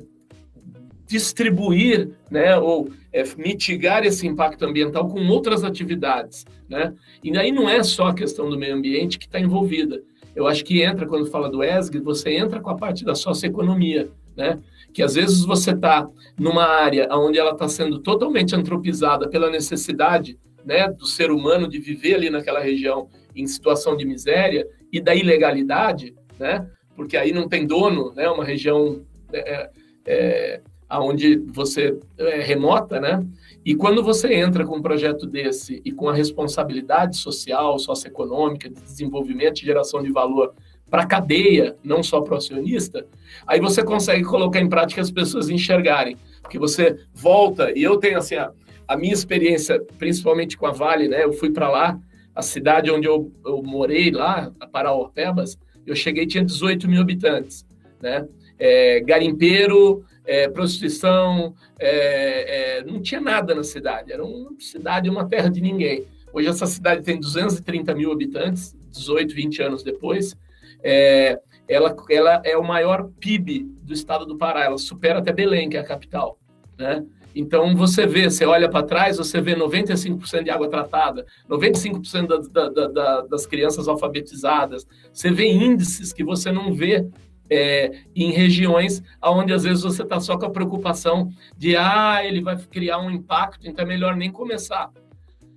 distribuir, 1.05 2.09
né, 2.31 2.57
ou 2.57 2.89
é, 3.11 3.23
mitigar 3.37 4.03
esse 4.03 4.25
impacto 4.25 4.63
ambiental 4.65 5.07
com 5.07 5.25
outras 5.27 5.63
atividades, 5.63 6.45
né? 6.67 6.93
E 7.23 7.37
aí 7.37 7.51
não 7.51 7.69
é 7.69 7.83
só 7.83 8.07
a 8.07 8.13
questão 8.13 8.49
do 8.49 8.57
meio 8.57 8.75
ambiente 8.75 9.19
que 9.19 9.25
está 9.25 9.39
envolvida. 9.39 10.01
Eu 10.35 10.47
acho 10.47 10.63
que 10.63 10.81
entra, 10.81 11.05
quando 11.05 11.27
fala 11.27 11.49
do 11.49 11.63
ESG, 11.63 11.99
você 11.99 12.31
entra 12.31 12.59
com 12.59 12.69
a 12.69 12.75
parte 12.75 13.05
da 13.05 13.15
socioeconomia, 13.15 14.09
né? 14.35 14.59
Que 14.93 15.03
às 15.03 15.15
vezes 15.15 15.43
você 15.43 15.71
está 15.71 16.07
numa 16.37 16.65
área 16.65 17.07
onde 17.11 17.39
ela 17.39 17.51
está 17.51 17.67
sendo 17.67 17.99
totalmente 17.99 18.55
antropizada 18.55 19.29
pela 19.29 19.49
necessidade 19.49 20.37
né, 20.65 20.87
do 20.89 21.05
ser 21.05 21.31
humano 21.31 21.67
de 21.67 21.79
viver 21.79 22.15
ali 22.15 22.29
naquela 22.29 22.59
região 22.59 23.09
em 23.35 23.45
situação 23.45 23.97
de 23.97 24.05
miséria 24.05 24.67
e 24.91 25.01
da 25.01 25.13
ilegalidade, 25.13 26.15
né? 26.39 26.67
Porque 26.95 27.17
aí 27.17 27.31
não 27.31 27.49
tem 27.49 27.65
dono, 27.65 28.13
né? 28.13 28.29
Uma 28.29 28.45
região 28.45 29.03
é, 29.31 29.69
é, 30.05 30.61
onde 30.91 31.37
você 31.47 31.97
é 32.17 32.41
remota, 32.41 32.99
né? 32.99 33.25
E 33.65 33.75
quando 33.75 34.03
você 34.03 34.33
entra 34.33 34.65
com 34.65 34.77
um 34.77 34.81
projeto 34.81 35.25
desse 35.25 35.81
e 35.85 35.91
com 35.91 36.09
a 36.09 36.13
responsabilidade 36.13 37.17
social, 37.17 37.79
socioeconômica, 37.79 38.69
de 38.69 38.81
desenvolvimento 38.81 39.61
e 39.61 39.65
geração 39.65 40.03
de 40.03 40.11
valor 40.11 40.53
para 40.89 41.03
a 41.03 41.07
cadeia, 41.07 41.75
não 41.83 42.03
só 42.03 42.21
para 42.21 42.35
o 42.35 42.37
acionista, 42.37 43.05
aí 43.47 43.59
você 43.59 43.83
consegue 43.83 44.23
colocar 44.23 44.59
em 44.59 44.69
prática 44.69 45.01
as 45.01 45.09
pessoas 45.09 45.49
enxergarem. 45.49 46.17
Porque 46.41 46.59
você 46.59 46.99
volta, 47.13 47.71
e 47.75 47.81
eu 47.81 47.97
tenho 47.97 48.17
assim, 48.17 48.35
a, 48.35 48.51
a 48.87 48.97
minha 48.97 49.13
experiência, 49.13 49.81
principalmente 49.97 50.57
com 50.57 50.67
a 50.67 50.71
Vale, 50.71 51.07
né? 51.07 51.23
Eu 51.23 51.33
fui 51.33 51.49
para 51.49 51.69
lá, 51.69 51.99
a 52.35 52.41
cidade 52.41 52.91
onde 52.91 53.07
eu, 53.07 53.31
eu 53.45 53.63
morei 53.63 54.11
lá, 54.11 54.51
a 54.59 54.67
Paraopebas, 54.67 55.57
eu 55.85 55.95
cheguei 55.95 56.25
tinha 56.25 56.43
18 56.43 56.87
mil 56.87 57.01
habitantes, 57.01 57.65
né? 58.01 58.27
É, 58.59 59.01
garimpeiro, 59.01 60.03
é, 60.25 60.47
prostituição, 60.47 61.53
é, 61.79 62.79
é, 62.79 62.83
não 62.83 63.01
tinha 63.01 63.19
nada 63.19 63.53
na 63.53 63.63
cidade, 63.63 64.11
era 64.11 64.23
uma 64.23 64.51
cidade, 64.59 65.09
uma 65.09 65.27
terra 65.27 65.49
de 65.49 65.61
ninguém. 65.61 66.05
Hoje 66.31 66.47
essa 66.47 66.65
cidade 66.65 67.03
tem 67.03 67.19
230 67.19 67.93
mil 67.93 68.11
habitantes, 68.11 68.75
18, 68.91 69.33
20 69.33 69.61
anos 69.61 69.83
depois. 69.83 70.35
É, 70.81 71.39
ela, 71.67 71.95
ela 72.09 72.41
é 72.43 72.57
o 72.57 72.63
maior 72.63 73.09
PIB 73.19 73.63
do 73.83 73.93
estado 73.93 74.25
do 74.25 74.37
Pará, 74.37 74.65
ela 74.65 74.77
supera 74.77 75.19
até 75.19 75.31
Belém, 75.31 75.69
que 75.69 75.77
é 75.77 75.79
a 75.79 75.85
capital. 75.85 76.37
Né? 76.77 77.05
Então 77.35 77.75
você 77.75 78.05
vê, 78.05 78.29
você 78.29 78.45
olha 78.45 78.69
para 78.69 78.85
trás, 78.85 79.17
você 79.17 79.41
vê 79.41 79.55
95% 79.55 80.43
de 80.43 80.49
água 80.49 80.69
tratada, 80.69 81.25
95% 81.49 82.27
da, 82.27 82.69
da, 82.69 82.87
da, 82.87 83.21
das 83.21 83.45
crianças 83.45 83.87
alfabetizadas, 83.87 84.87
você 85.11 85.31
vê 85.31 85.47
índices 85.47 86.13
que 86.13 86.23
você 86.23 86.51
não 86.51 86.73
vê 86.73 87.07
é, 87.49 87.91
em 88.15 88.31
regiões 88.31 89.03
onde 89.21 89.53
às 89.53 89.63
vezes 89.63 89.83
você 89.83 90.03
está 90.03 90.19
só 90.19 90.37
com 90.37 90.45
a 90.45 90.49
preocupação 90.49 91.31
de 91.57 91.75
ah, 91.75 92.21
ele 92.23 92.41
vai 92.41 92.57
criar 92.57 92.99
um 92.99 93.11
impacto, 93.11 93.67
então 93.67 93.85
é 93.85 93.87
melhor 93.87 94.15
nem 94.15 94.31
começar. 94.31 94.91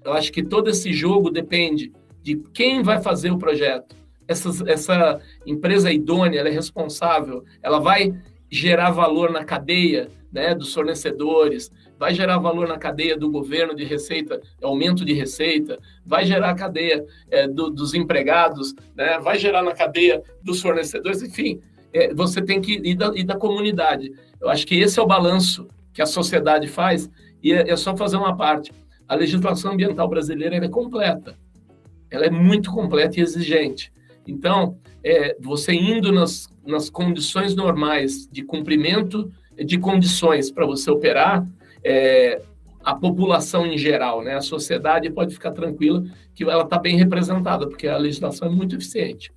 Eu 0.04 0.12
acho 0.12 0.32
que 0.32 0.42
todo 0.42 0.70
esse 0.70 0.92
jogo 0.92 1.30
depende 1.30 1.92
de 2.22 2.36
quem 2.52 2.82
vai 2.82 3.00
fazer 3.00 3.30
o 3.30 3.38
projeto. 3.38 3.96
Essa, 4.28 5.20
empresa 5.46 5.92
idônea, 5.92 6.40
ela 6.40 6.48
é 6.48 6.52
responsável, 6.52 7.44
ela 7.62 7.78
vai 7.78 8.12
gerar 8.50 8.90
valor 8.90 9.30
na 9.30 9.44
cadeia 9.44 10.08
né, 10.32 10.54
dos 10.54 10.74
fornecedores, 10.74 11.70
vai 11.98 12.12
gerar 12.12 12.38
valor 12.38 12.68
na 12.68 12.78
cadeia 12.78 13.16
do 13.16 13.30
governo 13.30 13.74
de 13.74 13.84
receita, 13.84 14.40
aumento 14.62 15.04
de 15.04 15.12
receita, 15.12 15.78
vai 16.04 16.26
gerar 16.26 16.54
cadeia 16.54 17.04
é, 17.30 17.48
do, 17.48 17.70
dos 17.70 17.94
empregados, 17.94 18.74
né, 18.94 19.18
vai 19.18 19.38
gerar 19.38 19.62
na 19.62 19.72
cadeia 19.72 20.22
dos 20.42 20.60
fornecedores, 20.60 21.22
enfim, 21.22 21.60
é, 21.96 22.14
você 22.14 22.42
tem 22.42 22.60
que 22.60 22.72
ir 22.72 22.94
da, 22.94 23.12
ir 23.14 23.24
da 23.24 23.36
comunidade. 23.36 24.12
Eu 24.40 24.48
acho 24.48 24.66
que 24.66 24.74
esse 24.78 24.98
é 24.98 25.02
o 25.02 25.06
balanço 25.06 25.66
que 25.92 26.02
a 26.02 26.06
sociedade 26.06 26.68
faz, 26.68 27.10
e 27.42 27.52
é, 27.52 27.70
é 27.70 27.76
só 27.76 27.96
fazer 27.96 28.16
uma 28.16 28.36
parte. 28.36 28.72
A 29.08 29.14
legislação 29.14 29.72
ambiental 29.72 30.08
brasileira 30.08 30.56
é 30.56 30.68
completa, 30.68 31.36
ela 32.10 32.26
é 32.26 32.30
muito 32.30 32.70
completa 32.70 33.18
e 33.18 33.22
exigente. 33.22 33.92
Então, 34.26 34.78
é, 35.02 35.36
você 35.40 35.72
indo 35.72 36.12
nas, 36.12 36.48
nas 36.66 36.90
condições 36.90 37.54
normais 37.54 38.28
de 38.30 38.42
cumprimento 38.42 39.30
de 39.56 39.78
condições 39.78 40.50
para 40.50 40.66
você 40.66 40.90
operar, 40.90 41.46
é, 41.82 42.42
a 42.84 42.94
população 42.94 43.66
em 43.66 43.78
geral, 43.78 44.22
né, 44.22 44.34
a 44.34 44.40
sociedade 44.40 45.10
pode 45.10 45.34
ficar 45.34 45.52
tranquila 45.52 46.04
que 46.34 46.44
ela 46.44 46.62
está 46.62 46.78
bem 46.78 46.96
representada, 46.96 47.66
porque 47.68 47.88
a 47.88 47.96
legislação 47.96 48.48
é 48.48 48.50
muito 48.50 48.76
eficiente. 48.76 49.32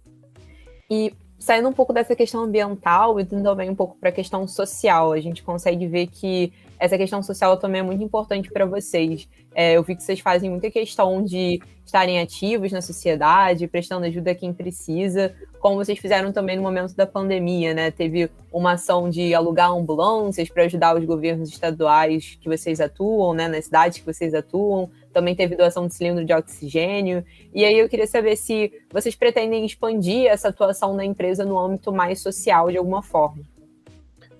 E 0.91 1.13
saindo 1.39 1.69
um 1.69 1.73
pouco 1.73 1.93
dessa 1.93 2.15
questão 2.15 2.43
ambiental 2.43 3.19
e 3.19 3.25
também 3.25 3.69
um 3.69 3.75
pouco 3.75 3.97
para 3.97 4.09
a 4.09 4.11
questão 4.11 4.47
social, 4.47 5.13
a 5.13 5.19
gente 5.19 5.41
consegue 5.41 5.87
ver 5.87 6.07
que 6.07 6.51
essa 6.77 6.97
questão 6.97 7.23
social 7.23 7.57
também 7.57 7.79
é 7.79 7.83
muito 7.83 8.03
importante 8.03 8.49
para 8.49 8.65
vocês. 8.65 9.27
É, 9.55 9.73
eu 9.73 9.83
vi 9.83 9.95
que 9.95 10.03
vocês 10.03 10.19
fazem 10.19 10.49
muita 10.49 10.69
questão 10.69 11.23
de 11.23 11.61
estarem 11.85 12.19
ativos 12.19 12.71
na 12.71 12.81
sociedade, 12.81 13.67
prestando 13.67 14.05
ajuda 14.05 14.31
a 14.31 14.35
quem 14.35 14.53
precisa, 14.53 15.35
como 15.59 15.75
vocês 15.75 15.97
fizeram 15.97 16.31
também 16.31 16.55
no 16.55 16.61
momento 16.61 16.95
da 16.95 17.05
pandemia, 17.05 17.73
né? 17.73 17.91
Teve 17.91 18.29
uma 18.53 18.73
ação 18.73 19.09
de 19.09 19.33
alugar 19.33 19.71
ambulâncias 19.71 20.49
para 20.49 20.63
ajudar 20.63 20.95
os 20.95 21.03
governos 21.03 21.49
estaduais 21.49 22.37
que 22.39 22.47
vocês 22.47 22.79
atuam, 22.79 23.33
né? 23.33 23.47
Nas 23.47 23.65
cidades 23.65 23.97
que 23.97 24.05
vocês 24.05 24.33
atuam. 24.33 24.89
Também 25.13 25.35
teve 25.35 25.55
doação 25.55 25.87
de 25.87 25.93
cilindro 25.93 26.25
de 26.25 26.33
oxigênio. 26.33 27.23
E 27.53 27.65
aí 27.65 27.77
eu 27.77 27.89
queria 27.89 28.07
saber 28.07 28.35
se 28.35 28.71
vocês 28.91 29.15
pretendem 29.15 29.65
expandir 29.65 30.27
essa 30.27 30.49
atuação 30.49 30.95
da 30.95 31.03
empresa 31.03 31.43
no 31.43 31.59
âmbito 31.59 31.91
mais 31.91 32.21
social 32.21 32.69
de 32.69 32.77
alguma 32.77 33.01
forma. 33.01 33.43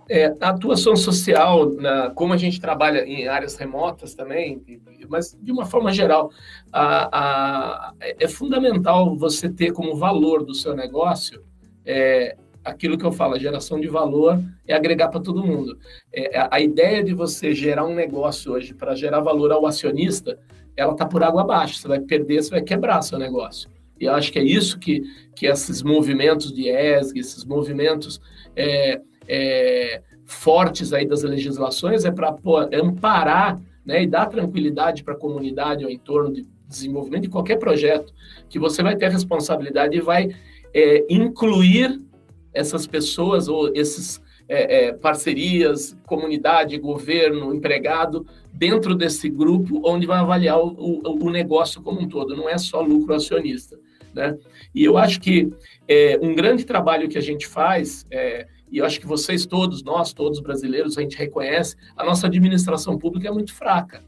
É, 0.09 0.35
a 0.41 0.49
atuação 0.49 0.95
social, 0.95 1.69
na, 1.69 2.09
como 2.09 2.33
a 2.33 2.37
gente 2.37 2.59
trabalha 2.59 3.05
em 3.05 3.27
áreas 3.27 3.55
remotas 3.55 4.15
também, 4.15 4.63
mas 5.07 5.37
de 5.39 5.51
uma 5.51 5.67
forma 5.67 5.93
geral, 5.93 6.31
a, 6.73 7.09
a, 7.19 7.93
é 8.01 8.27
fundamental 8.27 9.15
você 9.15 9.47
ter 9.47 9.71
como 9.71 9.95
valor 9.95 10.43
do 10.43 10.55
seu 10.55 10.75
negócio 10.75 11.43
é, 11.85 12.35
aquilo 12.69 12.97
que 12.97 13.05
eu 13.05 13.11
falo, 13.11 13.35
a 13.35 13.39
geração 13.39 13.79
de 13.79 13.87
valor 13.87 14.41
é 14.67 14.73
agregar 14.73 15.09
para 15.09 15.19
todo 15.19 15.45
mundo. 15.45 15.77
É, 16.13 16.47
a 16.49 16.59
ideia 16.59 17.03
de 17.03 17.13
você 17.13 17.53
gerar 17.53 17.85
um 17.85 17.95
negócio 17.95 18.53
hoje 18.53 18.73
para 18.73 18.95
gerar 18.95 19.19
valor 19.19 19.51
ao 19.51 19.65
acionista, 19.65 20.39
ela 20.75 20.93
está 20.93 21.05
por 21.05 21.23
água 21.23 21.41
abaixo. 21.41 21.75
Você 21.75 21.87
vai 21.87 21.99
perder, 21.99 22.43
você 22.43 22.51
vai 22.51 22.61
quebrar 22.61 23.01
seu 23.01 23.19
negócio. 23.19 23.69
E 23.99 24.05
eu 24.05 24.13
acho 24.13 24.31
que 24.31 24.39
é 24.39 24.43
isso 24.43 24.79
que, 24.79 25.03
que 25.35 25.45
esses 25.45 25.83
movimentos 25.83 26.53
de 26.53 26.69
ESG, 26.69 27.19
esses 27.19 27.43
movimentos 27.43 28.21
é, 28.55 29.01
é, 29.27 30.01
fortes 30.25 30.93
aí 30.93 31.05
das 31.05 31.23
legislações 31.23 32.05
é 32.05 32.11
para 32.11 32.35
amparar 32.73 33.59
né, 33.85 34.03
e 34.03 34.07
dar 34.07 34.27
tranquilidade 34.27 35.03
para 35.03 35.15
a 35.15 35.17
comunidade 35.17 35.83
ao 35.83 35.89
entorno 35.89 36.31
de 36.31 36.47
desenvolvimento 36.67 37.23
de 37.23 37.29
qualquer 37.29 37.57
projeto, 37.57 38.13
que 38.47 38.59
você 38.59 38.83
vai 38.83 38.95
ter 38.95 39.07
a 39.07 39.09
responsabilidade 39.09 39.97
e 39.97 40.01
vai 40.01 40.29
é, 40.73 41.05
incluir 41.09 41.99
essas 42.53 42.87
pessoas 42.87 43.47
ou 43.47 43.71
esses 43.75 44.21
é, 44.47 44.87
é, 44.87 44.93
parcerias, 44.93 45.95
comunidade, 46.05 46.77
governo, 46.77 47.53
empregado, 47.53 48.25
dentro 48.51 48.95
desse 48.95 49.29
grupo 49.29 49.81
onde 49.85 50.07
vai 50.07 50.19
avaliar 50.19 50.59
o, 50.59 50.69
o, 50.69 51.25
o 51.25 51.29
negócio 51.29 51.81
como 51.81 52.01
um 52.01 52.07
todo, 52.07 52.35
não 52.35 52.49
é 52.49 52.57
só 52.57 52.81
lucro 52.81 53.13
acionista. 53.13 53.77
Né? 54.13 54.35
E 54.73 54.83
eu 54.83 54.97
acho 54.97 55.21
que 55.21 55.53
é, 55.87 56.17
um 56.21 56.33
grande 56.33 56.65
trabalho 56.65 57.07
que 57.07 57.17
a 57.17 57.21
gente 57.21 57.47
faz 57.47 58.07
é, 58.09 58.47
e 58.71 58.77
eu 58.77 58.85
acho 58.85 58.99
que 58.99 59.07
vocês 59.07 59.45
todos, 59.45 59.83
nós 59.83 60.13
todos 60.13 60.39
brasileiros, 60.39 60.97
a 60.97 61.01
gente 61.01 61.17
reconhece, 61.17 61.75
a 61.97 62.03
nossa 62.03 62.27
administração 62.27 62.97
pública 62.97 63.27
é 63.27 63.31
muito 63.31 63.53
fraca. 63.53 64.03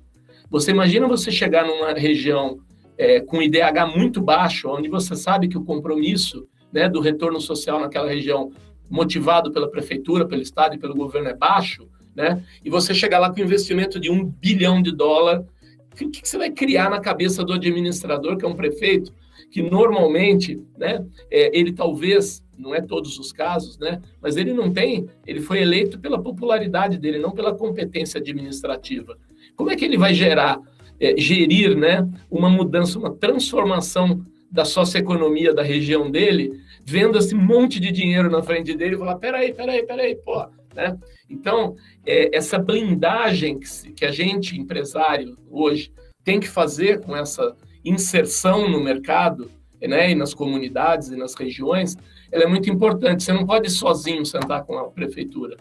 Você 0.49 0.71
imagina 0.71 1.07
você 1.07 1.31
chegar 1.31 1.65
numa 1.65 1.93
região 1.93 2.59
é, 2.97 3.19
com 3.21 3.41
IDH 3.41 3.87
muito 3.95 4.21
baixo, 4.21 4.69
onde 4.69 4.87
você 4.89 5.15
sabe 5.15 5.47
que 5.47 5.57
o 5.57 5.63
compromisso 5.63 6.47
né, 6.71 6.89
do 6.89 6.99
retorno 6.99 7.39
social 7.39 7.79
naquela 7.79 8.09
região, 8.09 8.51
motivado 8.89 9.51
pela 9.51 9.69
prefeitura, 9.69 10.27
pelo 10.27 10.41
Estado 10.41 10.75
e 10.75 10.77
pelo 10.77 10.95
governo, 10.95 11.29
é 11.29 11.33
baixo, 11.33 11.87
né? 12.15 12.43
e 12.63 12.69
você 12.69 12.93
chegar 12.93 13.19
lá 13.19 13.33
com 13.33 13.39
investimento 13.39 13.99
de 13.99 14.11
um 14.11 14.25
bilhão 14.25 14.81
de 14.81 14.91
dólar, 14.91 15.45
o 15.91 15.95
que, 15.95 16.21
que 16.21 16.27
você 16.27 16.37
vai 16.37 16.51
criar 16.51 16.89
na 16.89 16.99
cabeça 16.99 17.43
do 17.43 17.53
administrador, 17.53 18.37
que 18.37 18.45
é 18.45 18.47
um 18.47 18.55
prefeito, 18.55 19.13
que 19.49 19.61
normalmente, 19.61 20.61
né, 20.77 21.05
é, 21.29 21.57
ele 21.57 21.73
talvez 21.73 22.43
não 22.57 22.73
é 22.73 22.81
todos 22.81 23.17
os 23.19 23.33
casos, 23.33 23.77
né? 23.77 24.01
Mas 24.21 24.37
ele 24.37 24.53
não 24.53 24.71
tem, 24.71 25.07
ele 25.25 25.41
foi 25.41 25.61
eleito 25.61 25.99
pela 25.99 26.21
popularidade 26.21 26.97
dele, 26.97 27.17
não 27.17 27.31
pela 27.31 27.53
competência 27.53 28.19
administrativa. 28.19 29.17
Como 29.55 29.71
é 29.71 29.75
que 29.75 29.83
ele 29.83 29.97
vai 29.97 30.13
gerar, 30.13 30.59
é, 30.99 31.19
gerir, 31.19 31.75
né, 31.75 32.07
uma 32.29 32.49
mudança, 32.49 32.97
uma 32.97 33.11
transformação 33.11 34.23
da 34.51 34.65
socioeconomia 34.65 35.53
da 35.53 35.63
região 35.63 36.11
dele, 36.11 36.51
vendo 36.83 37.17
esse 37.17 37.33
monte 37.33 37.79
de 37.79 37.91
dinheiro 37.91 38.29
na 38.29 38.43
frente 38.43 38.75
dele 38.75 38.95
e 38.95 38.97
falar: 38.97 39.15
peraí, 39.15 39.53
peraí, 39.53 39.85
peraí, 39.85 40.15
pô. 40.15 40.45
Né? 40.75 40.97
Então, 41.29 41.75
é, 42.05 42.35
essa 42.35 42.57
blindagem 42.57 43.59
que, 43.59 43.93
que 43.93 44.05
a 44.05 44.11
gente, 44.11 44.59
empresário, 44.59 45.37
hoje, 45.49 45.91
tem 46.23 46.39
que 46.39 46.47
fazer 46.47 47.01
com 47.01 47.15
essa 47.15 47.55
inserção 47.83 48.69
no 48.69 48.83
mercado, 48.83 49.49
né, 49.81 50.11
e 50.11 50.15
nas 50.15 50.33
comunidades 50.33 51.09
e 51.09 51.15
nas 51.15 51.33
regiões, 51.33 51.97
ela 52.31 52.43
é 52.43 52.47
muito 52.47 52.69
importante. 52.69 53.23
Você 53.23 53.33
não 53.33 53.45
pode 53.45 53.69
sozinho 53.69 54.25
sentar 54.25 54.63
com 54.63 54.77
a 54.77 54.89
prefeitura. 54.89 55.57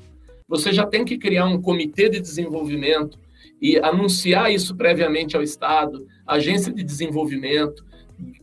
Você 0.46 0.72
já 0.72 0.86
tem 0.86 1.04
que 1.04 1.16
criar 1.16 1.46
um 1.46 1.60
comitê 1.60 2.08
de 2.08 2.20
desenvolvimento 2.20 3.18
e 3.62 3.78
anunciar 3.78 4.52
isso 4.52 4.74
previamente 4.74 5.36
ao 5.36 5.42
Estado, 5.42 6.06
agência 6.26 6.72
de 6.72 6.82
desenvolvimento, 6.82 7.84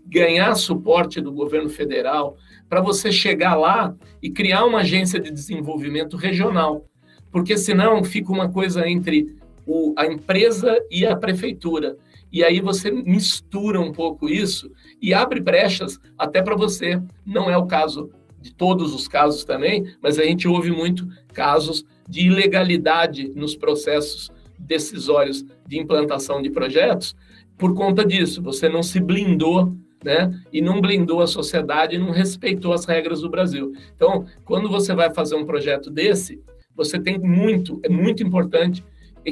ganhar 0.07 0.55
suporte 0.55 1.19
do 1.19 1.31
governo 1.31 1.69
federal, 1.69 2.37
para 2.69 2.81
você 2.81 3.11
chegar 3.11 3.55
lá 3.55 3.95
e 4.21 4.29
criar 4.29 4.65
uma 4.65 4.79
agência 4.79 5.19
de 5.19 5.31
desenvolvimento 5.31 6.17
regional. 6.17 6.85
Porque 7.31 7.57
senão 7.57 8.03
fica 8.03 8.31
uma 8.31 8.49
coisa 8.49 8.87
entre 8.87 9.35
o, 9.65 9.93
a 9.97 10.05
empresa 10.05 10.77
e 10.89 11.05
a 11.05 11.15
prefeitura. 11.15 11.97
E 12.31 12.43
aí 12.43 12.59
você 12.59 12.91
mistura 12.91 13.79
um 13.79 13.91
pouco 13.91 14.29
isso 14.29 14.71
e 15.01 15.13
abre 15.13 15.39
brechas 15.39 15.99
até 16.17 16.41
para 16.41 16.55
você. 16.55 17.01
Não 17.25 17.49
é 17.49 17.57
o 17.57 17.65
caso 17.65 18.09
de 18.41 18.53
todos 18.53 18.93
os 18.93 19.07
casos 19.07 19.43
também, 19.43 19.93
mas 20.01 20.19
a 20.19 20.23
gente 20.23 20.47
ouve 20.47 20.71
muito 20.71 21.07
casos 21.33 21.85
de 22.07 22.27
ilegalidade 22.27 23.29
nos 23.35 23.55
processos 23.55 24.29
decisórios 24.57 25.45
de 25.65 25.79
implantação 25.79 26.41
de 26.41 26.49
projetos 26.49 27.15
por 27.57 27.73
conta 27.73 28.05
disso. 28.05 28.41
Você 28.41 28.69
não 28.69 28.83
se 28.83 28.99
blindou 28.99 29.75
né? 30.03 30.31
E 30.51 30.61
não 30.61 30.79
blindou 30.81 31.21
a 31.21 31.27
sociedade 31.27 31.95
e 31.95 31.99
não 31.99 32.11
respeitou 32.11 32.73
as 32.73 32.85
regras 32.85 33.21
do 33.21 33.29
Brasil. 33.29 33.73
Então, 33.95 34.25
quando 34.45 34.69
você 34.69 34.93
vai 34.93 35.13
fazer 35.13 35.35
um 35.35 35.45
projeto 35.45 35.89
desse, 35.89 36.41
você 36.75 36.99
tem 36.99 37.17
muito, 37.17 37.79
é 37.83 37.89
muito 37.89 38.23
importante, 38.23 38.83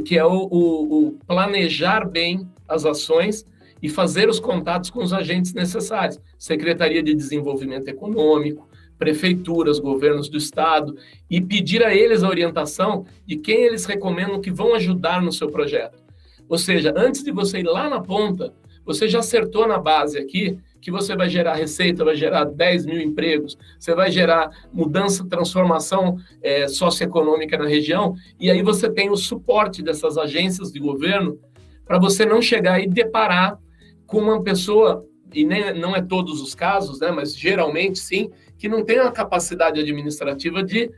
que 0.03 0.17
é 0.17 0.25
o, 0.25 0.47
o, 0.51 1.07
o 1.07 1.11
planejar 1.25 2.09
bem 2.09 2.47
as 2.67 2.85
ações 2.85 3.45
e 3.81 3.87
fazer 3.87 4.27
os 4.27 4.39
contatos 4.39 4.89
com 4.89 5.03
os 5.03 5.13
agentes 5.13 5.53
necessários. 5.53 6.19
Secretaria 6.37 7.03
de 7.03 7.13
Desenvolvimento 7.13 7.87
Econômico, 7.87 8.67
prefeituras, 8.97 9.79
governos 9.79 10.29
do 10.29 10.37
estado 10.37 10.97
e 11.29 11.39
pedir 11.39 11.83
a 11.83 11.93
eles 11.93 12.23
a 12.23 12.29
orientação 12.29 13.05
de 13.25 13.37
quem 13.37 13.63
eles 13.63 13.85
recomendam 13.85 14.41
que 14.41 14.51
vão 14.51 14.73
ajudar 14.73 15.21
no 15.21 15.31
seu 15.31 15.49
projeto. 15.49 16.03
Ou 16.47 16.57
seja, 16.57 16.93
antes 16.95 17.23
de 17.23 17.31
você 17.31 17.59
ir 17.59 17.65
lá 17.65 17.89
na 17.89 18.01
ponta, 18.01 18.53
você 18.85 19.07
já 19.07 19.19
acertou 19.19 19.67
na 19.67 19.77
base 19.77 20.17
aqui 20.17 20.57
que 20.79 20.91
você 20.91 21.15
vai 21.15 21.27
gerar 21.27 21.55
receita, 21.55 22.05
vai 22.05 22.15
gerar 22.15 22.43
10 22.43 22.85
mil 22.85 23.01
empregos, 23.01 23.57
você 23.79 23.95
vai 23.95 24.11
gerar 24.11 24.51
mudança, 24.71 25.25
transformação 25.27 26.19
é, 26.43 26.67
socioeconômica 26.67 27.57
na 27.57 27.67
região, 27.67 28.13
e 28.39 28.51
aí 28.51 28.61
você 28.61 28.87
tem 28.87 29.09
o 29.09 29.17
suporte 29.17 29.81
dessas 29.81 30.15
agências 30.15 30.71
de 30.71 30.79
governo 30.79 31.39
para 31.87 31.97
você 31.97 32.23
não 32.23 32.39
chegar 32.39 32.79
e 32.79 32.87
deparar 32.87 33.57
com 34.05 34.19
uma 34.19 34.43
pessoa, 34.43 35.03
e 35.33 35.43
nem, 35.43 35.73
não 35.73 35.95
é 35.95 36.03
todos 36.03 36.39
os 36.39 36.53
casos, 36.53 36.99
né, 36.99 37.09
mas 37.09 37.35
geralmente 37.35 37.97
sim, 37.97 38.29
que 38.55 38.69
não 38.69 38.85
tem 38.85 38.99
a 38.99 39.11
capacidade 39.11 39.79
administrativa 39.79 40.63
de 40.63 40.91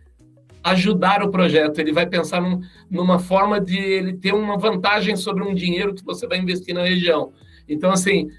ajudar 0.63 1.23
o 1.23 1.31
projeto. 1.31 1.79
Ele 1.79 1.93
vai 1.93 2.05
pensar 2.05 2.41
num, 2.41 2.61
numa 2.89 3.19
forma 3.19 3.59
de 3.59 3.77
ele 3.77 4.13
ter 4.13 4.33
uma 4.33 4.57
vantagem 4.57 5.15
sobre 5.15 5.43
um 5.43 5.53
dinheiro 5.53 5.93
que 5.93 6.03
você 6.03 6.27
vai 6.27 6.39
investir 6.39 6.75
na 6.75 6.83
região. 6.83 7.31
Então, 7.67 7.91
assim, 7.91 8.29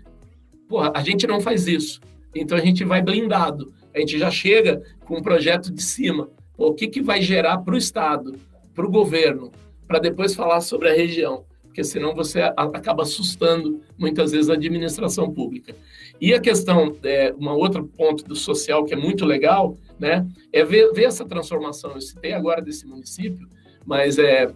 porra, 0.68 0.92
a 0.94 1.02
gente 1.02 1.26
não 1.26 1.40
faz 1.40 1.66
isso. 1.66 2.00
Então, 2.34 2.56
a 2.56 2.60
gente 2.60 2.84
vai 2.84 3.02
blindado. 3.02 3.72
A 3.94 3.98
gente 3.98 4.18
já 4.18 4.30
chega 4.30 4.82
com 5.04 5.18
um 5.18 5.22
projeto 5.22 5.72
de 5.72 5.82
cima. 5.82 6.28
Pô, 6.56 6.68
o 6.68 6.74
que, 6.74 6.88
que 6.88 7.00
vai 7.00 7.22
gerar 7.22 7.58
para 7.58 7.74
o 7.74 7.78
Estado, 7.78 8.34
para 8.74 8.86
o 8.86 8.90
governo, 8.90 9.50
para 9.86 9.98
depois 9.98 10.34
falar 10.34 10.60
sobre 10.60 10.88
a 10.88 10.94
região? 10.94 11.44
Porque 11.62 11.84
senão 11.84 12.14
você 12.14 12.40
acaba 12.56 13.04
assustando 13.04 13.80
muitas 13.96 14.32
vezes 14.32 14.50
a 14.50 14.54
administração 14.54 15.32
pública. 15.32 15.74
E 16.20 16.34
a 16.34 16.40
questão, 16.40 16.96
é, 17.04 17.32
uma 17.38 17.54
outro 17.54 17.86
ponto 17.86 18.24
do 18.24 18.34
social 18.34 18.84
que 18.84 18.92
é 18.92 18.96
muito 18.96 19.24
legal, 19.24 19.76
né, 19.98 20.26
é 20.52 20.64
ver, 20.64 20.92
ver 20.92 21.04
essa 21.04 21.24
transformação. 21.24 21.92
Eu 21.92 22.00
citei 22.00 22.32
agora 22.32 22.60
desse 22.60 22.86
município, 22.86 23.48
mas 23.86 24.18
é, 24.18 24.52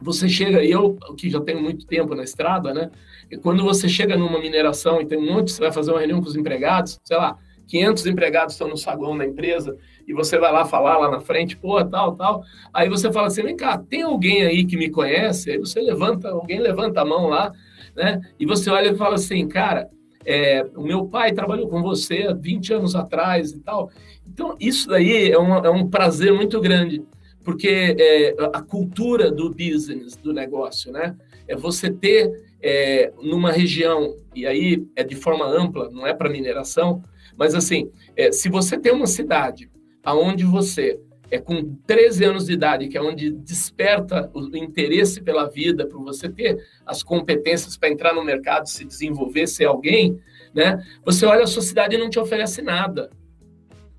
você 0.00 0.28
chega, 0.28 0.62
e 0.62 0.70
eu 0.70 0.96
que 1.16 1.30
já 1.30 1.40
tenho 1.40 1.62
muito 1.62 1.86
tempo 1.86 2.14
na 2.14 2.22
estrada, 2.22 2.74
né, 2.74 2.90
e 3.30 3.36
quando 3.36 3.62
você 3.62 3.88
chega 3.88 4.16
numa 4.16 4.38
mineração 4.38 5.00
e 5.00 5.06
tem 5.06 5.18
um 5.18 5.26
monte, 5.26 5.52
você 5.52 5.60
vai 5.60 5.72
fazer 5.72 5.90
uma 5.90 5.98
reunião 5.98 6.20
com 6.20 6.28
os 6.28 6.36
empregados, 6.36 7.00
sei 7.04 7.16
lá, 7.16 7.38
500 7.66 8.06
empregados 8.06 8.54
estão 8.54 8.68
no 8.68 8.76
saguão 8.76 9.16
da 9.16 9.24
empresa 9.24 9.76
e 10.06 10.12
você 10.12 10.38
vai 10.38 10.52
lá 10.52 10.64
falar 10.64 10.98
lá 10.98 11.10
na 11.10 11.20
frente, 11.20 11.56
pô, 11.56 11.82
tal, 11.84 12.14
tal. 12.14 12.42
Aí 12.72 12.88
você 12.88 13.10
fala 13.10 13.28
assim, 13.28 13.42
vem 13.42 13.56
cá, 13.56 13.78
tem 13.78 14.02
alguém 14.02 14.42
aí 14.42 14.64
que 14.64 14.76
me 14.76 14.90
conhece? 14.90 15.50
Aí 15.50 15.58
você 15.58 15.80
levanta, 15.80 16.28
alguém 16.28 16.60
levanta 16.60 17.00
a 17.00 17.04
mão 17.04 17.28
lá, 17.28 17.52
né? 17.96 18.20
E 18.38 18.44
você 18.44 18.70
olha 18.70 18.90
e 18.90 18.96
fala 18.96 19.14
assim, 19.14 19.48
cara, 19.48 19.88
é, 20.26 20.64
o 20.76 20.82
meu 20.82 21.06
pai 21.06 21.32
trabalhou 21.32 21.68
com 21.68 21.82
você 21.82 22.26
há 22.28 22.34
20 22.34 22.74
anos 22.74 22.94
atrás 22.94 23.52
e 23.52 23.60
tal. 23.60 23.90
Então, 24.26 24.56
isso 24.58 24.88
daí 24.88 25.30
é, 25.30 25.32
é 25.32 25.38
um 25.70 25.88
prazer 25.88 26.32
muito 26.32 26.60
grande, 26.60 27.02
porque 27.44 27.94
é, 27.98 28.34
a 28.52 28.62
cultura 28.62 29.30
do 29.30 29.50
business, 29.50 30.16
do 30.16 30.32
negócio, 30.32 30.90
né? 30.90 31.14
É 31.46 31.54
você 31.54 31.90
ter 31.90 32.32
é, 32.62 33.12
numa 33.22 33.52
região, 33.52 34.16
e 34.34 34.46
aí 34.46 34.82
é 34.96 35.04
de 35.04 35.14
forma 35.14 35.46
ampla, 35.46 35.90
não 35.90 36.06
é 36.06 36.14
para 36.14 36.30
mineração, 36.30 37.02
mas 37.36 37.54
assim, 37.54 37.90
é, 38.16 38.32
se 38.32 38.48
você 38.48 38.78
tem 38.78 38.92
uma 38.92 39.06
cidade 39.06 39.70
aonde 40.02 40.44
você 40.44 40.98
é 41.30 41.38
com 41.38 41.74
13 41.86 42.24
anos 42.24 42.46
de 42.46 42.52
idade, 42.52 42.88
que 42.88 42.96
é 42.96 43.02
onde 43.02 43.30
desperta 43.30 44.30
o 44.32 44.56
interesse 44.56 45.20
pela 45.20 45.48
vida, 45.48 45.86
para 45.86 45.98
você 45.98 46.28
ter 46.28 46.58
as 46.86 47.02
competências 47.02 47.76
para 47.76 47.90
entrar 47.90 48.14
no 48.14 48.24
mercado, 48.24 48.68
se 48.68 48.84
desenvolver, 48.84 49.46
ser 49.46 49.64
alguém, 49.64 50.18
né? 50.54 50.82
Você 51.04 51.26
olha 51.26 51.44
a 51.44 51.46
sua 51.46 51.62
cidade 51.62 51.96
e 51.96 51.98
não 51.98 52.08
te 52.08 52.18
oferece 52.18 52.62
nada. 52.62 53.10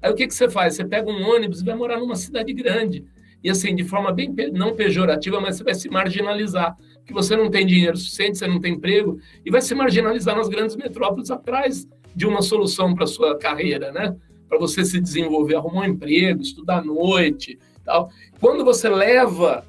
Aí 0.02 0.12
o 0.12 0.16
que, 0.16 0.28
que 0.28 0.34
você 0.34 0.50
faz? 0.50 0.76
Você 0.76 0.86
pega 0.86 1.10
um 1.10 1.30
ônibus 1.30 1.62
e 1.62 1.66
vai 1.66 1.76
morar 1.76 2.00
numa 2.00 2.16
cidade 2.16 2.54
grande. 2.54 3.04
E 3.46 3.50
assim, 3.52 3.76
de 3.76 3.84
forma 3.84 4.12
bem 4.12 4.34
não 4.52 4.76
pejorativa, 4.76 5.40
mas 5.40 5.58
você 5.58 5.64
vai 5.64 5.76
se 5.76 5.88
marginalizar 5.88 6.76
que 7.06 7.14
você 7.14 7.36
não 7.36 7.48
tem 7.48 7.64
dinheiro 7.64 7.96
suficiente, 7.96 8.40
você 8.40 8.48
não 8.48 8.60
tem 8.60 8.74
emprego, 8.74 9.20
e 9.46 9.52
vai 9.52 9.62
se 9.62 9.76
marginalizar 9.76 10.36
nas 10.36 10.50
grandes 10.50 10.76
metrópoles 10.76 11.30
atrás 11.30 11.88
de 12.16 12.26
uma 12.26 12.42
solução 12.42 12.96
para 12.96 13.06
sua 13.06 13.38
carreira, 13.38 13.92
né? 13.92 14.16
Para 14.50 14.58
você 14.58 14.84
se 14.84 15.00
desenvolver, 15.00 15.58
arrumar 15.58 15.82
um 15.82 15.92
emprego, 15.92 16.42
estudar 16.42 16.80
à 16.80 16.84
noite, 16.84 17.60
tal. 17.84 18.10
Quando 18.42 18.66
você 18.66 18.90
leva 18.90 19.64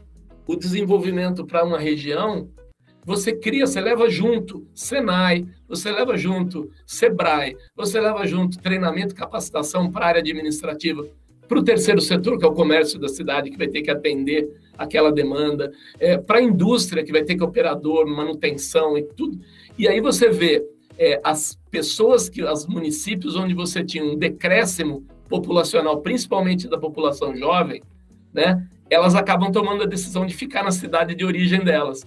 o 0.47 0.57
desenvolvimento 0.57 1.45
para 1.45 1.63
uma 1.63 1.79
região, 1.79 2.49
você 3.05 3.31
cria, 3.37 3.67
você 3.67 3.79
leva 3.79 4.09
junto 4.09 4.67
Senai, 4.75 5.47
você 5.69 5.93
leva 5.93 6.17
junto 6.17 6.71
Sebrae, 6.87 7.55
você 7.77 8.01
leva 8.01 8.27
junto 8.27 8.59
treinamento, 8.59 9.15
capacitação 9.15 9.93
para 9.93 10.07
a 10.07 10.09
área 10.09 10.21
administrativa 10.21 11.07
para 11.47 11.59
o 11.59 11.63
terceiro 11.63 12.01
setor, 12.01 12.39
que 12.39 12.45
é 12.45 12.49
o 12.49 12.53
comércio 12.53 12.99
da 12.99 13.09
cidade, 13.09 13.51
que 13.51 13.59
vai 13.59 13.69
ter 13.69 13.83
que 13.83 13.91
atender 13.91 14.49
aquela 14.77 15.11
demanda, 15.11 15.73
é, 15.99 16.19
para 16.19 16.39
a 16.39 16.43
indústria, 16.43 17.05
que 17.05 17.13
vai 17.13 17.25
ter 17.25 17.37
que 17.37 17.43
operador, 17.43 18.07
manutenção 18.07 18.97
e 18.97 19.03
tudo. 19.03 19.39
E 19.79 19.89
aí 19.89 20.01
você 20.01 20.29
vê 20.29 20.65
é, 20.99 21.21
as 21.23 21.59
pessoas, 21.71 22.29
que, 22.29 22.43
os 22.43 22.67
municípios 22.67 23.37
onde 23.37 23.55
você 23.55 23.85
tinha 23.85 24.05
um 24.05 24.17
decréscimo 24.17 25.05
populacional, 25.29 26.01
principalmente 26.01 26.69
da 26.69 26.79
população 26.79 27.35
jovem, 27.37 27.83
né, 28.33 28.67
elas 28.89 29.15
acabam 29.15 29.51
tomando 29.51 29.83
a 29.83 29.87
decisão 29.87 30.25
de 30.25 30.35
ficar 30.35 30.63
na 30.63 30.71
cidade 30.71 31.15
de 31.15 31.25
origem 31.25 31.65
delas. 31.65 32.07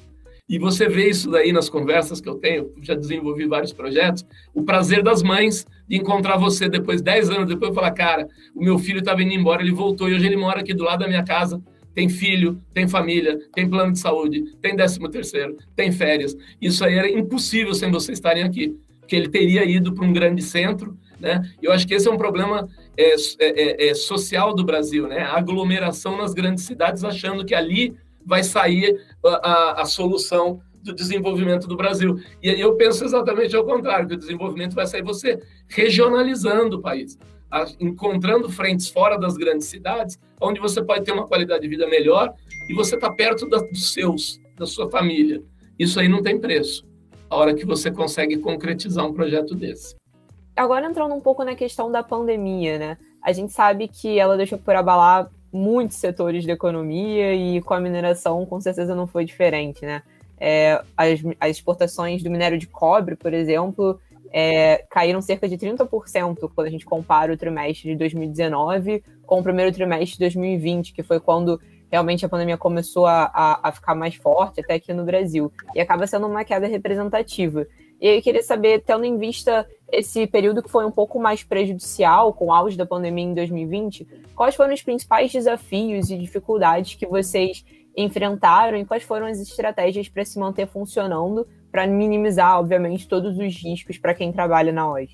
E 0.50 0.58
você 0.58 0.90
vê 0.90 1.08
isso 1.08 1.30
daí 1.30 1.54
nas 1.54 1.70
conversas 1.70 2.20
que 2.20 2.28
eu 2.28 2.34
tenho, 2.34 2.74
já 2.82 2.96
desenvolvi 2.96 3.46
vários 3.46 3.72
projetos, 3.72 4.26
o 4.52 4.64
prazer 4.64 5.04
das 5.04 5.22
mães 5.22 5.64
de 5.88 5.96
encontrar 5.96 6.38
você 6.38 6.68
depois, 6.68 7.04
10 7.04 7.30
anos 7.30 7.48
depois, 7.48 7.72
e 7.72 7.76
falar, 7.76 7.92
cara, 7.92 8.28
o 8.56 8.64
meu 8.64 8.80
filho 8.80 8.98
estava 8.98 9.22
indo 9.22 9.32
embora, 9.32 9.62
ele 9.62 9.72
voltou 9.72 10.10
e 10.10 10.16
hoje 10.16 10.26
ele 10.26 10.36
mora 10.36 10.62
aqui 10.62 10.74
do 10.74 10.84
lado 10.84 11.02
da 11.02 11.08
minha 11.08 11.24
casa, 11.24 11.62
tem 11.94 12.10
filho, 12.10 12.60
tem 12.74 12.88
família, 12.88 13.40
tem 13.54 13.70
plano 13.70 13.94
de 13.94 14.00
saúde, 14.00 14.44
tem 14.60 14.76
décimo 14.76 15.08
terceiro, 15.08 15.56
tem 15.76 15.92
férias. 15.92 16.36
Isso 16.60 16.84
aí 16.84 16.98
era 16.98 17.10
impossível 17.10 17.74
sem 17.76 17.92
vocês 17.92 18.18
estarem 18.18 18.42
aqui, 18.42 18.76
porque 19.00 19.16
ele 19.16 19.30
teria 19.30 19.64
ido 19.66 19.94
para 19.94 20.06
um 20.06 20.14
grande 20.14 20.42
centro, 20.42 20.98
né? 21.20 21.44
Eu 21.62 21.72
acho 21.72 21.88
que 21.88 21.94
esse 21.94 22.08
é 22.08 22.12
um 22.12 22.18
problema 22.18 22.68
é, 22.98 23.14
é, 23.14 23.18
é, 23.40 23.90
é 23.90 23.94
social 23.94 24.56
do 24.56 24.64
Brasil, 24.64 25.08
né? 25.08 25.20
A 25.20 25.38
aglomeração 25.38 26.18
nas 26.18 26.34
grandes 26.34 26.64
cidades, 26.64 27.04
achando 27.04 27.46
que 27.46 27.54
ali 27.54 27.96
vai 28.30 28.44
sair 28.44 29.02
a, 29.26 29.30
a, 29.30 29.82
a 29.82 29.86
solução 29.86 30.62
do 30.84 30.94
desenvolvimento 30.94 31.68
do 31.68 31.76
Brasil. 31.76 32.20
E 32.42 32.50
aí 32.50 32.62
eu 32.62 32.76
penso 32.76 33.04
exatamente 33.04 33.56
ao 33.56 33.66
contrário, 33.66 34.08
que 34.08 34.14
o 34.14 34.18
desenvolvimento 34.18 34.76
vai 34.76 34.86
sair 34.86 35.02
você 35.02 35.42
regionalizando 35.68 36.78
o 36.78 36.82
país, 36.82 37.18
encontrando 37.80 38.50
frentes 38.50 38.88
fora 38.88 39.18
das 39.18 39.36
grandes 39.36 39.68
cidades, 39.68 40.18
onde 40.40 40.60
você 40.60 40.82
pode 40.82 41.04
ter 41.04 41.12
uma 41.12 41.28
qualidade 41.28 41.64
de 41.64 41.68
vida 41.68 41.88
melhor 41.88 42.34
e 42.70 42.74
você 42.74 42.96
está 42.96 43.12
perto 43.12 43.50
da, 43.50 43.58
dos 43.58 43.92
seus, 43.92 44.40
da 44.58 44.66
sua 44.66 44.90
família. 44.90 45.44
Isso 45.78 46.00
aí 46.00 46.08
não 46.08 46.22
tem 46.22 46.40
preço, 46.40 46.86
a 47.30 47.36
hora 47.36 47.54
que 47.54 47.66
você 47.66 47.92
consegue 47.92 48.38
concretizar 48.38 49.06
um 49.06 49.14
projeto 49.14 49.56
desse. 49.56 49.96
agora 50.56 50.86
entrando 50.86 51.16
um 51.16 51.22
pouco 51.22 51.44
na 51.44 51.56
questão 51.56 51.92
da 51.92 52.04
pandemia, 52.04 52.78
né? 52.78 52.98
A 53.22 53.34
gente 53.34 53.52
sabe 53.52 53.88
que 53.88 54.18
ela 54.18 54.38
deixou 54.38 54.58
por 54.58 54.76
abalar 54.76 55.30
muitos 55.52 55.98
setores 55.98 56.46
da 56.46 56.54
economia 56.54 57.34
e 57.34 57.62
com 57.62 57.74
a 57.74 57.80
mineração 57.80 58.46
com 58.46 58.60
certeza 58.60 58.96
não 58.96 59.08
foi 59.08 59.26
diferente, 59.26 59.86
né? 59.86 60.04
É, 60.40 60.82
as, 60.96 61.20
as, 61.40 61.52
exportações 61.52 62.24
do 62.24 62.30
minério 62.30 62.58
de 62.58 62.66
cobre, 62.66 63.16
por 63.16 63.34
exemplo, 63.34 64.00
é, 64.32 64.86
caíram 64.90 65.22
cerca 65.22 65.50
de 65.50 65.58
30% 65.58 66.50
quando 66.56 66.68
a 66.68 66.70
gente 66.70 66.86
compara 66.86 67.34
o 67.34 67.38
trimestre 67.38 67.92
de 67.92 67.98
2019 67.98 69.04
com 69.26 69.40
o 69.40 69.44
primeiro 69.44 69.72
trimestre 69.72 70.14
de 70.14 70.20
2020, 70.20 70.94
que 70.94 71.04
foi 71.04 71.20
quando 71.20 71.60
realmente 71.92 72.26
a 72.26 72.30
pandemia 72.30 72.58
começou 72.58 73.06
a, 73.06 73.30
a, 73.34 73.70
a 73.70 73.72
ficar 73.72 73.96
mais 73.96 74.16
forte, 74.16 74.62
até 74.62 74.76
aqui 74.76 74.94
no 74.94 75.04
Brasil. 75.04 75.52
E 75.76 75.82
acaba 75.82 76.08
sendo 76.08 76.28
uma 76.28 76.44
queda 76.44 76.68
representativa. 76.68 77.68
E 78.02 78.08
eu 78.08 78.22
queria 78.22 78.42
saber, 78.42 78.82
tendo 78.82 79.04
em 79.04 79.18
vista 79.18 79.68
esse 79.92 80.26
período 80.28 80.64
que 80.64 80.70
foi 80.70 80.86
um 80.86 80.92
pouco 80.92 81.20
mais 81.20 81.44
prejudicial, 81.44 82.34
com 82.34 82.48
o 82.48 82.54
auge 82.54 82.78
da 82.78 82.86
pandemia 82.86 83.26
em 83.26 83.34
2020, 83.34 84.08
quais 84.36 84.56
foram 84.56 84.74
os 84.74 84.82
principais 84.82 85.32
desafios 85.32 86.10
e 86.10 86.18
dificuldades 86.18 86.96
que 86.96 87.06
vocês 87.06 87.66
enfrentaram 87.98 88.78
e 88.78 88.86
quais 88.86 89.04
foram 89.04 89.26
as 89.26 89.40
estratégias 89.40 90.08
para 90.08 90.24
se 90.24 90.40
manter 90.40 90.68
funcionando, 90.68 91.46
para 91.72 91.86
minimizar, 91.86 92.58
obviamente, 92.58 93.08
todos 93.08 93.38
os 93.38 93.56
riscos 93.62 93.98
para 93.98 94.14
quem 94.14 94.32
trabalha 94.32 94.72
na 94.72 94.90
OZ? 94.90 95.10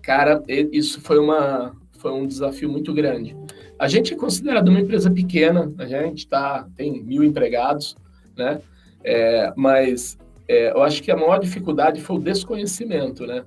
Cara, 0.00 0.42
isso 0.48 1.00
foi, 1.00 1.18
uma, 1.18 1.76
foi 1.92 2.12
um 2.12 2.26
desafio 2.26 2.68
muito 2.68 2.92
grande. 2.94 3.36
A 3.78 3.86
gente 3.86 4.14
é 4.14 4.16
considerado 4.16 4.68
uma 4.68 4.80
empresa 4.80 5.10
pequena, 5.10 5.72
a 5.78 5.86
gente 5.86 6.26
tá, 6.26 6.66
tem 6.76 7.02
mil 7.02 7.22
empregados, 7.22 7.96
né? 8.36 8.60
É, 9.04 9.52
mas 9.56 10.16
é, 10.52 10.70
eu 10.72 10.82
acho 10.82 11.02
que 11.02 11.10
a 11.10 11.16
maior 11.16 11.38
dificuldade 11.38 12.00
foi 12.00 12.16
o 12.16 12.20
desconhecimento, 12.20 13.26
né? 13.26 13.44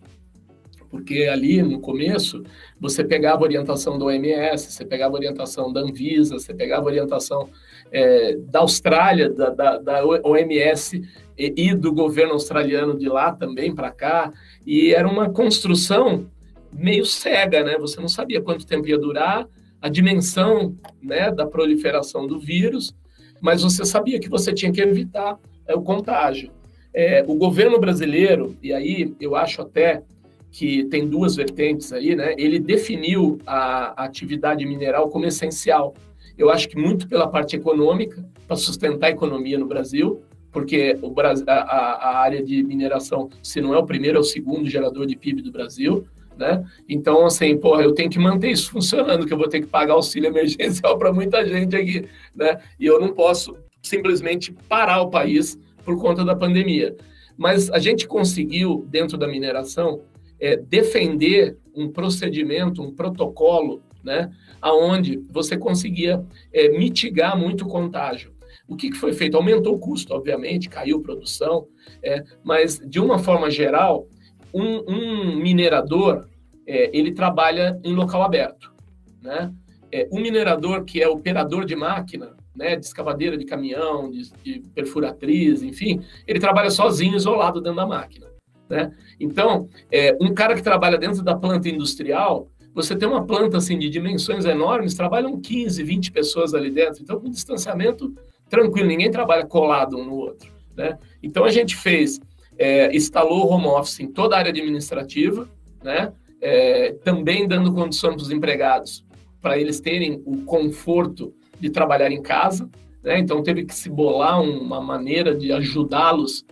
Porque 0.89 1.24
ali 1.24 1.62
no 1.62 1.80
começo 1.80 2.44
você 2.80 3.04
pegava 3.04 3.44
orientação 3.44 3.98
do 3.98 4.06
OMS, 4.06 4.72
você 4.72 4.86
pegava 4.86 5.13
orientação 5.13 5.72
da 5.72 5.82
Anvisa, 5.82 6.39
você 6.39 6.54
pegava 6.54 6.86
orientação 6.86 7.50
é, 7.91 8.38
da 8.38 8.60
Austrália, 8.60 9.30
da, 9.30 9.50
da, 9.50 9.78
da 9.78 10.06
OMS 10.06 11.02
e, 11.38 11.54
e, 11.56 11.76
do 11.76 11.94
governo 11.94 12.34
australiano 12.34 12.98
de 12.98 13.10
lá 13.10 13.34
também 13.34 13.76
para 13.76 13.91
cá, 13.91 14.32
e 14.65 14.94
era 14.94 15.08
uma 15.08 15.30
construção 15.30 16.30
meio 16.72 17.06
cega, 17.06 17.63
né? 17.63 17.78
Você 17.78 18.00
não 18.00 18.08
sabia 18.08 18.41
quanto 18.41 18.65
tempo 18.65 18.88
ia 18.88 18.98
durar, 18.98 19.48
a 19.82 19.89
dimensão 19.89 20.76
né, 21.02 21.32
da 21.32 21.46
proliferação 21.46 22.26
do 22.26 22.39
vírus, 22.39 22.96
mas 23.41 23.62
você 23.62 23.86
sabia 23.86 24.20
que 24.20 24.30
você 24.30 24.52
tinha 24.54 24.72
que 24.72 24.82
evitar 24.82 25.38
é, 25.68 25.76
o 25.76 25.82
contágio. 25.82 26.52
É, 26.97 27.25
o 27.27 27.36
governo 27.36 27.77
brasileiro, 27.77 28.55
e 28.63 28.71
aí 28.71 29.13
eu 29.19 29.36
acho 29.36 29.62
até 29.62 30.01
que 30.49 30.86
tem 30.86 31.05
duas 31.05 31.36
vertentes 31.36 31.91
aí, 31.91 32.15
né? 32.15 32.34
Ele 32.38 32.58
definiu 32.58 33.38
a, 33.45 34.01
a 34.01 34.05
atividade 34.05 34.65
mineral 34.65 35.10
como 35.10 35.25
essencial. 35.25 35.93
Eu 36.38 36.49
acho 36.49 36.69
que 36.69 36.77
muito 36.77 37.10
pela 37.10 37.27
parte 37.27 37.58
econômica, 37.58 38.25
para 38.47 38.55
sustentar 38.55 39.08
a 39.08 39.10
economia 39.10 39.60
no 39.60 39.65
Brasil, 39.65 40.21
porque 40.53 40.97
o 41.01 41.13
a, 41.19 41.51
a, 41.51 42.17
área 42.19 42.41
de 42.41 42.63
mineração, 42.63 43.29
se 43.43 43.60
não 43.60 43.73
é 43.73 43.77
o 43.77 43.86
primeiro, 43.86 44.17
é 44.17 44.21
o 44.21 44.23
segundo 44.23 44.69
gerador 44.69 45.05
de 45.05 45.17
PIB 45.17 45.41
do 45.41 45.51
Brasil, 45.51 46.08
né? 46.38 46.63
Então, 46.88 47.25
assim, 47.25 47.58
porra, 47.58 47.84
eu 47.84 47.93
tenho 47.93 48.10
que 48.10 48.19
manter 48.19 48.51
isso 48.51 48.71
funcionando, 48.71 49.25
que 49.25 49.34
eu 49.34 49.38
vou 49.38 49.49
ter 49.49 49.60
que 49.60 49.67
pagar 49.67 49.95
auxílio 49.95 50.29
emergencial 50.29 50.97
para 50.97 51.12
muita 51.12 51.45
gente 51.45 51.75
aqui, 51.75 52.08
né? 52.34 52.58
E 52.79 52.86
eu 52.86 53.01
não 53.01 53.10
posso 53.10 53.58
simplesmente 53.81 54.53
parar 54.69 55.01
o 55.01 55.10
país 55.10 55.60
por 55.86 55.98
conta 56.02 56.26
da 56.26 56.36
pandemia. 56.36 56.95
Mas 57.38 57.69
a 57.69 57.80
gente 57.80 58.08
conseguiu, 58.08 58.86
dentro 58.89 59.17
da 59.17 59.28
mineração, 59.28 60.02
é, 60.39 60.58
defender 60.58 61.58
um 61.74 61.89
procedimento, 61.89 62.82
um 62.82 62.93
protocolo, 62.93 63.82
né, 64.04 64.32
aonde 64.62 65.21
você 65.30 65.58
conseguia 65.58 66.26
é, 66.54 66.69
mitigar 66.69 67.38
muito 67.38 67.65
o 67.65 67.67
contágio. 67.67 68.34
O 68.67 68.76
que, 68.76 68.89
que, 68.89 68.98
foi 68.98 69.13
feito? 69.13 69.38
Aumentou 69.38 69.76
o 69.76 69.80
custo, 69.80 70.13
obviamente, 70.13 70.69
caiu 70.69 70.98
a 70.98 71.02
produção, 71.02 71.67
é, 72.04 72.24
mas 72.43 72.80
de 72.80 73.00
uma 73.00 73.19
forma 73.19 73.50
geral, 73.50 74.08
um, 74.54 74.91
um 74.91 75.36
minerador 75.36 76.28
é, 76.67 76.89
ele 76.98 77.12
trabalha 77.12 77.80
em 77.84 77.93
local 77.93 78.24
aberto, 78.24 78.74
né? 79.21 79.54
É, 79.91 80.08
um 80.12 80.19
minerador 80.19 80.84
que 80.84 81.02
é 81.02 81.08
operador 81.08 81.63
de 81.63 81.76
máquina, 81.76 82.36
né, 82.56 82.76
de 82.76 82.86
escavadeira 82.86 83.38
de 83.38 83.46
caminhão, 83.46 84.10
de, 84.10 84.32
de 84.44 84.60
perfuratriz, 84.74 85.62
enfim, 85.62 86.02
ele 86.28 86.39
trabalha 86.39 86.70
sozinho, 86.70 87.15
isolado 87.15 87.62
dentro 87.62 87.78
da 87.78 87.86
máquina. 87.86 88.28
Né? 88.70 88.91
Então, 89.20 89.70
é, 89.91 90.15
um 90.20 90.34
cara 90.34 90.56
que 90.56 90.63
trabalha 90.63 90.98
dentro 90.98 91.22
da 91.24 91.36
planta 91.36 91.70
industrial, 91.70 92.50
você 92.74 92.96
tem 92.96 93.08
uma 93.08 93.26
planta 93.26 93.58
assim 93.58 93.78
de 93.78 93.89
dimensões 93.89 94.46
enormes, 94.46 94.96
trabalham 94.96 95.39
15, 95.39 95.82
20 95.84 96.12
pessoas 96.12 96.54
ali 96.54 96.70
dentro, 96.70 97.02
então 97.02 97.20
com 97.20 97.30
distanciamento 97.30 98.13
tranquilo, 98.50 98.88
ninguém 98.88 99.12
trabalha 99.12 99.46
colado 99.46 99.98
um 99.98 100.04
no 100.04 100.15
outro. 100.15 100.52
Né? 100.76 100.98
Então 101.24 101.46
a 101.46 101.50
gente 101.50 101.76
fez, 101.76 102.20
é, 102.58 102.94
instalou 102.96 103.50
home 103.50 103.68
office 103.68 104.00
em 104.00 104.08
toda 104.08 104.36
a 104.36 104.39
área 104.39 104.52
administrativa, 104.52 105.50
né? 105.84 106.12
É, 106.41 106.91
também 107.04 107.48
dando 107.48 107.74
condição 107.74 108.12
para 108.12 108.22
os 108.22 108.30
empregados, 108.30 109.06
para 109.41 109.58
eles 109.58 109.80
terem 109.80 110.22
o 110.26 110.44
conforto 110.44 111.34
de 111.65 111.71
trabalhar 111.71 112.12
em 112.12 112.21
casa, 112.21 112.69
né? 113.04 113.17
então 113.17 113.41
teve 113.41 113.65
que 113.65 113.73
se 113.73 113.89
bolar 113.89 114.39
uma 114.39 114.80
maneira 114.80 115.36
de 115.36 115.51
ajudá-los 115.51 116.45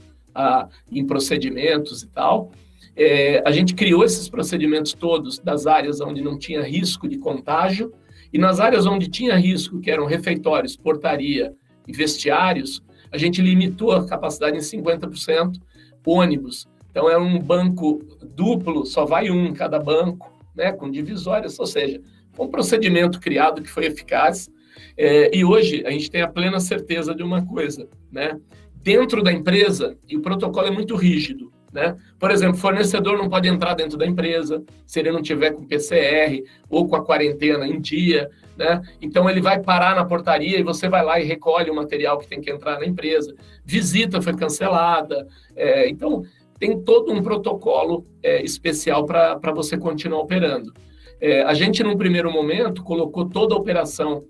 em 0.91 1.05
procedimentos 1.05 2.01
e 2.01 2.07
tal. 2.07 2.51
É, 2.95 3.43
a 3.45 3.51
gente 3.51 3.75
criou 3.75 4.03
esses 4.03 4.27
procedimentos 4.27 4.93
todos 4.93 5.37
das 5.37 5.67
áreas 5.67 6.01
onde 6.01 6.21
não 6.23 6.37
tinha 6.37 6.63
risco 6.63 7.07
de 7.07 7.19
contágio 7.19 7.93
e 8.31 8.39
nas 8.39 8.59
áreas 8.59 8.87
onde 8.87 9.07
tinha 9.07 9.35
risco, 9.35 9.79
que 9.79 9.91
eram 9.91 10.07
refeitórios, 10.07 10.75
portaria 10.75 11.53
e 11.87 11.93
vestiários, 11.93 12.81
a 13.11 13.17
gente 13.19 13.39
limitou 13.39 13.91
a 13.91 14.07
capacidade 14.07 14.57
em 14.57 14.61
50%, 14.61 15.61
ônibus. 16.05 16.67
Então 16.89 17.07
é 17.07 17.17
um 17.17 17.39
banco 17.39 17.99
duplo, 18.35 18.83
só 18.85 19.05
vai 19.05 19.29
um 19.29 19.45
em 19.45 19.53
cada 19.53 19.79
banco, 19.79 20.33
né, 20.55 20.71
com 20.71 20.89
divisórias, 20.89 21.59
ou 21.59 21.67
seja, 21.67 22.01
um 22.37 22.47
procedimento 22.47 23.19
criado 23.19 23.61
que 23.61 23.69
foi 23.69 23.85
eficaz 23.85 24.49
é, 24.97 25.35
e 25.35 25.43
hoje 25.43 25.83
a 25.85 25.91
gente 25.91 26.09
tem 26.09 26.21
a 26.21 26.27
plena 26.27 26.59
certeza 26.59 27.13
de 27.13 27.23
uma 27.23 27.45
coisa, 27.45 27.87
né? 28.11 28.39
Dentro 28.75 29.23
da 29.23 29.31
empresa, 29.31 29.97
e 30.07 30.17
o 30.17 30.21
protocolo 30.21 30.67
é 30.67 30.71
muito 30.71 30.95
rígido, 30.95 31.51
né? 31.71 31.97
Por 32.19 32.29
exemplo, 32.31 32.57
fornecedor 32.57 33.17
não 33.17 33.29
pode 33.29 33.47
entrar 33.47 33.73
dentro 33.73 33.97
da 33.97 34.05
empresa 34.05 34.63
se 34.85 34.99
ele 34.99 35.11
não 35.11 35.21
tiver 35.21 35.51
com 35.51 35.65
PCR 35.65 36.43
ou 36.69 36.87
com 36.87 36.95
a 36.95 37.03
quarentena 37.03 37.67
em 37.67 37.81
dia, 37.81 38.29
né? 38.55 38.81
Então 39.01 39.29
ele 39.29 39.41
vai 39.41 39.61
parar 39.61 39.95
na 39.95 40.05
portaria 40.05 40.59
e 40.59 40.63
você 40.63 40.87
vai 40.87 41.03
lá 41.03 41.19
e 41.19 41.23
recolhe 41.23 41.71
o 41.71 41.75
material 41.75 42.19
que 42.19 42.27
tem 42.27 42.39
que 42.39 42.51
entrar 42.51 42.79
na 42.79 42.85
empresa. 42.85 43.33
Visita 43.65 44.21
foi 44.21 44.35
cancelada, 44.35 45.27
é, 45.55 45.89
então 45.89 46.23
tem 46.59 46.79
todo 46.81 47.11
um 47.11 47.21
protocolo 47.21 48.05
é, 48.21 48.41
especial 48.43 49.05
para 49.05 49.51
você 49.53 49.77
continuar 49.77 50.21
operando. 50.21 50.71
É, 51.19 51.41
a 51.43 51.53
gente, 51.53 51.83
num 51.83 51.97
primeiro 51.97 52.31
momento, 52.31 52.83
colocou 52.83 53.29
toda 53.29 53.55
a 53.55 53.57
operação 53.57 54.25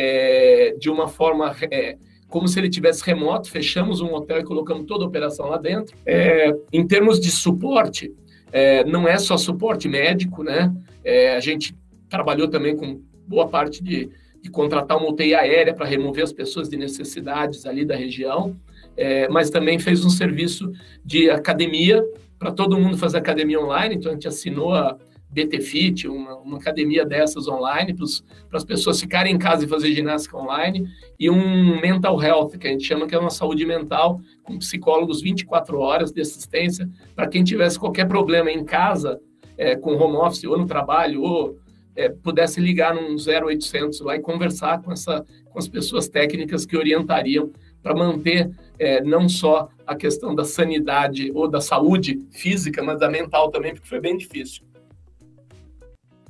é, 0.00 0.76
de 0.78 0.88
uma 0.88 1.08
forma 1.08 1.56
é, 1.72 1.96
como 2.28 2.46
se 2.46 2.60
ele 2.60 2.70
tivesse 2.70 3.04
remoto, 3.04 3.50
fechamos 3.50 4.00
um 4.00 4.14
hotel 4.14 4.38
e 4.38 4.44
colocamos 4.44 4.86
toda 4.86 5.04
a 5.04 5.08
operação 5.08 5.48
lá 5.48 5.58
dentro. 5.58 5.96
É, 6.06 6.54
em 6.72 6.86
termos 6.86 7.18
de 7.18 7.32
suporte, 7.32 8.14
é, 8.52 8.84
não 8.84 9.08
é 9.08 9.18
só 9.18 9.36
suporte 9.36 9.88
médico, 9.88 10.44
né? 10.44 10.72
É, 11.04 11.34
a 11.34 11.40
gente 11.40 11.74
trabalhou 12.08 12.46
também 12.46 12.76
com 12.76 13.00
boa 13.26 13.48
parte 13.48 13.82
de, 13.82 14.08
de 14.40 14.48
contratar 14.50 14.96
uma 14.96 15.10
UTI 15.10 15.34
aérea 15.34 15.74
para 15.74 15.84
remover 15.84 16.22
as 16.22 16.32
pessoas 16.32 16.68
de 16.68 16.76
necessidades 16.76 17.66
ali 17.66 17.84
da 17.84 17.96
região, 17.96 18.54
é, 18.96 19.28
mas 19.28 19.50
também 19.50 19.80
fez 19.80 20.04
um 20.04 20.10
serviço 20.10 20.70
de 21.04 21.28
academia 21.28 22.04
para 22.38 22.52
todo 22.52 22.78
mundo 22.78 22.96
fazer 22.96 23.18
academia 23.18 23.60
online, 23.60 23.96
então 23.96 24.12
a 24.12 24.14
gente 24.14 24.28
assinou 24.28 24.72
a, 24.72 24.96
BTFit, 25.30 26.08
uma, 26.08 26.36
uma 26.36 26.56
academia 26.58 27.04
dessas 27.04 27.46
online, 27.46 27.94
para 27.94 28.56
as 28.56 28.64
pessoas 28.64 29.00
ficarem 29.00 29.34
em 29.34 29.38
casa 29.38 29.64
e 29.64 29.68
fazer 29.68 29.92
ginástica 29.92 30.36
online, 30.36 30.88
e 31.18 31.28
um 31.28 31.80
mental 31.80 32.20
health, 32.22 32.58
que 32.58 32.66
a 32.66 32.70
gente 32.70 32.84
chama 32.84 33.06
que 33.06 33.14
é 33.14 33.18
uma 33.18 33.30
saúde 33.30 33.64
mental, 33.66 34.20
com 34.42 34.58
psicólogos 34.58 35.20
24 35.20 35.78
horas 35.78 36.10
de 36.10 36.20
assistência, 36.20 36.88
para 37.14 37.28
quem 37.28 37.44
tivesse 37.44 37.78
qualquer 37.78 38.08
problema 38.08 38.50
em 38.50 38.64
casa, 38.64 39.20
é, 39.56 39.76
com 39.76 39.94
home 39.94 40.16
office, 40.16 40.44
ou 40.44 40.56
no 40.56 40.66
trabalho, 40.66 41.22
ou 41.22 41.58
é, 41.94 42.08
pudesse 42.08 42.60
ligar 42.60 42.94
num 42.94 43.16
0800 43.16 44.00
lá 44.00 44.16
e 44.16 44.20
conversar 44.20 44.80
com, 44.80 44.92
essa, 44.92 45.26
com 45.50 45.58
as 45.58 45.68
pessoas 45.68 46.08
técnicas 46.08 46.64
que 46.64 46.76
orientariam 46.76 47.50
para 47.82 47.94
manter 47.94 48.50
é, 48.78 49.02
não 49.02 49.28
só 49.28 49.68
a 49.86 49.96
questão 49.96 50.34
da 50.34 50.44
sanidade 50.44 51.32
ou 51.34 51.48
da 51.48 51.60
saúde 51.60 52.20
física, 52.30 52.82
mas 52.82 53.00
da 53.00 53.10
mental 53.10 53.50
também, 53.50 53.74
porque 53.74 53.88
foi 53.88 54.00
bem 54.00 54.16
difícil. 54.16 54.67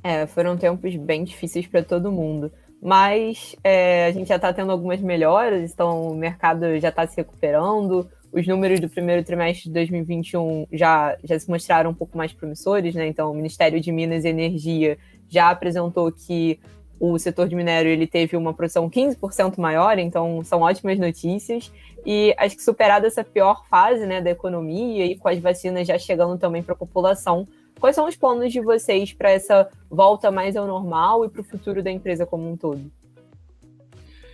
É, 0.03 0.25
foram 0.27 0.57
tempos 0.57 0.95
bem 0.95 1.23
difíceis 1.23 1.67
para 1.67 1.83
todo 1.83 2.11
mundo. 2.11 2.51
Mas 2.81 3.55
é, 3.63 4.05
a 4.05 4.11
gente 4.11 4.27
já 4.27 4.37
está 4.37 4.53
tendo 4.53 4.71
algumas 4.71 5.01
melhoras, 5.01 5.71
então 5.71 6.11
o 6.11 6.15
mercado 6.15 6.79
já 6.79 6.89
está 6.89 7.05
se 7.05 7.17
recuperando, 7.17 8.09
os 8.31 8.47
números 8.47 8.79
do 8.79 8.87
primeiro 8.87 9.23
trimestre 9.23 9.65
de 9.65 9.73
2021 9.73 10.67
já, 10.71 11.17
já 11.23 11.37
se 11.37 11.49
mostraram 11.49 11.89
um 11.89 11.93
pouco 11.93 12.17
mais 12.17 12.31
promissores, 12.31 12.93
né? 12.95 13.07
Então, 13.07 13.31
o 13.31 13.35
Ministério 13.35 13.81
de 13.81 13.91
Minas 13.91 14.23
e 14.23 14.29
Energia 14.29 14.97
já 15.27 15.49
apresentou 15.49 16.11
que 16.11 16.59
o 16.99 17.17
setor 17.17 17.47
de 17.47 17.55
minério 17.55 17.89
ele 17.89 18.05
teve 18.05 18.35
uma 18.35 18.53
produção 18.53 18.89
15% 18.89 19.57
maior, 19.57 19.97
então 19.97 20.43
são 20.43 20.61
ótimas 20.61 20.99
notícias. 20.99 21.71
E 22.05 22.35
acho 22.37 22.55
que 22.55 22.63
superada 22.63 23.07
essa 23.07 23.23
pior 23.23 23.65
fase 23.67 24.05
né, 24.05 24.21
da 24.21 24.29
economia 24.29 25.05
e 25.05 25.17
com 25.17 25.27
as 25.27 25.39
vacinas 25.39 25.87
já 25.87 25.97
chegando 25.97 26.37
também 26.37 26.61
para 26.61 26.73
a 26.73 26.77
população, 26.77 27.47
quais 27.79 27.95
são 27.95 28.07
os 28.07 28.15
planos 28.15 28.51
de 28.51 28.61
vocês 28.61 29.13
para 29.13 29.31
essa 29.31 29.69
volta 29.89 30.29
mais 30.29 30.55
ao 30.55 30.67
normal 30.67 31.25
e 31.25 31.29
para 31.29 31.41
o 31.41 31.43
futuro 31.43 31.81
da 31.81 31.89
empresa 31.91 32.25
como 32.25 32.49
um 32.49 32.57
todo? 32.57 32.91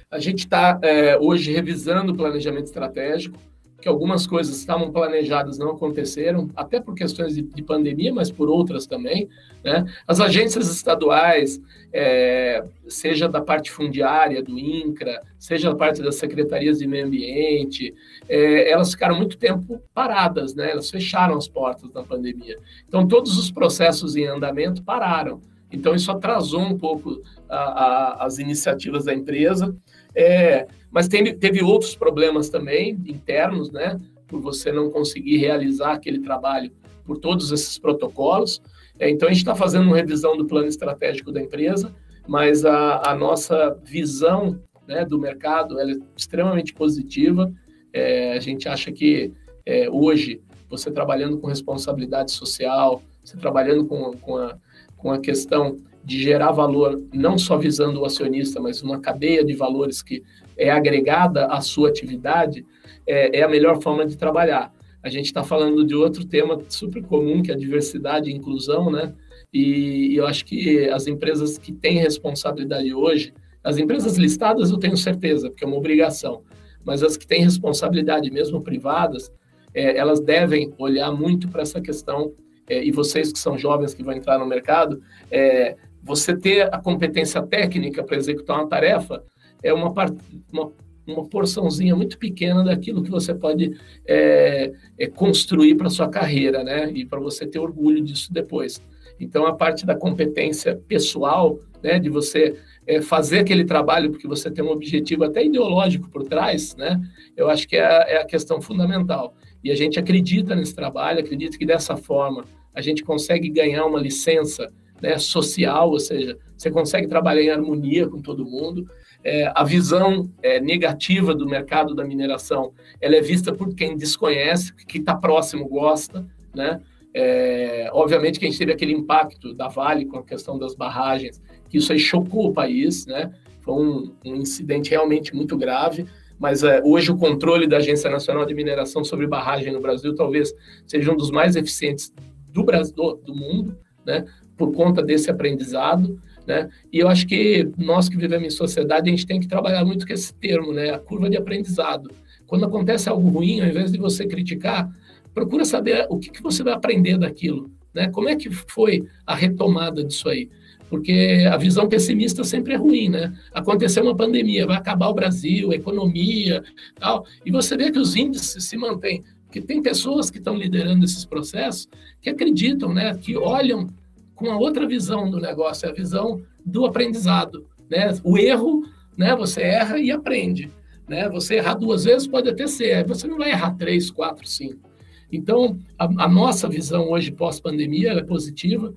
A 0.09 0.19
gente 0.19 0.39
está 0.39 0.79
é, 0.81 1.17
hoje 1.17 1.51
revisando 1.51 2.13
o 2.13 2.15
planejamento 2.15 2.65
estratégico 2.65 3.37
que 3.85 3.89
algumas 3.89 4.25
coisas 4.25 4.57
estavam 4.57 4.91
planejadas 4.91 5.59
não 5.59 5.69
aconteceram, 5.69 6.49
até 6.55 6.79
por 6.79 6.95
questões 6.95 7.35
de, 7.35 7.43
de 7.43 7.61
pandemia, 7.61 8.11
mas 8.11 8.31
por 8.31 8.49
outras 8.49 8.87
também. 8.87 9.29
Né? 9.63 9.85
As 10.07 10.19
agências 10.19 10.71
estaduais, 10.71 11.61
é, 11.93 12.65
seja 12.87 13.29
da 13.29 13.39
parte 13.41 13.69
fundiária, 13.69 14.41
do 14.41 14.57
INCRA, 14.57 15.21
seja 15.37 15.69
da 15.69 15.75
parte 15.75 16.01
das 16.01 16.15
secretarias 16.15 16.79
de 16.79 16.87
meio 16.87 17.05
ambiente, 17.05 17.93
é, 18.27 18.71
elas 18.71 18.89
ficaram 18.89 19.15
muito 19.15 19.37
tempo 19.37 19.79
paradas, 19.93 20.55
né? 20.55 20.71
elas 20.71 20.89
fecharam 20.89 21.37
as 21.37 21.47
portas 21.47 21.93
na 21.93 22.01
pandemia. 22.01 22.57
Então, 22.87 23.07
todos 23.07 23.37
os 23.37 23.51
processos 23.51 24.15
em 24.15 24.25
andamento 24.25 24.81
pararam. 24.81 25.39
Então, 25.71 25.95
isso 25.95 26.11
atrasou 26.11 26.61
um 26.61 26.77
pouco 26.77 27.21
a, 27.49 27.57
a, 27.57 28.25
as 28.25 28.39
iniciativas 28.39 29.05
da 29.05 29.13
empresa. 29.13 29.75
É, 30.15 30.67
mas 30.91 31.07
teve, 31.07 31.33
teve 31.33 31.63
outros 31.63 31.95
problemas 31.95 32.49
também 32.49 32.91
internos, 33.05 33.71
né? 33.71 33.99
Por 34.27 34.39
você 34.39 34.71
não 34.71 34.89
conseguir 34.89 35.37
realizar 35.37 35.93
aquele 35.93 36.19
trabalho 36.19 36.71
por 37.05 37.17
todos 37.17 37.51
esses 37.51 37.77
protocolos. 37.77 38.61
É, 38.99 39.09
então, 39.09 39.27
a 39.27 39.31
gente 39.31 39.41
está 39.41 39.55
fazendo 39.55 39.87
uma 39.87 39.97
revisão 39.97 40.37
do 40.37 40.45
plano 40.45 40.67
estratégico 40.67 41.31
da 41.31 41.41
empresa, 41.41 41.93
mas 42.27 42.65
a, 42.65 43.11
a 43.11 43.15
nossa 43.15 43.77
visão 43.83 44.59
né, 44.87 45.05
do 45.05 45.19
mercado 45.19 45.79
é 45.79 45.93
extremamente 46.15 46.73
positiva. 46.73 47.51
É, 47.93 48.33
a 48.33 48.39
gente 48.39 48.67
acha 48.67 48.91
que 48.91 49.33
é, 49.65 49.89
hoje, 49.89 50.41
você 50.69 50.91
trabalhando 50.91 51.37
com 51.39 51.47
responsabilidade 51.47 52.31
social, 52.31 53.01
você 53.23 53.37
trabalhando 53.37 53.85
com, 53.85 54.11
com, 54.17 54.37
a, 54.37 54.57
com 55.05 55.11
a 55.11 55.19
questão 55.19 55.79
de 56.03 56.19
gerar 56.19 56.51
valor, 56.51 56.99
não 57.13 57.37
só 57.37 57.59
visando 57.59 58.01
o 58.01 58.05
acionista, 58.05 58.59
mas 58.59 58.81
uma 58.81 58.99
cadeia 58.99 59.45
de 59.45 59.53
valores 59.53 60.01
que 60.01 60.23
é 60.57 60.71
agregada 60.71 61.45
à 61.45 61.61
sua 61.61 61.89
atividade, 61.89 62.65
é, 63.05 63.37
é 63.37 63.43
a 63.43 63.47
melhor 63.47 63.79
forma 63.83 64.03
de 64.03 64.17
trabalhar. 64.17 64.73
A 65.03 65.09
gente 65.09 65.27
está 65.27 65.43
falando 65.43 65.85
de 65.85 65.93
outro 65.93 66.25
tema 66.25 66.59
super 66.69 67.03
comum, 67.03 67.43
que 67.43 67.51
é 67.51 67.53
a 67.53 67.57
diversidade 67.57 68.31
e 68.31 68.33
inclusão, 68.33 68.89
né? 68.89 69.13
E, 69.53 70.13
e 70.13 70.15
eu 70.15 70.25
acho 70.25 70.43
que 70.43 70.89
as 70.89 71.05
empresas 71.05 71.59
que 71.59 71.71
têm 71.71 71.99
responsabilidade 71.99 72.91
hoje, 72.91 73.31
as 73.63 73.77
empresas 73.77 74.17
listadas 74.17 74.71
eu 74.71 74.79
tenho 74.79 74.97
certeza, 74.97 75.51
porque 75.51 75.63
é 75.63 75.67
uma 75.67 75.77
obrigação, 75.77 76.41
mas 76.83 77.03
as 77.03 77.15
que 77.15 77.27
têm 77.27 77.43
responsabilidade, 77.43 78.31
mesmo 78.31 78.59
privadas, 78.59 79.31
é, 79.71 79.95
elas 79.95 80.19
devem 80.19 80.73
olhar 80.79 81.11
muito 81.11 81.47
para 81.47 81.61
essa 81.61 81.79
questão, 81.79 82.33
é, 82.67 82.83
e 82.83 82.91
vocês 82.91 83.31
que 83.31 83.39
são 83.39 83.57
jovens 83.57 83.93
que 83.93 84.03
vão 84.03 84.13
entrar 84.13 84.37
no 84.39 84.45
mercado, 84.45 85.01
é, 85.29 85.75
você 86.03 86.35
ter 86.35 86.73
a 86.73 86.79
competência 86.79 87.41
técnica 87.41 88.03
para 88.03 88.17
executar 88.17 88.57
uma 88.57 88.69
tarefa 88.69 89.23
é 89.63 89.73
uma, 89.73 89.93
part... 89.93 90.15
uma, 90.51 90.71
uma 91.07 91.27
porçãozinha 91.27 91.95
muito 91.95 92.17
pequena 92.17 92.63
daquilo 92.63 93.03
que 93.03 93.09
você 93.09 93.33
pode 93.33 93.75
é, 94.07 94.71
é 94.97 95.07
construir 95.07 95.75
para 95.75 95.89
sua 95.89 96.09
carreira, 96.09 96.63
né? 96.63 96.91
E 96.91 97.05
para 97.05 97.19
você 97.19 97.45
ter 97.47 97.59
orgulho 97.59 98.03
disso 98.03 98.31
depois. 98.31 98.81
Então, 99.19 99.45
a 99.45 99.55
parte 99.55 99.85
da 99.85 99.95
competência 99.95 100.75
pessoal, 100.87 101.59
né, 101.81 101.99
de 101.99 102.09
você 102.09 102.57
é, 102.85 103.01
fazer 103.01 103.39
aquele 103.39 103.63
trabalho 103.63 104.11
porque 104.11 104.27
você 104.27 104.51
tem 104.51 104.63
um 104.63 104.69
objetivo 104.69 105.23
até 105.23 105.43
ideológico 105.43 106.09
por 106.09 106.23
trás, 106.23 106.75
né? 106.75 107.01
Eu 107.35 107.49
acho 107.49 107.67
que 107.67 107.75
é 107.75 107.85
a, 107.85 108.05
é 108.07 108.17
a 108.17 108.25
questão 108.25 108.61
fundamental. 108.61 109.35
E 109.65 109.71
a 109.71 109.75
gente 109.75 109.99
acredita 109.99 110.55
nesse 110.55 110.73
trabalho, 110.73 111.19
acredita 111.19 111.57
que 111.57 111.65
dessa 111.65 111.97
forma 111.97 112.45
a 112.73 112.81
gente 112.81 113.03
consegue 113.03 113.49
ganhar 113.49 113.85
uma 113.85 113.99
licença 113.99 114.71
né, 115.01 115.17
social, 115.17 115.89
ou 115.89 115.99
seja, 115.99 116.37
você 116.55 116.71
consegue 116.71 117.07
trabalhar 117.07 117.41
em 117.41 117.49
harmonia 117.49 118.07
com 118.07 118.21
todo 118.21 118.45
mundo 118.45 118.87
é, 119.25 119.51
a 119.55 119.63
visão 119.63 120.31
é, 120.43 120.59
negativa 120.59 121.33
do 121.33 121.47
mercado 121.47 121.95
da 121.95 122.05
mineração 122.05 122.71
ela 123.01 123.15
é 123.15 123.21
vista 123.21 123.51
por 123.51 123.73
quem 123.73 123.97
desconhece, 123.97 124.71
que 124.87 124.99
está 124.99 125.15
próximo 125.15 125.67
gosta, 125.67 126.23
né? 126.53 126.79
É, 127.11 127.89
obviamente 127.91 128.37
que 128.39 128.45
a 128.45 128.49
gente 128.49 128.59
teve 128.59 128.73
aquele 128.73 128.93
impacto 128.93 129.53
da 129.53 129.67
Vale 129.67 130.05
com 130.05 130.17
a 130.19 130.23
questão 130.23 130.59
das 130.59 130.75
barragens, 130.75 131.41
que 131.67 131.77
isso 131.77 131.91
aí 131.91 131.97
chocou 131.97 132.49
o 132.49 132.53
país, 132.53 133.07
né? 133.07 133.33
Foi 133.61 133.73
um, 133.73 134.13
um 134.23 134.35
incidente 134.35 134.91
realmente 134.91 135.35
muito 135.35 135.57
grave, 135.57 136.05
mas 136.39 136.63
é, 136.63 136.81
hoje 136.83 137.11
o 137.11 137.17
controle 137.17 137.67
da 137.67 137.77
Agência 137.77 138.09
Nacional 138.09 138.45
de 138.45 138.53
Mineração 138.53 139.03
sobre 139.03 139.27
barragem 139.27 139.71
no 139.71 139.79
Brasil 139.79 140.13
talvez 140.15 140.53
seja 140.85 141.11
um 141.11 141.17
dos 141.17 141.31
mais 141.31 141.55
eficientes 141.55 142.13
do 142.51 142.63
Brasil, 142.63 142.93
do, 142.95 143.15
do 143.15 143.35
mundo, 143.35 143.77
né? 144.05 144.25
Por 144.57 144.73
conta 144.73 145.03
desse 145.03 145.29
aprendizado. 145.29 146.19
Né? 146.47 146.69
E 146.93 146.99
eu 146.99 147.07
acho 147.07 147.25
que 147.27 147.69
nós 147.77 148.07
que 148.07 148.17
vivemos 148.17 148.47
em 148.47 148.49
sociedade, 148.49 149.09
a 149.09 149.11
gente 149.11 149.25
tem 149.25 149.39
que 149.39 149.47
trabalhar 149.47 149.83
muito 149.83 150.05
com 150.05 150.13
esse 150.13 150.33
termo, 150.33 150.71
né? 150.71 150.91
a 150.91 150.99
curva 150.99 151.29
de 151.29 151.35
aprendizado. 151.35 152.11
Quando 152.45 152.65
acontece 152.65 153.09
algo 153.09 153.27
ruim, 153.29 153.61
ao 153.61 153.67
invés 153.67 153.91
de 153.91 153.97
você 153.97 154.27
criticar, 154.27 154.89
procura 155.33 155.65
saber 155.65 156.05
o 156.09 156.19
que, 156.19 156.29
que 156.29 156.41
você 156.41 156.63
vai 156.63 156.73
aprender 156.73 157.17
daquilo. 157.17 157.69
Né? 157.93 158.09
Como 158.09 158.29
é 158.29 158.35
que 158.35 158.49
foi 158.51 159.03
a 159.25 159.35
retomada 159.35 160.03
disso 160.03 160.29
aí? 160.29 160.49
Porque 160.95 161.45
a 161.51 161.57
visão 161.57 161.89
pessimista 161.89 162.41
sempre 162.45 162.73
é 162.73 162.77
ruim, 162.77 163.09
né? 163.09 163.33
Aconteceu 163.53 164.01
uma 164.01 164.15
pandemia, 164.15 164.65
vai 164.65 164.77
acabar 164.77 165.09
o 165.09 165.13
Brasil, 165.13 165.73
economia, 165.73 166.63
tal, 166.97 167.25
e 167.45 167.51
você 167.51 167.75
vê 167.75 167.91
que 167.91 167.99
os 167.99 168.15
índices 168.15 168.63
se 168.63 168.77
mantêm. 168.77 169.21
Porque 169.43 169.59
tem 169.59 169.81
pessoas 169.81 170.31
que 170.31 170.37
estão 170.37 170.55
liderando 170.55 171.03
esses 171.03 171.25
processos 171.25 171.89
que 172.21 172.29
acreditam, 172.29 172.93
né? 172.93 173.13
Que 173.17 173.35
olham 173.35 173.89
com 174.35 174.49
a 174.49 174.57
outra 174.57 174.87
visão 174.87 175.29
do 175.29 175.37
negócio, 175.37 175.85
é 175.85 175.89
a 175.89 175.93
visão 175.93 176.41
do 176.65 176.85
aprendizado. 176.85 177.65
Né? 177.91 178.17
O 178.23 178.37
erro, 178.37 178.83
né? 179.17 179.35
você 179.35 179.61
erra 179.61 179.99
e 179.99 180.11
aprende. 180.11 180.71
Né? 181.09 181.27
Você 181.27 181.55
errar 181.55 181.73
duas 181.73 182.05
vezes 182.05 182.25
pode 182.25 182.47
até 182.47 182.67
ser, 182.67 183.05
você 183.05 183.27
não 183.27 183.37
vai 183.37 183.51
errar 183.51 183.75
três, 183.75 184.09
quatro, 184.09 184.47
cinco. 184.47 184.89
Então, 185.29 185.77
a, 185.99 186.05
a 186.23 186.27
nossa 186.29 186.69
visão 186.69 187.09
hoje 187.09 187.31
pós-pandemia 187.31 188.13
é 188.13 188.23
positiva. 188.23 188.93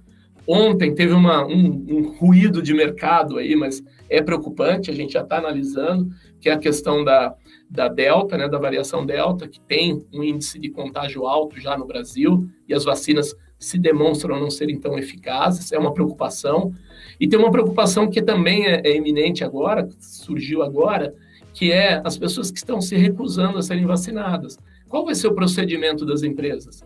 Ontem 0.51 0.95
teve 0.95 1.13
uma, 1.13 1.47
um, 1.47 1.85
um, 1.87 2.17
ruído 2.17 2.63
de 2.63 2.73
mercado 2.73 3.37
aí, 3.37 3.55
mas 3.55 3.85
é 4.09 4.23
preocupante, 4.23 4.91
a 4.91 4.95
gente 4.95 5.13
já 5.13 5.21
está 5.21 5.37
analisando, 5.37 6.09
que 6.41 6.49
é 6.49 6.53
a 6.53 6.59
questão 6.59 7.05
da, 7.05 7.35
da 7.69 7.87
Delta, 7.87 8.39
né, 8.39 8.49
da 8.49 8.59
variação 8.59 9.05
Delta, 9.05 9.47
que 9.47 9.61
tem 9.61 10.03
um 10.11 10.23
índice 10.23 10.59
de 10.59 10.71
contágio 10.71 11.27
alto 11.27 11.61
já 11.61 11.77
no 11.77 11.87
Brasil, 11.87 12.49
e 12.67 12.73
as 12.73 12.83
vacinas 12.83 13.37
se 13.59 13.79
demonstram 13.79 14.41
não 14.41 14.49
serem 14.49 14.81
tão 14.81 14.99
eficazes, 14.99 15.71
é 15.71 15.79
uma 15.79 15.93
preocupação. 15.93 16.73
E 17.21 17.29
tem 17.29 17.39
uma 17.39 17.51
preocupação 17.51 18.09
que 18.09 18.23
também 18.23 18.65
é, 18.65 18.81
é 18.87 18.97
iminente 18.97 19.45
agora, 19.45 19.87
surgiu 20.01 20.63
agora, 20.63 21.15
que 21.53 21.73
é 21.73 22.01
as 22.03 22.17
pessoas 22.17 22.51
que 22.51 22.57
estão 22.57 22.81
se 22.81 22.97
recusando 22.97 23.59
a 23.59 23.63
serem 23.63 23.85
vacinadas. 23.85 24.57
Qual 24.89 25.05
vai 25.05 25.15
ser 25.15 25.27
o 25.27 25.35
procedimento 25.35 26.07
das 26.07 26.23
empresas? 26.23 26.83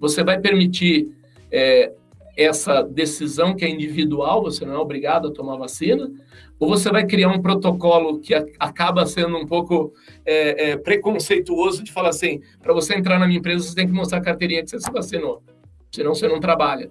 Você 0.00 0.24
vai 0.24 0.40
permitir 0.40 1.14
é, 1.52 1.92
essa 2.36 2.82
decisão 2.82 3.54
que 3.54 3.64
é 3.64 3.68
individual, 3.68 4.42
você 4.42 4.64
não 4.64 4.74
é 4.74 4.78
obrigado 4.78 5.28
a 5.28 5.32
tomar 5.32 5.56
vacina, 5.56 6.10
ou 6.58 6.68
você 6.68 6.90
vai 6.90 7.06
criar 7.06 7.28
um 7.28 7.40
protocolo 7.40 8.18
que 8.20 8.34
acaba 8.58 9.06
sendo 9.06 9.36
um 9.36 9.46
pouco 9.46 9.92
é, 10.24 10.70
é, 10.70 10.76
preconceituoso 10.76 11.82
de 11.82 11.92
falar 11.92 12.10
assim, 12.10 12.40
para 12.62 12.72
você 12.72 12.94
entrar 12.94 13.18
na 13.18 13.26
minha 13.26 13.38
empresa, 13.38 13.64
você 13.64 13.74
tem 13.74 13.86
que 13.86 13.92
mostrar 13.92 14.18
a 14.18 14.22
carteirinha 14.22 14.62
que 14.62 14.70
você 14.70 14.80
se 14.80 14.90
vacinou 14.90 15.42
senão 15.96 16.14
você 16.14 16.28
não 16.28 16.38
trabalha. 16.38 16.90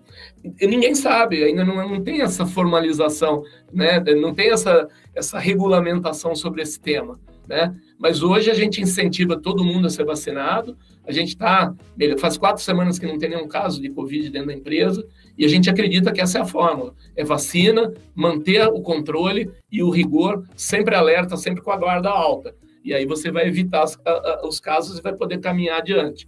E 0.60 0.66
ninguém 0.66 0.96
sabe, 0.96 1.44
ainda 1.44 1.64
não, 1.64 1.76
não 1.88 2.02
tem 2.02 2.22
essa 2.22 2.46
formalização, 2.46 3.44
né? 3.72 4.00
não 4.16 4.34
tem 4.34 4.50
essa, 4.50 4.88
essa 5.14 5.38
regulamentação 5.38 6.36
sobre 6.36 6.64
esse 6.64 6.80
tema. 6.80 7.20
Né? 7.48 7.76
Mas 8.00 8.24
hoje 8.24 8.50
a 8.50 8.56
gente 8.56 8.82
incentiva 8.82 9.40
todo 9.40 9.64
mundo 9.64 9.86
a 9.86 9.90
ser 9.90 10.04
vacinado. 10.04 10.76
A 11.08 11.12
gente 11.12 11.30
está, 11.30 11.74
faz 12.18 12.38
quatro 12.38 12.64
semanas 12.64 12.98
que 12.98 13.06
não 13.06 13.20
tem 13.20 13.30
nenhum 13.30 13.48
caso 13.48 13.80
de 13.80 13.90
Covid 13.90 14.30
dentro 14.32 14.48
da 14.48 14.54
empresa 14.54 15.06
e 15.38 15.46
a 15.46 15.48
gente 15.48 15.70
acredita 15.70 16.12
que 16.12 16.22
essa 16.22 16.38
é 16.38 16.42
a 16.42 16.46
fórmula: 16.46 16.94
é 17.16 17.24
vacina, 17.24 17.94
manter 18.14 18.68
o 18.68 18.82
controle 18.82 19.52
e 19.72 19.84
o 19.84 19.90
rigor, 19.90 20.46
sempre 20.56 20.96
alerta, 20.96 21.36
sempre 21.38 21.62
com 21.62 21.72
a 21.72 21.78
guarda 21.78 22.10
alta. 22.10 22.56
E 22.84 22.94
aí 22.94 23.06
você 23.06 23.32
vai 23.32 23.48
evitar 23.48 23.84
os, 23.84 23.98
os 24.44 24.60
casos 24.60 25.00
e 25.00 25.02
vai 25.02 25.14
poder 25.14 25.40
caminhar 25.40 25.80
adiante. 25.80 26.28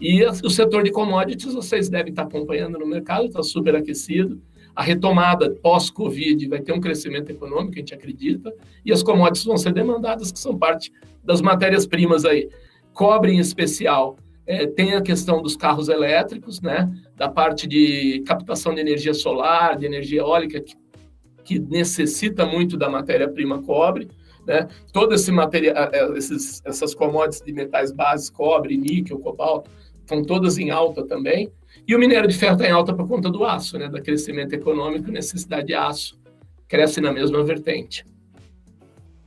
E 0.00 0.24
o 0.24 0.48
setor 0.50 0.84
de 0.84 0.92
commodities, 0.92 1.54
vocês 1.54 1.88
devem 1.88 2.10
estar 2.10 2.22
acompanhando 2.22 2.78
no 2.78 2.86
mercado, 2.86 3.26
está 3.26 3.42
super 3.42 3.74
aquecido. 3.74 4.40
A 4.74 4.82
retomada 4.82 5.50
pós-Covid 5.60 6.46
vai 6.48 6.60
ter 6.60 6.72
um 6.72 6.80
crescimento 6.80 7.30
econômico, 7.30 7.72
a 7.74 7.78
gente 7.78 7.94
acredita, 7.94 8.54
e 8.84 8.92
as 8.92 9.02
commodities 9.02 9.44
vão 9.44 9.56
ser 9.56 9.72
demandadas, 9.72 10.30
que 10.30 10.38
são 10.38 10.56
parte 10.56 10.92
das 11.24 11.40
matérias-primas 11.40 12.24
aí. 12.24 12.48
Cobre, 12.92 13.32
em 13.32 13.38
especial, 13.38 14.16
é, 14.46 14.68
tem 14.68 14.94
a 14.94 15.02
questão 15.02 15.42
dos 15.42 15.56
carros 15.56 15.88
elétricos, 15.88 16.60
né? 16.60 16.88
Da 17.18 17.28
parte 17.28 17.66
de 17.66 18.22
captação 18.26 18.74
de 18.74 18.80
energia 18.80 19.12
solar, 19.12 19.76
de 19.76 19.84
energia 19.84 20.20
eólica, 20.20 20.60
que, 20.60 20.74
que 21.44 21.58
necessita 21.58 22.46
muito 22.46 22.78
da 22.78 22.88
matéria-prima 22.88 23.62
cobre. 23.62 24.08
Né? 24.46 24.66
Todo 24.92 25.14
esse 25.14 25.30
material, 25.30 26.16
esses, 26.16 26.62
essas 26.64 26.94
commodities 26.94 27.42
de 27.44 27.52
metais 27.52 27.92
bases, 27.92 28.30
cobre, 28.30 28.76
níquel, 28.76 29.18
cobalto, 29.18 29.70
estão 30.00 30.22
todas 30.22 30.56
em 30.56 30.70
alta 30.70 31.04
também. 31.06 31.52
E 31.86 31.94
o 31.94 31.98
minério 31.98 32.28
de 32.28 32.38
ferro 32.38 32.54
está 32.54 32.66
em 32.66 32.72
alta 32.72 32.94
por 32.94 33.06
conta 33.06 33.28
do 33.28 33.44
aço, 33.44 33.78
né? 33.78 33.88
Da 33.88 34.00
crescimento 34.00 34.54
econômico, 34.54 35.10
necessidade 35.10 35.66
de 35.66 35.74
aço 35.74 36.18
cresce 36.68 37.00
na 37.00 37.12
mesma 37.12 37.42
vertente. 37.42 38.04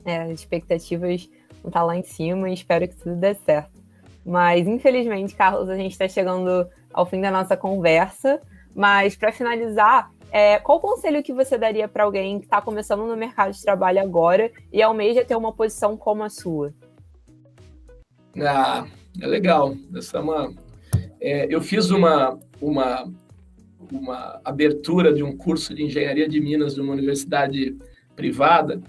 É, 0.06 0.22
as 0.22 0.32
expectativas 0.32 1.30
vão 1.62 1.70
estar 1.70 1.84
lá 1.84 1.98
em 1.98 2.04
cima 2.04 2.50
e 2.50 2.54
espero 2.54 2.88
que 2.88 2.96
tudo 2.96 3.16
dê 3.16 3.34
certo. 3.34 3.82
Mas, 4.26 4.68
infelizmente, 4.68 5.36
Carlos, 5.36 5.68
a 5.68 5.76
gente 5.76 5.92
está 5.92 6.08
chegando 6.08 6.68
ao 6.94 7.06
fim 7.06 7.22
da 7.22 7.32
nossa 7.32 7.56
conversa. 7.58 8.42
Mas, 8.76 9.16
para 9.16 9.32
finalizar, 9.32 10.12
é, 10.32 10.60
qual 10.60 10.80
conselho 10.80 11.22
que 11.22 11.34
você 11.34 11.58
daria 11.58 11.88
para 11.88 12.04
alguém 12.04 12.39
que 12.39 12.46
está 12.46 12.62
começando 12.62 13.06
no 13.06 13.18
mercado 13.18 13.52
de 13.52 13.62
trabalho 13.62 14.02
agora 14.02 14.52
e 14.72 14.82
almeja 14.82 15.26
ter 15.26 15.36
uma 15.36 15.54
posição 15.54 15.98
como 15.98 16.24
a 16.24 16.30
sua? 16.30 16.74
Ah, 18.39 18.86
é 19.20 19.28
legal. 19.28 19.76
Essa 19.96 20.18
é 20.18 20.22
uma, 20.22 20.54
é, 21.20 21.54
eu 21.54 21.62
fiz 21.62 21.92
uma, 21.92 22.39
uma, 22.62 23.12
uma 23.92 24.42
abertura 24.46 25.14
de 25.14 25.22
um 25.22 25.36
curso 25.36 25.76
de 25.76 25.84
engenharia 25.84 26.30
de 26.30 26.39
Minas 26.39 26.76
de 26.76 26.82
uma 26.82 26.94
universidade 26.94 27.78
privada 28.16 28.82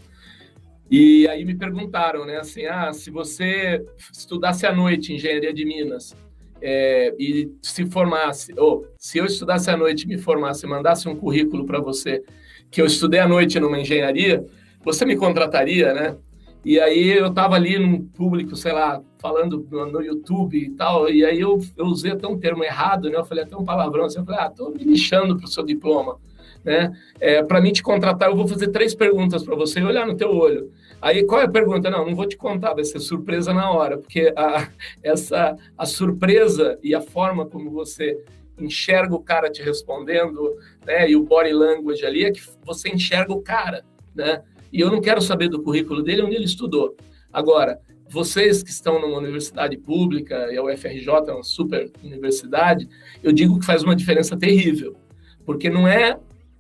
e 0.95 1.27
aí 1.27 1.43
me 1.43 1.55
perguntaram, 1.55 2.27
né, 2.27 2.37
assim, 2.37 2.67
ah, 2.67 2.93
se 2.93 3.11
você 3.11 3.83
estudasse 4.13 4.67
à 4.67 4.75
noite 4.75 5.15
engenharia 5.15 5.51
de 5.51 5.65
Minas 5.65 6.15
é, 6.63 7.15
e 7.19 7.51
se 7.61 7.85
formasse, 7.87 8.55
ou 8.57 8.87
se 8.97 9.19
eu 9.19 9.27
estudasse 9.27 9.69
à 9.69 9.77
noite, 9.77 10.07
me 10.07 10.17
formasse, 10.17 10.67
mandasse 10.67 11.09
um 11.09 11.17
currículo 11.17 11.67
para 11.67 11.81
você 11.81 12.23
que 12.71 12.81
eu 12.81 12.87
estudei 12.87 13.21
à 13.21 13.29
noite 13.29 13.59
numa 13.59 13.81
engenharia, 13.81 14.47
você 14.85 15.05
me 15.05 15.17
contrataria, 15.17 15.93
né? 15.93 16.17
E 16.65 16.79
aí 16.79 17.11
eu 17.11 17.27
estava 17.27 17.57
ali 17.57 17.77
num 17.77 18.01
público, 18.01 18.55
sei 18.55 18.73
lá, 18.73 19.03
falando 19.19 19.67
no, 19.69 19.87
no, 19.87 20.01
YouTube 20.01 20.57
e 20.57 20.71
tal, 20.71 21.09
e 21.09 21.25
aí 21.25 21.41
eu, 21.41 21.59
eu 21.77 21.87
usei 21.87 22.13
até 22.13 22.27
um 22.29 22.39
termo 22.39 22.63
errado, 22.63 23.11
né? 23.11 23.17
Eu 23.17 23.25
falei 23.25 23.43
até 23.43 23.57
um 23.57 23.65
palavrão, 23.65 24.05
assim, 24.05 24.21
eu 24.21 24.25
falei, 24.25 24.41
ah, 24.41 24.49
tô 24.49 24.71
me 24.71 24.85
lixando 24.85 25.37
pro 25.37 25.49
seu 25.49 25.65
diploma, 25.65 26.19
né? 26.65 26.93
É, 27.19 27.43
para 27.43 27.61
mim 27.61 27.73
te 27.73 27.83
contratar, 27.83 28.31
eu 28.31 28.37
vou 28.37 28.47
fazer 28.47 28.69
três 28.69 28.95
perguntas 28.95 29.43
para 29.43 29.57
você 29.57 29.81
e 29.81 29.85
olhar 29.85 30.07
no 30.07 30.17
teu 30.17 30.31
olho. 30.31 30.71
Aí 31.03 31.25
qual 31.25 31.41
é 31.41 31.45
a 31.45 31.49
pergunta? 31.49 31.91
Não, 31.91 32.07
não 32.07 32.15
vou 32.15 32.29
te 32.29 32.37
contar, 32.37 32.75
vai 32.75 32.85
ser 32.85 33.01
surpresa 33.01 33.53
na 33.53 33.69
hora, 33.73 33.99
porque 33.99 34.33
a, 34.37 34.69
essa 35.03 35.57
a 35.77 35.85
surpresa 35.85 36.79
e 36.81 36.95
a 36.95 37.01
forma 37.01 37.45
como 37.45 37.73
você 37.73 38.25
enxerga 38.57 39.13
o 39.13 39.21
cara 39.21 39.51
te 39.51 39.61
respondendo, 39.61 40.57
né, 40.87 41.11
e 41.11 41.17
o 41.17 41.25
body 41.25 41.53
language 41.53 42.07
ali 42.07 42.25
é 42.25 42.31
que 42.31 42.41
você 42.65 42.89
enxerga 42.89 43.33
o 43.33 43.43
cara, 43.43 43.85
né? 44.15 44.45
E 44.73 44.81
eu 44.81 44.93
não 44.93 45.01
quero 45.01 45.21
saber 45.21 45.49
do 45.49 45.61
currículo 45.61 46.05
dele 46.05 46.23
onde 46.23 46.37
ele 46.37 46.45
estudou. 46.45 46.97
Agora, 47.33 47.81
vocês 48.09 48.63
que 48.63 48.71
estão 48.71 49.01
numa 49.01 49.19
universidade 49.19 49.77
pública, 49.77 50.53
e 50.53 50.57
a 50.57 50.63
UFRJ 50.63 51.09
é 51.27 51.33
uma 51.33 51.43
super 51.43 51.91
universidade, 52.05 52.89
eu 53.25 53.33
digo 53.33 53.59
que 53.59 53.67
faz 53.67 53.83
uma 53.83 53.97
diferença 53.97 54.37
terrível, 54.37 54.97
porque 55.45 55.69
não 55.69 55.89
é 55.89 56.17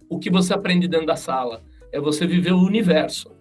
o 0.09 0.19
que 0.19 0.31
você 0.31 0.53
aprende 0.53 0.89
dentro 0.89 1.07
da 1.07 1.17
sala, 1.17 1.63
é 1.93 2.01
você 2.01 2.27
viver 2.27 2.53
o 2.53 2.61
universo 2.61 3.32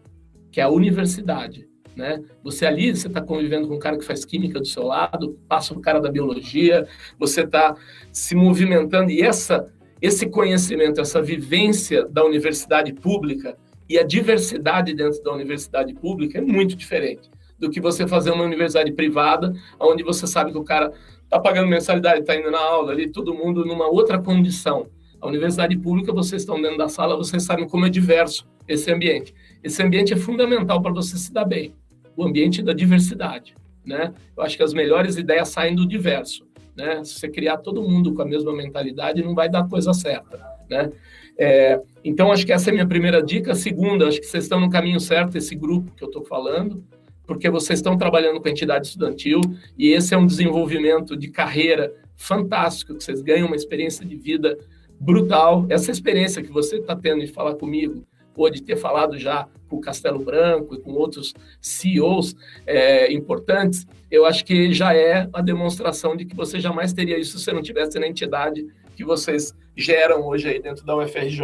que 0.52 0.60
é 0.60 0.64
a 0.64 0.70
universidade. 0.70 1.68
Né? 1.96 2.22
Você 2.44 2.66
ali, 2.66 2.96
você 2.96 3.08
está 3.08 3.22
convivendo 3.22 3.68
com 3.68 3.76
um 3.76 3.80
cara 3.80 3.98
que 3.98 4.06
faz 4.06 4.24
química 4.24 4.60
do 4.60 4.68
seu 4.68 4.84
lado, 4.84 5.38
passa 5.48 5.74
um 5.74 5.82
cara 5.82 6.00
da 6.00 6.10
biologia, 6.10 6.88
você 7.20 7.42
está 7.42 7.76
se 8.12 8.36
movimentando 8.36 9.12
e 9.12 9.22
essa 9.22 9.72
esse 10.02 10.26
conhecimento, 10.26 11.00
essa 11.00 11.22
vivência 11.22 12.08
da 12.08 12.26
universidade 12.26 12.92
pública 12.92 13.56
e 13.88 14.00
a 14.00 14.04
diversidade 14.04 14.96
dentro 14.96 15.22
da 15.22 15.32
universidade 15.32 15.94
pública 15.94 16.40
é 16.40 16.42
muito 16.42 16.76
diferente 16.76 17.30
do 17.60 17.70
que 17.70 17.80
você 17.80 18.08
fazer 18.08 18.32
uma 18.32 18.44
universidade 18.44 18.92
privada, 18.94 19.54
onde 19.80 20.02
você 20.02 20.26
sabe 20.26 20.52
que 20.52 20.58
o 20.58 20.64
cara 20.64 20.92
está 21.24 21.40
pagando 21.40 21.68
mensalidade, 21.68 22.22
está 22.22 22.36
indo 22.36 22.50
na 22.50 22.60
aula 22.60 22.92
ali, 22.92 23.12
todo 23.12 23.34
mundo 23.34 23.64
numa 23.64 23.88
outra 23.88 24.18
condição. 24.18 24.88
A 25.22 25.28
universidade 25.28 25.78
pública, 25.78 26.12
vocês 26.12 26.42
estão 26.42 26.60
dentro 26.60 26.80
da 26.80 26.90
sala, 26.90 27.16
vocês 27.16 27.44
sabem 27.44 27.68
como 27.68 27.86
é 27.86 27.90
diverso 27.90 28.48
esse 28.68 28.92
ambiente. 28.92 29.36
Esse 29.64 29.82
ambiente 29.84 30.14
é 30.14 30.18
fundamental 30.18 30.82
para 30.82 30.92
você 30.92 31.18
se 31.18 31.32
dar 31.32 31.46
bem. 31.46 31.74
O 32.16 32.24
ambiente 32.24 32.62
da 32.62 32.74
diversidade, 32.74 33.56
né? 33.86 34.14
Eu 34.36 34.44
acho 34.44 34.58
que 34.58 34.64
as 34.64 34.74
melhores 34.74 35.18
ideias 35.18 35.50
saem 35.50 35.76
do 35.76 35.88
diverso, 35.88 36.46
né? 36.76 37.04
Se 37.04 37.16
você 37.16 37.30
criar 37.30 37.58
todo 37.58 37.82
mundo 37.82 38.14
com 38.14 38.22
a 38.22 38.26
mesma 38.26 38.54
mentalidade, 38.54 39.24
não 39.24 39.34
vai 39.34 39.50
dar 39.50 39.68
coisa 39.68 39.94
certa, 39.94 40.40
né? 40.70 40.92
É, 41.38 41.82
então, 42.04 42.32
acho 42.32 42.46
que 42.46 42.52
essa 42.52 42.70
é 42.70 42.72
a 42.72 42.74
minha 42.74 42.88
primeira 42.88 43.24
dica. 43.24 43.56
Segunda, 43.56 44.08
acho 44.08 44.20
que 44.20 44.28
vocês 44.28 44.44
estão 44.44 44.60
no 44.60 44.70
caminho 44.70 45.00
certo, 45.00 45.38
esse 45.38 45.56
grupo 45.56 45.92
que 45.96 46.04
eu 46.04 46.08
estou 46.08 46.24
falando, 46.24 46.84
porque 47.26 47.50
vocês 47.50 47.80
estão 47.80 47.98
trabalhando 47.98 48.42
com 48.42 48.48
a 48.48 48.52
entidade 48.52 48.88
estudantil 48.88 49.40
e 49.78 49.90
esse 49.90 50.14
é 50.14 50.18
um 50.18 50.26
desenvolvimento 50.26 51.16
de 51.16 51.30
carreira 51.30 51.94
fantástico, 52.16 52.96
que 52.96 53.04
vocês 53.04 53.22
ganham 53.22 53.48
uma 53.48 53.56
experiência 53.56 54.06
de 54.06 54.16
vida 54.16 54.58
brutal. 55.00 55.66
Essa 55.70 55.92
experiência 55.92 56.44
que 56.44 56.52
você 56.52 56.78
está 56.78 56.96
tendo 56.96 57.22
de 57.22 57.32
falar 57.32 57.56
comigo, 57.56 58.06
pôde 58.34 58.62
ter 58.62 58.76
falado 58.76 59.18
já 59.18 59.48
com 59.68 59.78
o 59.78 59.82
Castelo 59.82 60.20
Branco 60.20 60.76
e 60.76 60.80
com 60.80 60.92
outros 60.92 61.34
CEOs 61.62 62.36
é, 62.66 63.12
importantes, 63.12 63.88
eu 64.10 64.26
acho 64.26 64.44
que 64.44 64.74
já 64.74 64.94
é 64.94 65.30
a 65.32 65.42
demonstração 65.42 66.16
de 66.16 66.26
que 66.26 66.36
você 66.36 66.60
jamais 66.60 66.94
teria 66.94 67.18
isso 67.18 67.40
se 67.40 67.52
não 67.52 67.62
tivesse 67.62 67.98
na 67.98 68.08
entidade 68.08 68.68
que 68.96 69.06
vocês 69.06 69.54
geram 69.76 70.28
hoje 70.28 70.50
aí 70.50 70.62
dentro 70.62 70.86
da 70.86 70.96
UFRJ. 70.96 71.42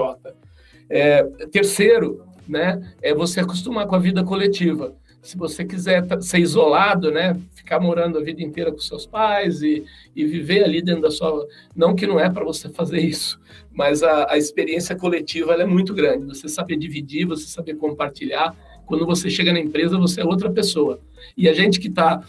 É, 0.90 1.24
terceiro, 1.52 2.24
né, 2.48 2.94
é 3.02 3.14
você 3.14 3.40
acostumar 3.40 3.88
com 3.88 3.96
a 3.96 4.00
vida 4.00 4.24
coletiva 4.24 4.96
se 5.28 5.38
você 5.38 5.65
quiser 5.65 6.05
ser 6.21 6.39
isolado, 6.39 7.11
né, 7.11 7.38
ficar 7.53 7.82
morando 7.82 8.17
a 8.17 8.21
vida 8.21 8.41
inteira 8.41 8.71
com 8.71 8.80
seus 8.80 9.05
pais 9.05 9.61
e, 9.61 9.84
e 10.15 10.25
viver 10.25 10.63
ali 10.63 10.82
dentro 10.82 11.01
da 11.01 11.11
sua. 11.11 11.45
Não 11.75 11.93
que 11.93 12.07
não 12.07 12.17
é 12.17 12.30
para 12.30 12.45
você 12.45 12.69
fazer 12.69 13.01
isso, 13.01 13.38
mas 13.69 14.03
a, 14.03 14.32
a 14.32 14.38
experiência 14.38 14.95
coletiva 14.95 15.53
é 15.55 15.65
muito 15.65 15.93
grande. 15.93 16.25
Você 16.28 16.47
saber 16.47 16.78
dividir, 16.78 17.25
você 17.25 17.45
saber 17.45 17.75
compartilhar. 17.75 18.55
Quando 18.86 19.05
você 19.05 19.30
chega 19.30 19.51
na 19.51 19.59
empresa, 19.59 19.97
você 19.97 20.21
é 20.21 20.23
outra 20.23 20.49
pessoa. 20.49 21.01
E 21.36 21.49
a 21.49 21.53
gente 21.53 21.78
que 21.78 21.89
está 21.89 22.23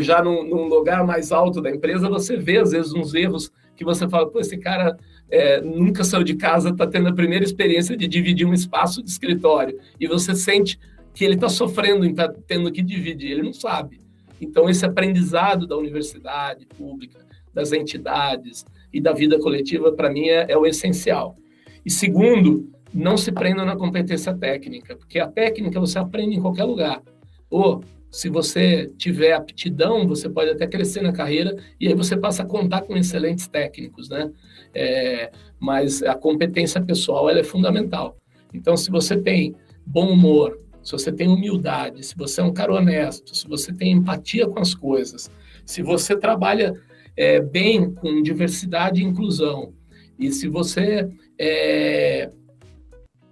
já 0.00 0.22
num, 0.22 0.42
num, 0.42 0.68
lugar 0.68 1.04
mais 1.04 1.30
alto 1.30 1.60
da 1.60 1.70
empresa, 1.70 2.08
você 2.08 2.38
vê 2.38 2.56
às 2.56 2.70
vezes 2.70 2.94
uns 2.94 3.12
erros 3.12 3.52
que 3.76 3.84
você 3.84 4.08
fala, 4.08 4.26
pô, 4.26 4.40
esse 4.40 4.56
cara 4.56 4.96
é, 5.30 5.60
nunca 5.60 6.02
saiu 6.02 6.24
de 6.24 6.34
casa, 6.34 6.70
está 6.70 6.86
tendo 6.86 7.10
a 7.10 7.14
primeira 7.14 7.44
experiência 7.44 7.94
de 7.94 8.08
dividir 8.08 8.46
um 8.46 8.54
espaço 8.54 9.02
de 9.02 9.10
escritório. 9.10 9.78
E 10.00 10.06
você 10.06 10.34
sente 10.34 10.78
que 11.18 11.24
ele 11.24 11.34
está 11.34 11.48
sofrendo 11.48 12.04
em 12.04 12.10
estar 12.10 12.28
tá 12.28 12.40
tendo 12.46 12.70
que 12.70 12.80
dividir, 12.80 13.32
ele 13.32 13.42
não 13.42 13.52
sabe. 13.52 13.98
Então, 14.40 14.70
esse 14.70 14.86
aprendizado 14.86 15.66
da 15.66 15.76
universidade 15.76 16.64
pública, 16.64 17.26
das 17.52 17.72
entidades 17.72 18.64
e 18.92 19.00
da 19.00 19.12
vida 19.12 19.36
coletiva, 19.40 19.90
para 19.90 20.08
mim, 20.10 20.28
é, 20.28 20.46
é, 20.48 20.56
o 20.56 20.64
essencial. 20.64 21.36
E 21.84 21.90
segundo, 21.90 22.70
não 22.94 23.16
se 23.16 23.32
prenda 23.32 23.64
na 23.64 23.74
competência 23.74 24.32
técnica, 24.32 24.94
porque 24.94 25.18
a 25.18 25.26
técnica 25.26 25.80
você 25.80 25.98
aprende 25.98 26.36
em 26.36 26.40
qualquer 26.40 26.62
lugar. 26.62 27.02
Ou, 27.50 27.82
se 28.12 28.28
você 28.28 28.88
tiver 28.96 29.32
aptidão, 29.32 30.06
você 30.06 30.28
pode 30.28 30.50
até 30.50 30.68
crescer 30.68 31.02
na 31.02 31.12
carreira 31.12 31.56
e 31.80 31.88
aí 31.88 31.94
você 31.94 32.16
passa 32.16 32.44
a 32.44 32.46
contar 32.46 32.82
com 32.82 32.96
excelentes 32.96 33.48
técnicos, 33.48 34.08
né? 34.08 34.30
É, 34.72 35.32
mas 35.58 36.00
a 36.00 36.14
competência 36.14 36.80
pessoal 36.80 37.28
ela 37.28 37.40
é 37.40 37.44
fundamental. 37.44 38.16
Então, 38.54 38.76
se 38.76 38.88
você 38.88 39.16
tem 39.16 39.56
bom 39.84 40.12
humor, 40.12 40.56
se 40.88 40.92
você 40.92 41.12
tem 41.12 41.28
humildade, 41.28 42.02
se 42.02 42.16
você 42.16 42.40
é 42.40 42.44
um 42.44 42.52
cara 42.52 42.72
honesto, 42.72 43.36
se 43.36 43.46
você 43.46 43.74
tem 43.74 43.92
empatia 43.92 44.48
com 44.48 44.58
as 44.58 44.74
coisas, 44.74 45.30
se 45.66 45.82
você 45.82 46.16
trabalha 46.16 46.80
é, 47.14 47.42
bem 47.42 47.92
com 47.92 48.22
diversidade 48.22 49.02
e 49.02 49.04
inclusão, 49.04 49.74
e 50.18 50.32
se 50.32 50.48
você 50.48 51.06
é, 51.38 52.30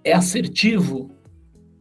é 0.04 0.12
assertivo, 0.12 1.10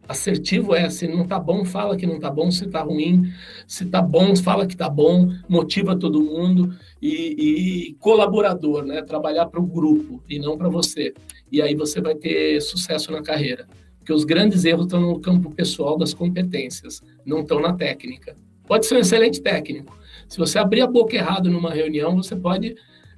assertivo 0.07 0.73
é 0.73 0.89
se 0.89 1.09
não 1.09 1.27
tá 1.27 1.37
bom, 1.37 1.65
fala 1.65 1.97
que 1.97 2.07
não 2.07 2.21
tá 2.21 2.31
bom, 2.31 2.49
se 2.49 2.67
tá 2.67 2.81
ruim, 2.81 3.23
se 3.67 3.85
tá 3.85 4.01
bom, 4.01 4.33
fala 4.33 4.65
que 4.65 4.77
tá 4.77 4.87
bom, 4.87 5.29
motiva 5.49 5.93
todo 5.93 6.23
mundo 6.23 6.73
e, 7.01 7.89
e 7.89 7.93
colaborador, 7.95 8.85
né? 8.85 9.01
Trabalhar 9.01 9.47
para 9.47 9.59
o 9.59 9.67
grupo 9.67 10.23
e 10.29 10.39
não 10.39 10.57
para 10.57 10.69
você. 10.69 11.13
E 11.51 11.61
aí 11.61 11.75
você 11.75 11.99
vai 11.99 12.15
ter 12.15 12.61
sucesso 12.61 13.11
na 13.11 13.21
carreira 13.21 13.67
que 14.05 14.13
os 14.13 14.23
grandes 14.23 14.63
erros 14.63 14.85
estão 14.85 15.01
no 15.01 15.19
campo 15.19 15.51
pessoal 15.51 15.97
das 15.97 16.13
competências, 16.13 17.01
não 17.25 17.41
estão 17.41 17.59
na 17.59 17.73
técnica. 17.73 18.37
Pode 18.67 18.85
ser 18.85 18.95
um 18.95 18.99
excelente 18.99 19.41
técnico. 19.41 19.97
Se 20.27 20.37
você 20.37 20.59
abrir 20.59 20.81
a 20.81 20.87
boca 20.87 21.15
errado 21.15 21.49
numa 21.49 21.71
reunião, 21.71 22.15
você 22.15 22.35
pode 22.35 22.75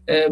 é, 0.08 0.30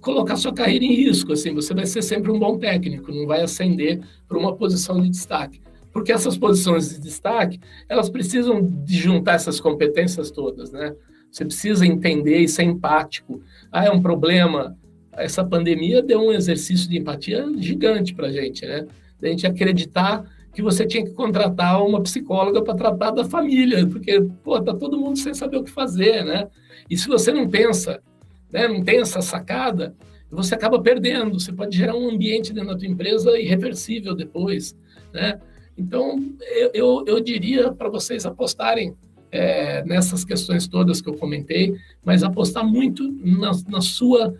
colocar 0.00 0.36
sua 0.36 0.52
carreira 0.52 0.84
em 0.84 0.94
risco. 0.94 1.32
Assim, 1.32 1.54
você 1.54 1.74
vai 1.74 1.86
ser 1.86 2.02
sempre 2.02 2.30
um 2.30 2.38
bom 2.38 2.58
técnico, 2.58 3.10
não 3.12 3.26
vai 3.26 3.42
ascender 3.42 4.00
para 4.26 4.38
uma 4.38 4.54
posição 4.54 5.00
de 5.00 5.08
destaque. 5.08 5.60
porque 5.90 6.12
essas 6.12 6.36
posições 6.38 6.90
de 6.90 7.00
destaque, 7.00 7.58
elas 7.88 8.08
precisam 8.08 8.62
de 8.62 8.96
juntar 8.96 9.34
essas 9.34 9.58
competências 9.58 10.30
todas, 10.30 10.70
né? 10.70 10.94
Você 11.30 11.44
precisa 11.44 11.84
entender 11.84 12.38
e 12.38 12.48
ser 12.48 12.62
empático. 12.62 13.42
Ah, 13.72 13.84
é 13.86 13.90
um 13.90 14.00
problema. 14.00 14.76
Essa 15.12 15.42
pandemia 15.44 16.00
deu 16.02 16.20
um 16.20 16.32
exercício 16.32 16.88
de 16.88 16.98
empatia 16.98 17.44
gigante 17.56 18.14
para 18.14 18.30
gente, 18.30 18.64
né? 18.64 18.86
A 19.22 19.26
gente 19.26 19.46
acreditar 19.46 20.24
que 20.54 20.62
você 20.62 20.86
tinha 20.86 21.04
que 21.04 21.12
contratar 21.12 21.84
uma 21.84 22.02
psicóloga 22.02 22.62
para 22.62 22.74
tratar 22.74 23.10
da 23.10 23.24
família, 23.24 23.86
porque, 23.86 24.20
pô, 24.42 24.60
tá 24.60 24.74
todo 24.74 24.98
mundo 24.98 25.18
sem 25.18 25.32
saber 25.34 25.58
o 25.58 25.64
que 25.64 25.70
fazer, 25.70 26.24
né? 26.24 26.48
E 26.90 26.96
se 26.96 27.06
você 27.06 27.32
não 27.32 27.48
pensa, 27.48 28.00
né, 28.52 28.66
não 28.66 28.82
tem 28.82 29.00
essa 29.00 29.20
sacada, 29.20 29.94
você 30.30 30.54
acaba 30.54 30.80
perdendo. 30.80 31.38
Você 31.38 31.52
pode 31.52 31.76
gerar 31.76 31.94
um 31.94 32.10
ambiente 32.10 32.52
dentro 32.52 32.70
da 32.70 32.76
tua 32.76 32.88
empresa 32.88 33.38
irreversível 33.38 34.14
depois, 34.14 34.76
né? 35.12 35.40
Então, 35.76 36.20
eu, 36.40 36.70
eu, 36.74 37.04
eu 37.06 37.20
diria 37.20 37.70
para 37.72 37.88
vocês 37.88 38.26
apostarem 38.26 38.96
é, 39.30 39.84
nessas 39.84 40.24
questões 40.24 40.66
todas 40.66 41.00
que 41.00 41.08
eu 41.08 41.14
comentei, 41.14 41.76
mas 42.04 42.22
apostar 42.22 42.66
muito 42.66 43.08
na, 43.22 43.52
na 43.68 43.80
sua 43.80 44.34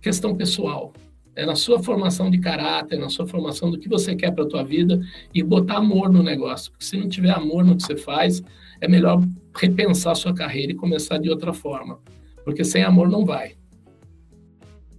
questão 0.00 0.34
pessoal, 0.34 0.92
é 1.36 1.44
na 1.44 1.54
sua 1.54 1.82
formação 1.82 2.30
de 2.30 2.38
caráter, 2.38 2.98
na 2.98 3.08
sua 3.08 3.26
formação 3.26 3.70
do 3.70 3.78
que 3.78 3.88
você 3.88 4.14
quer 4.14 4.30
para 4.32 4.44
a 4.44 4.48
tua 4.48 4.62
vida 4.62 5.00
e 5.32 5.42
botar 5.42 5.78
amor 5.78 6.10
no 6.10 6.22
negócio. 6.22 6.70
Porque 6.70 6.84
se 6.84 6.96
não 6.96 7.08
tiver 7.08 7.30
amor 7.30 7.64
no 7.64 7.76
que 7.76 7.82
você 7.82 7.96
faz, 7.96 8.42
é 8.80 8.88
melhor 8.88 9.20
repensar 9.56 10.12
a 10.12 10.14
sua 10.14 10.34
carreira 10.34 10.72
e 10.72 10.74
começar 10.74 11.18
de 11.18 11.30
outra 11.30 11.52
forma. 11.52 11.98
Porque 12.44 12.64
sem 12.64 12.82
amor 12.82 13.08
não 13.08 13.24
vai. 13.24 13.56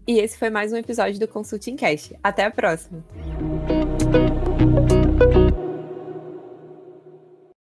E 0.07 0.19
esse 0.19 0.37
foi 0.37 0.49
mais 0.49 0.71
um 0.71 0.77
episódio 0.77 1.19
do 1.19 1.27
Consulting 1.27 1.75
Cast. 1.75 2.15
Até 2.23 2.45
a 2.45 2.51
próxima! 2.51 3.03